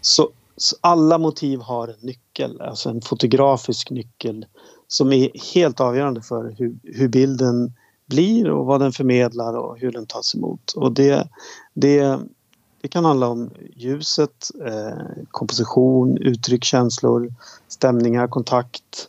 Så, 0.00 0.30
så, 0.56 0.76
alla 0.80 1.18
motiv 1.18 1.60
har 1.60 1.88
en 1.88 2.00
nyckel, 2.00 2.60
alltså 2.60 2.90
en 2.90 3.00
fotografisk 3.00 3.90
nyckel 3.90 4.46
som 4.88 5.12
är 5.12 5.54
helt 5.54 5.80
avgörande 5.80 6.22
för 6.22 6.54
hur, 6.58 6.78
hur 6.82 7.08
bilden 7.08 7.72
blir 8.06 8.50
och 8.50 8.66
vad 8.66 8.80
den 8.80 8.92
förmedlar 8.92 9.54
och 9.54 9.78
hur 9.78 9.92
den 9.92 10.06
tas 10.06 10.34
emot. 10.34 10.72
Och 10.72 10.92
det, 10.92 11.28
det, 11.74 12.18
det 12.80 12.88
kan 12.88 13.04
handla 13.04 13.28
om 13.28 13.50
ljuset, 13.76 14.50
eh, 14.66 15.24
komposition, 15.30 16.18
uttryck, 16.18 16.64
känslor, 16.64 17.32
stämningar, 17.68 18.28
kontakt, 18.28 19.08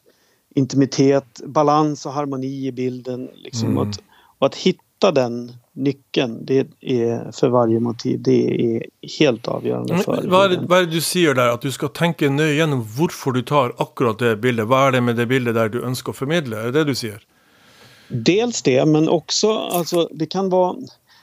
intimitet, 0.50 1.42
balans 1.46 2.06
och 2.06 2.14
harmoni 2.14 2.68
i 2.68 2.72
bilden. 2.72 3.30
Liksom. 3.36 3.68
Mm. 3.68 3.78
Och, 3.78 3.88
att, 3.88 4.02
och, 4.40 4.48
att, 4.48 4.56
hitta 4.56 4.84
den 5.00 5.52
nyckeln 5.74 6.46
det 6.46 6.68
är 6.82 7.32
för 7.32 7.50
varje 7.50 7.80
motiv 7.80 8.22
det 8.22 8.76
är 8.76 8.86
helt 9.20 9.48
avgörande 9.48 9.98
för. 9.98 10.22
Men, 10.22 10.30
vad, 10.30 10.46
är 10.46 10.58
det, 10.58 10.66
vad 10.68 10.80
är 10.80 10.86
det 10.86 10.92
du 10.92 11.02
säger 11.02 11.34
där? 11.34 11.48
Att 11.48 11.62
du 11.62 11.72
ska 11.72 11.88
tänka 11.88 12.30
nöje 12.30 12.54
igenom 12.54 12.86
varför 13.00 13.32
du 13.32 13.42
tar 13.42 13.74
akkurat 13.78 14.20
det 14.20 14.36
bildet. 14.36 14.68
Vad 14.68 14.88
är 14.88 14.92
det 14.92 15.02
med 15.02 15.16
det 15.16 15.26
bildet 15.26 15.56
där 15.56 15.70
du 15.70 15.84
önskar 15.84 16.14
förmedla? 16.14 16.60
Är 16.60 16.64
det 16.64 16.72
det 16.72 16.84
du 16.84 16.96
säger? 16.96 17.24
Dels 18.08 18.62
det, 18.62 18.86
men 18.86 19.10
också 19.10 19.58
alltså, 19.58 20.10
det 20.12 20.26
kan 20.26 20.50
vara 20.50 20.76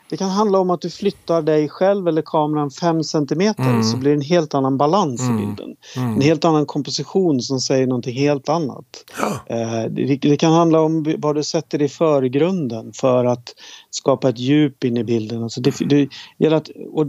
det 0.08 0.16
kan 0.16 0.30
handla 0.30 0.58
om 0.58 0.70
att 0.70 0.80
du 0.80 0.90
flyttar 0.90 1.42
dig 1.42 1.68
själv 1.68 2.08
eller 2.08 2.22
kameran 2.22 2.70
5 2.70 3.04
centimeter 3.04 3.62
Mm. 3.62 3.82
så 3.82 3.96
blir 3.96 4.10
det 4.10 4.16
en 4.16 4.20
helt 4.20 4.54
annan 4.54 4.76
balans 4.76 5.20
Mm. 5.20 5.36
i 5.42 5.46
bilden. 5.46 5.76
Mm. 5.96 6.14
En 6.14 6.20
helt 6.20 6.44
annan 6.44 6.66
komposition 6.66 7.40
som 7.40 7.60
säger 7.60 7.86
någonting 7.86 8.14
helt 8.16 8.48
annat. 8.48 9.04
Ja. 9.20 9.56
Eh, 9.56 9.90
det, 9.90 10.16
det 10.16 10.36
kan 10.36 10.52
handla 10.52 10.80
om 10.80 11.14
vad 11.18 11.34
du 11.34 11.42
sätter 11.42 11.82
i 11.82 11.88
förgrunden 11.88 12.92
för 12.92 13.24
att 13.24 13.54
skapa 13.90 14.28
ett 14.28 14.38
djup 14.38 14.84
in 14.84 14.96
i 14.96 15.04
bilden. 15.04 15.42
Alltså 15.42 15.60
det, 15.60 15.74
det 15.86 16.08
gäller 16.38 16.56
att, 16.56 16.70
och, 16.92 17.06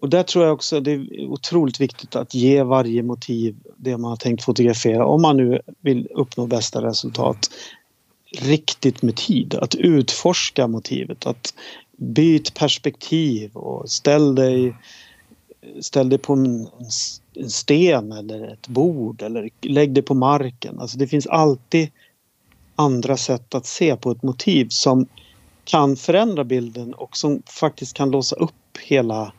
och 0.00 0.08
där 0.08 0.22
tror 0.22 0.44
jag 0.44 0.54
också 0.54 0.80
det 0.80 0.92
är 0.92 1.26
otroligt 1.28 1.80
viktigt 1.80 2.16
att 2.16 2.34
ge 2.34 2.62
varje 2.62 3.02
motiv 3.02 3.56
det 3.76 3.96
man 3.96 4.10
har 4.10 4.16
tänkt 4.16 4.44
fotografera 4.44 5.06
om 5.06 5.22
man 5.22 5.36
nu 5.36 5.60
vill 5.80 6.08
uppnå 6.14 6.46
bästa 6.46 6.82
resultat 6.82 7.50
riktigt 8.40 9.02
med 9.02 9.16
tid. 9.16 9.54
Att 9.54 9.74
utforska 9.74 10.66
motivet, 10.66 11.26
att 11.26 11.54
byt 12.02 12.54
perspektiv 12.54 13.56
och 13.56 13.90
ställ 13.90 14.34
dig, 14.34 14.76
ställ 15.80 16.08
dig 16.08 16.18
på 16.18 16.32
en, 16.32 16.68
en 17.34 17.50
sten 17.50 18.12
eller 18.12 18.52
ett 18.52 18.68
bord 18.68 19.22
eller 19.22 19.50
lägg 19.60 19.94
dig 19.94 20.02
på 20.02 20.14
marken. 20.14 20.80
Alltså 20.80 20.98
det 20.98 21.06
finns 21.06 21.26
alltid 21.26 21.90
andra 22.76 23.16
sätt 23.16 23.54
att 23.54 23.66
se 23.66 23.96
på 23.96 24.10
ett 24.10 24.22
motiv 24.22 24.66
som 24.70 25.06
kan 25.64 25.96
förändra 25.96 26.44
bilden 26.44 26.94
och 26.94 27.16
som 27.16 27.42
faktiskt 27.46 27.96
kan 27.96 28.10
låsa 28.10 28.36
upp 28.36 28.78
hela... 28.80 29.32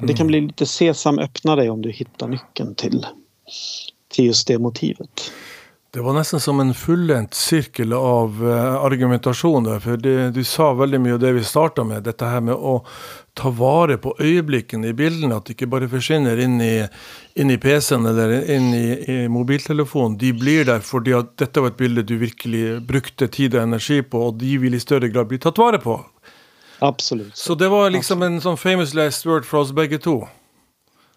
Det 0.00 0.14
kan 0.14 0.26
bli 0.26 0.40
lite 0.40 0.66
sesam 0.66 1.18
öppna 1.18 1.56
dig 1.56 1.70
om 1.70 1.82
du 1.82 1.90
hittar 1.90 2.28
nyckeln 2.28 2.74
till, 2.74 3.06
till 4.08 4.24
just 4.24 4.48
det 4.48 4.58
motivet. 4.58 5.32
Det 5.90 6.00
var 6.00 6.12
nesten 6.12 6.40
som 6.40 6.60
en 6.60 6.74
fullendt 6.74 7.34
sirkel 7.34 7.92
av 7.96 8.42
eh, 8.44 8.74
argumentasjon 8.84 9.64
der. 9.64 9.78
For 9.80 9.96
det, 9.96 10.16
du 10.36 10.42
sa 10.44 10.74
veldig 10.76 10.98
mye 11.00 11.14
av 11.16 11.22
det 11.22 11.30
vi 11.38 11.44
starta 11.48 11.84
med. 11.84 12.04
Dette 12.04 12.28
her 12.28 12.42
med 12.44 12.60
å 12.60 12.82
ta 13.38 13.48
vare 13.56 13.96
på 13.96 14.12
øyeblikkene 14.20 14.90
i 14.90 14.96
bildene. 14.98 15.38
At 15.40 15.48
de 15.48 15.56
ikke 15.56 15.70
bare 15.72 15.88
forsvinner 15.88 16.42
inn 16.44 16.60
i, 16.60 16.74
inn 17.40 17.54
i 17.54 17.56
PC-en 17.62 18.04
eller 18.10 18.36
inn 18.52 18.68
i, 18.76 18.84
i 19.00 19.16
mobiltelefonen. 19.32 20.18
De 20.20 20.34
blir 20.36 20.68
der 20.68 20.84
fordi 20.84 21.16
at 21.16 21.32
dette 21.40 21.64
var 21.64 21.72
et 21.72 21.80
bilde 21.80 22.04
du 22.04 22.18
virkelig 22.20 22.82
brukte 22.84 23.30
tid 23.32 23.56
og 23.56 23.64
energi 23.64 24.02
på, 24.04 24.26
og 24.28 24.36
de 24.44 24.58
vil 24.60 24.76
i 24.76 24.84
større 24.84 25.08
grad 25.08 25.32
bli 25.32 25.40
tatt 25.40 25.56
vare 25.56 25.80
på. 25.80 25.96
Absolut. 26.84 27.32
Så 27.32 27.56
det 27.56 27.72
var 27.72 27.88
liksom 27.96 28.22
en 28.28 28.42
sånn 28.44 28.60
famous 28.60 28.92
last 28.94 29.24
word 29.24 29.48
fra 29.48 29.64
oss 29.64 29.72
begge 29.72 29.96
to. 30.04 30.20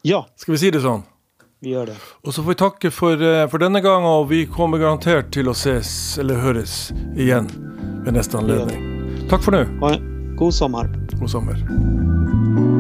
Ja, 0.08 0.24
Skal 0.40 0.56
vi 0.56 0.64
si 0.64 0.72
det 0.72 0.80
sånn? 0.88 1.04
Vi 1.62 1.70
gör 1.70 1.86
det. 1.86 1.96
Og 2.22 2.34
så 2.34 2.44
får 2.44 2.50
vi 2.50 2.56
takke 2.56 2.92
for, 2.92 3.14
eh, 3.14 3.48
for 3.48 3.58
denne 3.58 3.82
gang, 3.82 4.06
og 4.06 4.30
vi 4.30 4.46
kommer 4.46 4.78
garantert 4.78 5.32
til 5.32 5.46
å 5.46 5.54
ses 5.54 6.18
eller 6.18 6.42
høres 6.42 6.92
igjen 7.16 7.50
ved 8.06 8.14
neste 8.18 8.38
anledning. 8.38 9.28
Takk 9.30 9.44
for 9.46 9.52
nå. 9.52 9.64
Ha 9.80 9.94
en 9.94 10.36
god 10.36 10.54
sommar. 10.54 10.90
God 11.20 11.30
sommer. 11.30 12.71